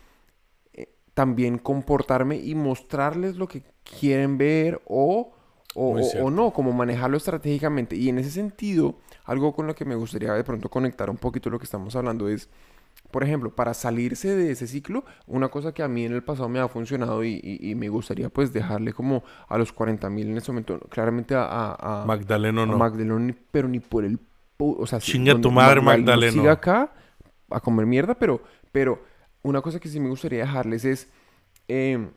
eh, 0.72 0.94
también 1.14 1.59
comportarme 1.59 2.36
y 2.36 2.54
mostrarles 2.54 3.36
lo 3.36 3.48
que 3.48 3.62
quieren 3.82 4.38
ver 4.38 4.80
o, 4.86 5.32
o, 5.74 5.98
o- 6.22 6.30
no, 6.30 6.52
como 6.52 6.72
manejarlo 6.72 7.16
estratégicamente. 7.16 7.96
Y 7.96 8.08
en 8.08 8.18
ese 8.18 8.30
sentido, 8.30 8.96
algo 9.24 9.54
con 9.54 9.66
lo 9.66 9.74
que 9.74 9.84
me 9.84 9.94
gustaría 9.94 10.32
de 10.32 10.44
pronto 10.44 10.68
conectar 10.68 11.10
un 11.10 11.16
poquito 11.16 11.50
lo 11.50 11.58
que 11.58 11.64
estamos 11.64 11.94
hablando 11.96 12.28
es, 12.28 12.48
por 13.10 13.22
ejemplo, 13.22 13.54
para 13.54 13.74
salirse 13.74 14.34
de 14.34 14.50
ese 14.50 14.66
ciclo, 14.66 15.04
una 15.26 15.48
cosa 15.48 15.72
que 15.72 15.82
a 15.82 15.88
mí 15.88 16.04
en 16.04 16.12
el 16.12 16.22
pasado 16.22 16.48
me 16.48 16.58
ha 16.58 16.68
funcionado 16.68 17.22
y, 17.24 17.40
y- 17.42 17.70
y 17.70 17.74
me 17.74 17.88
gustaría 17.88 18.28
pues 18.28 18.52
dejarle 18.52 18.92
como 18.92 19.22
a 19.48 19.56
los 19.58 19.72
40 19.72 20.10
mil 20.10 20.28
en 20.30 20.36
este 20.36 20.50
momento, 20.52 20.78
claramente 20.90 21.34
a, 21.34 21.44
a, 21.44 22.02
a- 22.02 22.06
Magdaleno 22.06 22.62
a 22.62 22.66
no. 22.66 22.76
Magdaleno, 22.78 23.34
pero 23.50 23.68
ni 23.68 23.80
por 23.80 24.04
el... 24.04 24.18
O 24.58 24.86
sea, 24.86 25.00
si- 25.00 25.12
Chinga 25.12 25.32
donde 25.32 25.48
tu 25.48 25.52
madre, 25.52 25.80
Magdaleno 25.80 26.06
Magdaleno. 26.06 26.32
siga 26.42 26.52
acá 26.52 26.92
a 27.50 27.60
comer 27.60 27.86
mierda, 27.86 28.14
pero, 28.18 28.42
pero 28.72 29.02
una 29.42 29.60
cosa 29.62 29.78
que 29.78 29.88
sí 29.88 30.00
me 30.00 30.08
gustaría 30.08 30.40
dejarles 30.40 30.84
es... 30.84 31.08
em, 31.68 32.10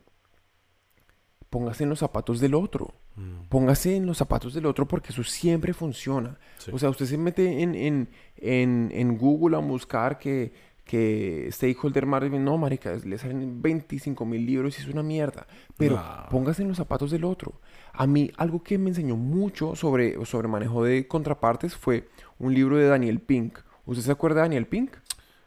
póngase 1.52 1.84
en 1.84 1.90
los 1.90 2.00
zapatos 2.00 2.40
del 2.40 2.56
otro. 2.56 2.96
Mm, 3.16 3.44
Póngase 3.50 3.96
en 3.98 4.08
los 4.08 4.18
zapatos 4.18 4.54
del 4.56 4.66
otro 4.66 4.88
porque 4.88 5.12
eso 5.12 5.24
siempre 5.24 5.74
funciona. 5.74 6.40
Sí. 6.58 6.72
O 6.74 6.80
sea, 6.80 6.90
usted 6.90 7.06
se 7.06 7.18
mete 7.20 7.62
en, 7.62 7.76
en, 7.76 8.10
en, 8.38 8.90
en 8.94 9.18
Google 9.18 9.58
a 9.58 9.60
buscar 9.60 10.18
que, 10.18 10.52
que 10.86 11.50
stakeholder 11.52 12.06
marketing, 12.06 12.40
no, 12.44 12.58
marica, 12.58 12.94
le 13.04 13.18
salen 13.18 13.62
25 13.62 14.26
mil 14.26 14.46
libros 14.46 14.80
y 14.80 14.82
es 14.82 14.88
una 14.88 15.04
mierda. 15.04 15.46
Pero 15.78 15.98
No. 15.98 16.30
póngase 16.32 16.62
en 16.64 16.70
los 16.70 16.78
zapatos 16.78 17.12
del 17.12 17.26
otro. 17.26 17.54
A 17.94 18.08
mí, 18.08 18.32
algo 18.38 18.64
que 18.64 18.78
me 18.78 18.90
enseñó 18.90 19.18
mucho 19.18 19.76
sobre, 19.76 20.26
sobre 20.26 20.48
manejo 20.48 20.84
de 20.84 21.06
contrapartes 21.08 21.76
fue 21.76 22.08
un 22.40 22.54
libro 22.54 22.78
de 22.78 22.88
Daniel 22.88 23.20
Pink. 23.20 23.60
¿Usted 23.86 24.04
se 24.06 24.12
acuerda 24.12 24.38
de 24.38 24.42
Daniel 24.48 24.68
Pink? 24.68 24.92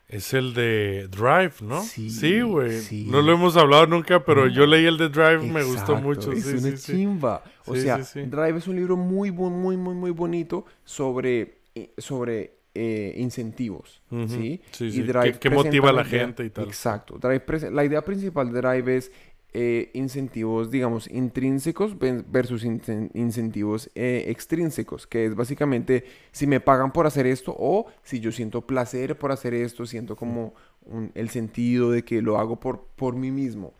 Es 0.06 0.34
el 0.34 0.52
de 0.54 1.08
Drive, 1.08 1.54
¿no? 1.62 1.82
Sí, 1.82 2.10
Sí, 2.10 2.40
güey. 2.42 2.80
sí. 2.80 3.06
No 3.10 3.22
lo 3.22 3.32
hemos 3.32 3.56
hablado 3.56 3.86
nunca, 3.86 4.24
pero 4.24 4.46
yo 4.48 4.66
leí 4.66 4.84
el 4.84 4.98
de 4.98 5.08
Drive, 5.08 5.38
me 5.38 5.62
gustó 5.64 5.92
Exacto, 5.92 5.96
mucho. 5.96 6.32
Es 6.32 6.44
Sí, 6.44 6.50
una 6.52 6.60
sí, 6.72 6.76
sí. 6.76 6.92
chimba. 6.92 7.42
O 7.66 7.74
Sí, 7.74 7.80
sea, 7.82 8.02
sí, 8.04 8.20
sí. 8.20 8.26
Drive 8.28 8.58
es 8.58 8.68
un 8.68 8.76
libro 8.76 8.96
muy, 8.96 9.30
muy, 9.32 9.76
muy, 9.76 9.94
muy 9.94 10.10
bonito 10.10 10.66
sobre, 10.84 11.60
eh, 11.74 11.92
sobre 11.98 12.58
eh, 12.76 13.14
incentivos. 13.18 14.02
Ujú. 14.10 14.28
¿sí? 14.28 14.60
Sí, 14.72 14.84
Y 14.86 14.90
sí. 14.92 15.02
Drive 15.02 15.38
¿Qué- 15.38 15.48
motiva 15.50 15.90
a 15.90 15.92
la 15.92 16.02
idea- 16.06 16.20
gente 16.26 16.44
y 16.44 16.50
tal? 16.50 16.64
Exacto. 16.64 17.18
Drive 17.18 17.70
la 17.70 17.84
idea 17.84 18.02
principal 18.04 18.52
de 18.52 18.60
Drive 18.60 18.96
es 18.96 19.12
eh, 19.54 19.90
incentivos, 19.94 20.70
digamos, 20.70 21.08
intrínsecos 21.08 21.96
versus 21.98 22.64
incen- 22.64 23.10
incentivos 23.14 23.88
eh, 23.94 24.24
extrínsecos, 24.28 25.06
que 25.06 25.26
es 25.26 25.34
básicamente 25.34 26.04
si 26.32 26.46
me 26.46 26.58
pagan 26.60 26.92
por 26.92 27.06
hacer 27.06 27.26
esto 27.26 27.54
o 27.56 27.86
si 28.02 28.18
yo 28.20 28.32
siento 28.32 28.66
placer 28.66 29.16
por 29.16 29.30
hacer 29.32 29.54
esto, 29.54 29.86
siento 29.86 30.16
como 30.16 30.54
un- 30.82 31.12
el 31.14 31.28
sentido 31.30 31.90
de 31.92 32.04
que 32.04 32.20
lo 32.20 32.38
hago 32.38 32.58
por, 32.58 32.86
por 32.96 33.14
mí 33.14 33.30
mismo. 33.30 33.72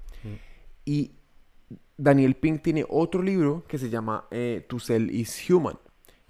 Y 0.84 1.10
Daniel 1.96 2.34
Pink 2.34 2.62
tiene 2.62 2.84
otro 2.88 3.22
libro 3.22 3.64
que 3.68 3.78
se 3.78 3.90
llama 3.90 4.26
eh, 4.30 4.64
To 4.68 4.78
Sell 4.78 5.10
is 5.10 5.48
Human, 5.50 5.76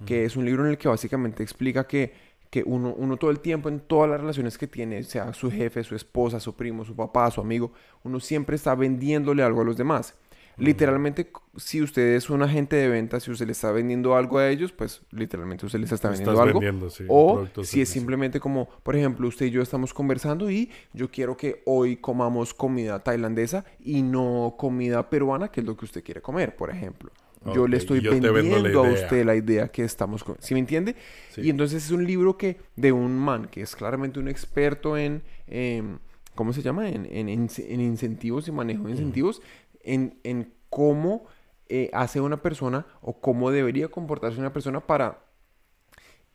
que 0.07 0.24
es 0.24 0.36
un 0.36 0.45
libro 0.45 0.64
en 0.64 0.70
el 0.70 0.78
que 0.78 0.88
básicamente 0.88 1.42
explica 1.42 1.86
que, 1.86 2.12
que 2.55 2.63
uno, 2.65 2.95
uno 2.97 3.17
todo 3.17 3.33
el 3.33 3.41
tiempo 3.41 3.69
en 3.69 3.81
todas 3.81 4.09
las 4.09 4.21
relaciones 4.21 4.57
que 4.59 4.69
tiene, 4.69 5.03
sea 5.03 5.35
su 5.35 5.51
jefe, 5.51 5.83
su 5.83 5.97
esposa, 5.97 6.39
su 6.39 6.55
primo, 6.55 6.85
su 6.85 6.95
papá, 6.95 7.29
su 7.33 7.41
amigo, 7.41 7.73
uno 8.05 8.21
siempre 8.21 8.55
está 8.55 8.77
vendiéndole 8.77 9.43
algo 9.43 9.63
a 9.63 9.65
los 9.65 9.77
demás. 9.77 10.15
Literalmente, 10.57 11.33
si 11.57 11.83
usted 11.83 12.15
es 12.15 12.31
un 12.31 12.43
agente 12.43 12.77
de 12.77 12.87
ventas, 12.87 13.25
si 13.25 13.33
usted 13.33 13.47
le 13.47 13.51
está 13.51 13.73
vendiendo 13.73 14.15
algo 14.15 14.39
a 14.39 14.49
ellos, 14.49 14.71
pues 14.71 15.03
literalmente 15.11 15.67
usted 15.67 15.81
les 15.81 15.91
está 15.91 16.13
Estás 16.13 16.21
vendiendo 16.21 16.43
algo. 16.43 16.61
vendiendo, 16.61 16.91
sí, 16.91 17.07
o 17.09 17.45
si 17.65 17.81
es 17.81 17.89
simplemente 17.89 18.39
como, 18.39 18.69
por 18.85 18.95
ejemplo, 18.95 19.27
usted 19.27 19.47
y 19.47 19.51
yo 19.51 19.61
estamos 19.61 19.93
conversando 19.93 20.49
y 20.49 20.71
yo 20.93 21.11
quiero 21.11 21.37
que 21.37 21.61
hoy 21.67 21.97
comamos 21.97 22.55
comida 22.55 23.03
tailandesa 23.03 23.65
y 23.81 24.03
no 24.03 24.55
comida 24.57 25.11
peruana, 25.11 25.49
que 25.49 25.59
es 25.59 25.67
lo 25.67 25.77
que 25.77 25.87
usted 25.87 26.05
quiere 26.05 26.23
comer, 26.23 26.55
por 26.55 26.71
ejemplo. 26.71 27.11
Yo 27.53 27.66
le 27.68 27.76
estoy 27.76 28.01
yo 28.01 28.11
vendiendo 28.32 28.80
a 28.80 28.82
usted 29.05 29.24
la 29.24 29.34
idea 29.36 29.68
que 29.68 29.82
estamos 29.84 30.24
con... 30.24 30.36
¿Sí 30.40 30.55
me 30.55 30.61
entiende? 30.61 30.97
Sí. 31.30 31.42
Y 31.42 31.51
entonces 31.51 31.84
es 31.84 31.90
un 31.90 32.07
libro 32.07 32.38
que 32.38 32.59
de 32.76 32.92
un 32.92 33.18
man 33.18 33.47
que 33.51 33.61
es 33.62 33.74
claramente 33.76 34.18
un 34.20 34.28
experto 34.28 34.97
en... 34.97 35.22
em, 35.47 35.99
¿Cómo 36.34 36.53
se 36.53 36.62
llama? 36.62 36.88
En, 36.88 37.07
en, 37.07 37.28
en- 37.28 37.49
en 37.59 37.80
incentivos 37.80 38.49
y 38.49 38.53
manejo 38.53 38.84
de 38.84 38.92
incentivos. 38.92 39.42
En, 39.82 40.18
en 40.24 40.53
cómo 40.70 41.26
eh, 41.68 41.90
hace 41.92 42.20
una 42.20 42.40
persona 42.42 42.86
o 43.03 43.20
cómo 43.20 43.51
debería 43.51 43.88
comportarse 43.88 44.38
una 44.40 44.53
persona 44.53 44.80
para... 44.80 45.24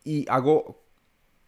Y 0.03 0.25
hago... 0.29 0.83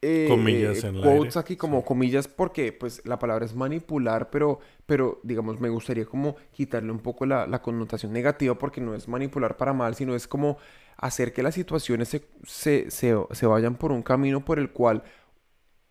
eh, 0.01 0.25
Comillas 0.27 0.83
eh, 0.83 0.87
en 0.87 1.01
quotes 1.01 1.37
aquí 1.37 1.55
como 1.55 1.85
comillas 1.85 2.27
porque 2.27 2.73
pues 2.73 3.05
la 3.05 3.19
palabra 3.19 3.45
es 3.45 3.55
manipular 3.55 4.29
pero 4.31 4.59
pero 4.85 5.19
digamos 5.23 5.59
me 5.59 5.69
gustaría 5.69 6.05
como 6.05 6.35
quitarle 6.51 6.91
un 6.91 6.99
poco 6.99 7.25
la, 7.25 7.45
la 7.47 7.61
connotación 7.61 8.11
negativa 8.11 8.55
porque 8.57 8.81
no 8.81 8.95
es 8.95 9.07
manipular 9.07 9.57
para 9.57 9.73
mal 9.73 9.95
sino 9.95 10.15
es 10.15 10.27
como 10.27 10.57
hacer 10.97 11.33
que 11.33 11.43
las 11.43 11.55
situaciones 11.55 12.09
se, 12.09 12.27
se, 12.43 12.89
se, 12.91 13.15
se 13.31 13.45
vayan 13.45 13.75
por 13.75 13.91
un 13.91 14.01
camino 14.03 14.43
por 14.43 14.59
el 14.59 14.71
cual 14.71 15.03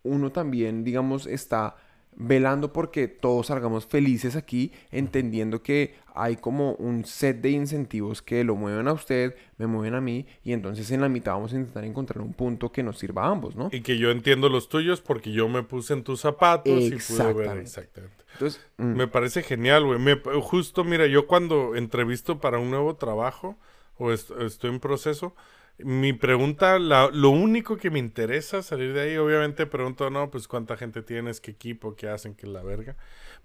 uno 0.03 0.31
también 0.31 0.83
digamos 0.83 1.27
está 1.27 1.75
velando 2.15 2.73
porque 2.73 3.07
todos 3.07 3.47
salgamos 3.47 3.85
felices 3.85 4.35
aquí, 4.35 4.71
entendiendo 4.91 5.63
que 5.63 5.95
hay 6.13 6.35
como 6.35 6.73
un 6.73 7.05
set 7.05 7.41
de 7.41 7.51
incentivos 7.51 8.21
que 8.21 8.43
lo 8.43 8.55
mueven 8.55 8.87
a 8.87 8.93
usted, 8.93 9.35
me 9.57 9.65
mueven 9.65 9.95
a 9.95 10.01
mí, 10.01 10.25
y 10.43 10.51
entonces 10.51 10.91
en 10.91 11.01
la 11.01 11.09
mitad 11.09 11.33
vamos 11.33 11.53
a 11.53 11.55
intentar 11.55 11.85
encontrar 11.85 12.21
un 12.21 12.33
punto 12.33 12.71
que 12.71 12.83
nos 12.83 12.99
sirva 12.99 13.23
a 13.25 13.29
ambos, 13.31 13.55
¿no? 13.55 13.69
Y 13.71 13.81
que 13.81 13.97
yo 13.97 14.11
entiendo 14.11 14.49
los 14.49 14.67
tuyos 14.67 14.99
porque 15.01 15.31
yo 15.31 15.47
me 15.47 15.63
puse 15.63 15.93
en 15.93 16.03
tus 16.03 16.19
zapatos 16.21 16.83
y 16.83 16.91
pude 16.91 17.33
ver 17.33 17.57
Exactamente. 17.59 18.15
Entonces, 18.33 18.61
mm, 18.77 18.83
Me 18.95 19.07
parece 19.07 19.43
genial, 19.43 19.85
güey. 19.85 19.99
Justo, 20.41 20.83
mira, 20.83 21.05
yo 21.07 21.27
cuando 21.27 21.75
entrevisto 21.75 22.39
para 22.39 22.59
un 22.59 22.69
nuevo 22.71 22.95
trabajo 22.95 23.57
o 23.97 24.11
est- 24.11 24.31
estoy 24.39 24.71
en 24.71 24.79
proceso, 24.79 25.35
mi 25.79 26.13
pregunta, 26.13 26.77
la- 26.79 27.09
lo 27.11 27.29
único 27.31 27.77
que 27.77 27.89
me 27.89 27.99
interesa 27.99 28.61
salir 28.61 28.93
de 28.93 29.01
ahí, 29.01 29.17
obviamente 29.17 29.65
pregunto, 29.65 30.09
no, 30.09 30.29
pues 30.31 30.47
cuánta 30.47 30.77
gente 30.77 31.01
tienes, 31.01 31.41
qué 31.41 31.51
equipo, 31.51 31.95
qué 31.95 32.07
hacen, 32.09 32.35
qué 32.35 32.47
la 32.47 32.61
verga. 32.63 32.97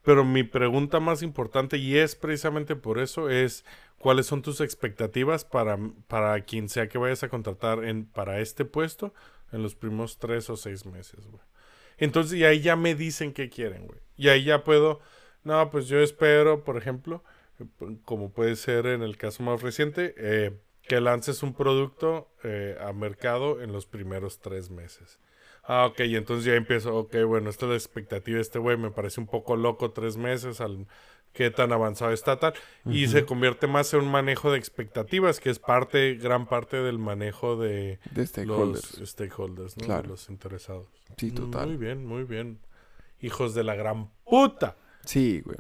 Pero 0.03 0.25
mi 0.25 0.43
pregunta 0.45 1.01
más 1.01 1.23
importante, 1.23 1.79
y 1.79 1.97
es 1.99 2.15
precisamente 2.17 2.77
por 2.77 2.99
eso, 2.99 3.31
es 3.31 3.65
cuáles 3.99 4.27
son 4.27 4.43
tus 4.43 4.61
expectativas 4.61 5.45
para, 5.45 5.79
para 6.09 6.41
quien 6.45 6.69
sea 6.69 6.89
que 6.89 6.99
vayas 6.99 7.23
a 7.23 7.29
contratar 7.29 7.85
en, 7.85 8.05
para 8.07 8.41
este 8.41 8.65
puesto 8.65 9.15
En 9.53 9.63
los 9.63 9.75
primeros 9.77 10.19
tres 10.19 10.51
o 10.51 10.57
seis 10.57 10.85
meses, 10.87 11.25
güey. 11.27 11.43
Entonces, 11.99 12.39
y 12.39 12.45
ahí 12.45 12.61
ya 12.61 12.77
me 12.77 12.95
dicen 12.95 13.33
qué 13.33 13.49
quieren, 13.51 13.87
güey. 13.87 14.01
Y 14.17 14.29
ahí 14.29 14.45
ya 14.45 14.65
puedo, 14.65 15.01
no, 15.45 15.71
pues 15.71 15.89
yo 15.89 16.01
espero, 16.01 16.65
por 16.65 16.77
ejemplo, 16.79 17.23
como 18.05 18.31
puede 18.33 18.57
ser 18.57 18.87
en 18.87 19.03
el 19.03 19.17
caso 19.17 19.43
más 19.43 19.63
reciente, 19.63 20.15
eh, 20.19 20.53
que 20.89 21.01
lances 21.01 21.43
un 21.43 21.53
producto 21.55 22.29
eh, 22.45 22.77
a 22.81 22.93
mercado 22.93 23.61
en 23.61 23.73
los 23.73 23.87
primeros 23.87 24.39
tres 24.41 24.71
meses. 24.71 25.19
Ah, 25.65 25.87
ok, 25.87 26.01
y 26.01 26.17
entonces 26.17 26.45
ya 26.45 26.55
empiezo, 26.55 26.95
ok, 26.97 27.17
bueno, 27.27 27.51
esta 27.51 27.67
es 27.67 27.71
la 27.71 27.77
expectativa 27.77 28.37
de 28.37 28.43
este 28.43 28.59
güey, 28.61 28.77
me 28.77 28.93
parece 28.93 29.21
un 29.21 29.27
poco 29.27 29.57
loco 29.57 29.91
tres 29.91 30.17
meses, 30.17 30.61
al 30.61 30.87
qué 31.33 31.51
tan 31.51 31.73
avanzado 31.73 32.13
está 32.13 32.39
tal, 32.39 32.55
y 32.87 33.09
se 33.09 33.27
convierte 33.27 33.67
más 33.67 33.93
en 33.93 34.01
un 34.01 34.11
manejo 34.11 34.53
de 34.53 34.59
expectativas, 34.59 35.39
que 35.41 35.51
es 35.51 35.59
parte, 35.59 36.15
gran 36.15 36.47
parte 36.47 36.77
del 36.79 36.99
manejo 36.99 37.57
de, 37.57 37.99
De 38.13 38.27
stakeholders. 38.27 38.99
los 39.01 39.11
stakeholders, 39.11 39.77
¿no? 39.77 39.81
De 39.81 39.87
Claro. 39.87 40.09
los 40.11 40.31
interesados. 40.31 40.89
Sí, 41.19 41.33
total. 41.33 41.67
Muy 41.69 41.77
bien, 41.77 42.07
muy 42.07 42.23
bien. 42.25 42.61
Hijos 43.21 43.55
de 43.55 43.65
la 43.65 43.75
gran 43.75 44.09
puta. 44.25 44.77
Sí, 45.05 45.43
güey. 45.45 45.59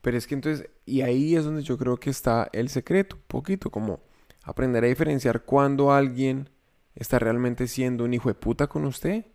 Pero 0.00 0.16
es 0.16 0.26
que 0.26 0.34
entonces, 0.34 0.68
y 0.84 1.02
ahí 1.02 1.36
es 1.36 1.44
donde 1.44 1.62
yo 1.62 1.78
creo 1.78 1.96
que 1.98 2.10
está 2.10 2.48
el 2.52 2.68
secreto, 2.68 3.14
un 3.16 3.22
poquito, 3.28 3.70
como 3.70 4.00
aprender 4.42 4.84
a 4.84 4.88
diferenciar 4.88 5.42
cuando 5.44 5.92
alguien 5.92 6.50
está 6.94 7.18
realmente 7.18 7.66
siendo 7.68 8.04
un 8.04 8.14
hijo 8.14 8.28
de 8.28 8.34
puta 8.34 8.66
con 8.66 8.84
usted 8.84 9.26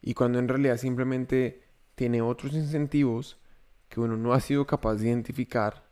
y 0.00 0.14
cuando 0.14 0.38
en 0.38 0.48
realidad 0.48 0.76
simplemente 0.76 1.62
tiene 1.94 2.22
otros 2.22 2.52
incentivos 2.54 3.38
que 3.88 4.00
uno 4.00 4.16
no 4.16 4.32
ha 4.32 4.40
sido 4.40 4.66
capaz 4.66 4.96
de 4.96 5.08
identificar 5.08 5.84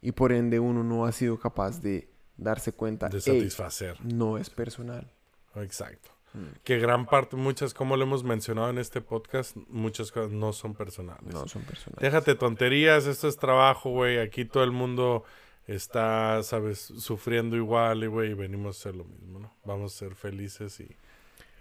y 0.00 0.12
por 0.12 0.32
ende 0.32 0.60
uno 0.60 0.82
no 0.82 1.04
ha 1.04 1.12
sido 1.12 1.38
capaz 1.38 1.80
de 1.80 2.10
darse 2.36 2.72
cuenta 2.72 3.08
De 3.08 3.18
"Ey, 3.18 3.22
satisfacer. 3.22 3.98
no 4.02 4.38
es 4.38 4.48
personal. 4.50 5.12
Exacto. 5.56 6.10
Mm. 6.32 6.46
Que 6.64 6.78
gran 6.78 7.06
parte, 7.06 7.36
muchas, 7.36 7.74
como 7.74 7.96
lo 7.96 8.04
hemos 8.04 8.22
mencionado 8.24 8.70
en 8.70 8.78
este 8.78 9.00
podcast, 9.00 9.56
muchas 9.68 10.10
cosas 10.12 10.30
no 10.30 10.52
son 10.52 10.74
personales. 10.74 11.34
No 11.34 11.46
son 11.48 11.62
personales. 11.62 12.00
Déjate 12.00 12.34
tonterías, 12.36 13.06
esto 13.06 13.28
es 13.28 13.36
trabajo, 13.36 13.90
güey. 13.90 14.18
Aquí 14.20 14.44
todo 14.44 14.62
el 14.64 14.70
mundo 14.70 15.24
está, 15.66 16.42
sabes, 16.42 16.78
sufriendo 16.78 17.56
igual, 17.56 18.02
y, 18.04 18.06
güey, 18.06 18.34
venimos 18.34 18.76
a 18.76 18.80
hacer 18.80 18.94
lo 18.96 19.04
mismo, 19.04 19.38
¿no? 19.38 19.52
Vamos 19.64 19.94
a 19.94 19.98
ser 19.98 20.14
felices 20.14 20.80
y, 20.80 20.84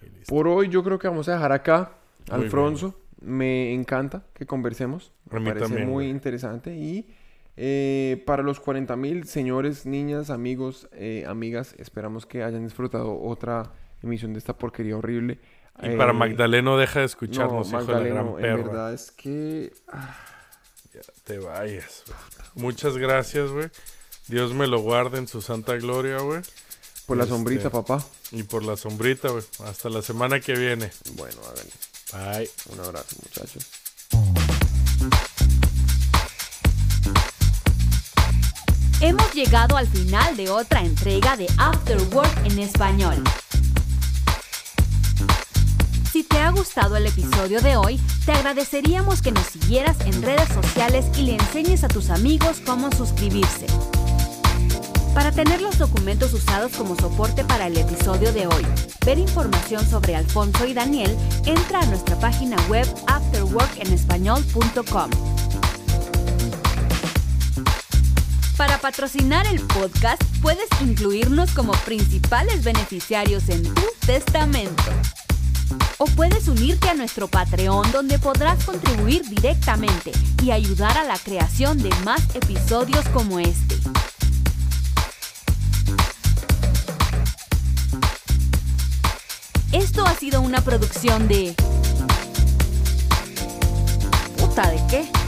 y 0.06 0.10
listo. 0.10 0.34
Por 0.34 0.48
hoy 0.48 0.70
yo 0.70 0.84
creo 0.84 0.98
que 1.00 1.08
vamos 1.08 1.28
a 1.30 1.34
dejar 1.34 1.52
acá, 1.52 1.94
Muy 2.32 2.46
Alfonso. 2.46 3.00
Me 3.22 3.74
encanta 3.74 4.24
que 4.34 4.46
conversemos. 4.46 5.12
A 5.30 5.40
Me 5.40 5.50
parece 5.50 5.66
también, 5.66 5.88
muy 5.88 6.06
güey. 6.06 6.10
interesante. 6.10 6.74
Y 6.76 7.08
eh, 7.58 8.24
para 8.26 8.44
los 8.44 8.60
40 8.62 8.96
mil 8.96 9.26
señores, 9.26 9.86
niñas, 9.86 10.30
amigos, 10.30 10.88
eh, 10.94 11.26
amigas, 11.28 11.76
esperamos 11.78 12.26
que 12.26 12.44
hayan 12.44 12.64
disfrutado 12.64 13.20
otra 13.22 13.74
emisión 14.02 14.32
de 14.34 14.40
esta 14.40 14.58
porquería 14.58 14.96
horrible. 14.98 15.40
Y 15.82 15.90
para 15.98 16.12
Eh, 16.12 16.14
Magdaleno, 16.14 16.78
deja 16.78 17.00
de 17.00 17.06
no, 17.06 17.06
escucharnos, 17.06 17.74
hijo 17.74 17.94
de 17.94 18.00
la 18.00 18.08
gran 18.08 18.28
en 18.30 18.36
perra. 18.36 18.64
verdad 18.64 18.94
es 18.94 19.12
que... 19.12 19.74
Ya 20.94 21.02
te 21.24 21.38
vayas, 21.40 22.04
güey. 22.08 22.18
Muchas 22.56 22.98
gracias, 22.98 23.50
güey. 23.52 23.70
Dios 24.30 24.54
me 24.54 24.68
lo 24.68 24.80
guarde 24.80 25.18
en 25.18 25.28
su 25.28 25.42
santa 25.42 25.76
gloria, 25.76 26.20
güey. 26.20 26.42
Por 27.06 27.18
la 27.18 27.24
Este- 27.24 27.36
sombrita, 27.36 27.70
papá. 27.70 28.06
Y 28.32 28.44
por 28.44 28.64
la 28.64 28.78
sombrita, 28.78 29.30
güey. 29.30 29.44
Hasta 29.66 29.90
la 29.90 30.02
semana 30.02 30.40
que 30.40 30.54
viene. 30.54 30.92
Bueno, 31.14 31.38
háganle. 32.14 32.40
Bye. 32.40 32.50
Un 32.74 32.80
abrazo, 32.86 33.16
muchachos. 33.24 33.66
Hemos 39.02 39.34
llegado 39.34 39.78
al 39.78 39.88
final 39.88 40.36
de 40.36 40.50
otra 40.50 40.82
entrega 40.82 41.38
de 41.38 41.48
After 41.58 42.02
Work 42.14 42.46
en 42.46 42.60
español. 42.60 43.24
Si 46.12 46.24
te 46.24 46.38
ha 46.40 46.52
gustado 46.52 46.98
el 46.98 47.06
episodio 47.06 47.62
de 47.62 47.78
hoy, 47.78 48.00
te 48.26 48.34
agradeceríamos 48.34 49.22
que 49.22 49.32
nos 49.32 49.46
siguieras 49.46 49.96
en 50.06 50.22
redes 50.22 50.50
sociales 50.50 51.06
y 51.18 51.22
le 51.24 51.36
enseñes 51.36 51.84
a 51.84 51.88
tus 51.88 52.10
amigos 52.10 52.62
cómo 52.66 52.92
suscribirse. 52.92 53.68
Para 55.20 55.34
tener 55.34 55.62
los 55.62 55.78
documentos 55.78 56.32
usados 56.32 56.72
como 56.78 56.96
soporte 56.96 57.44
para 57.44 57.68
el 57.68 57.78
episodio 57.78 58.32
de 58.32 58.48
hoy, 58.48 58.66
ver 59.06 59.20
información 59.20 59.86
sobre 59.86 60.16
Alfonso 60.16 60.66
y 60.66 60.74
Daniel, 60.74 61.14
entra 61.46 61.82
a 61.82 61.86
nuestra 61.88 62.18
página 62.22 62.56
web 62.70 62.88
afterworkenespañol.com. 63.06 65.10
Para 68.56 68.78
patrocinar 68.78 69.46
el 69.48 69.60
podcast, 69.60 70.24
puedes 70.42 70.70
incluirnos 70.80 71.52
como 71.52 71.74
principales 71.84 72.64
beneficiarios 72.64 73.50
en 73.50 73.64
tu 73.64 73.84
testamento. 74.06 74.84
O 75.98 76.06
puedes 76.06 76.48
unirte 76.48 76.88
a 76.88 76.94
nuestro 76.94 77.28
Patreon 77.28 77.92
donde 77.92 78.20
podrás 78.20 78.64
contribuir 78.64 79.28
directamente 79.28 80.14
y 80.42 80.52
ayudar 80.52 80.98
a 80.98 81.04
la 81.04 81.18
creación 81.18 81.78
de 81.78 81.90
más 82.06 82.22
episodios 82.36 83.06
como 83.10 83.42
este. 83.42 83.76
Esto 89.90 90.06
ha 90.06 90.14
sido 90.14 90.42
una 90.42 90.62
producción 90.62 91.28
de... 91.28 91.56
¿Puta 94.38 94.70
de 94.70 94.80
qué? 94.88 95.19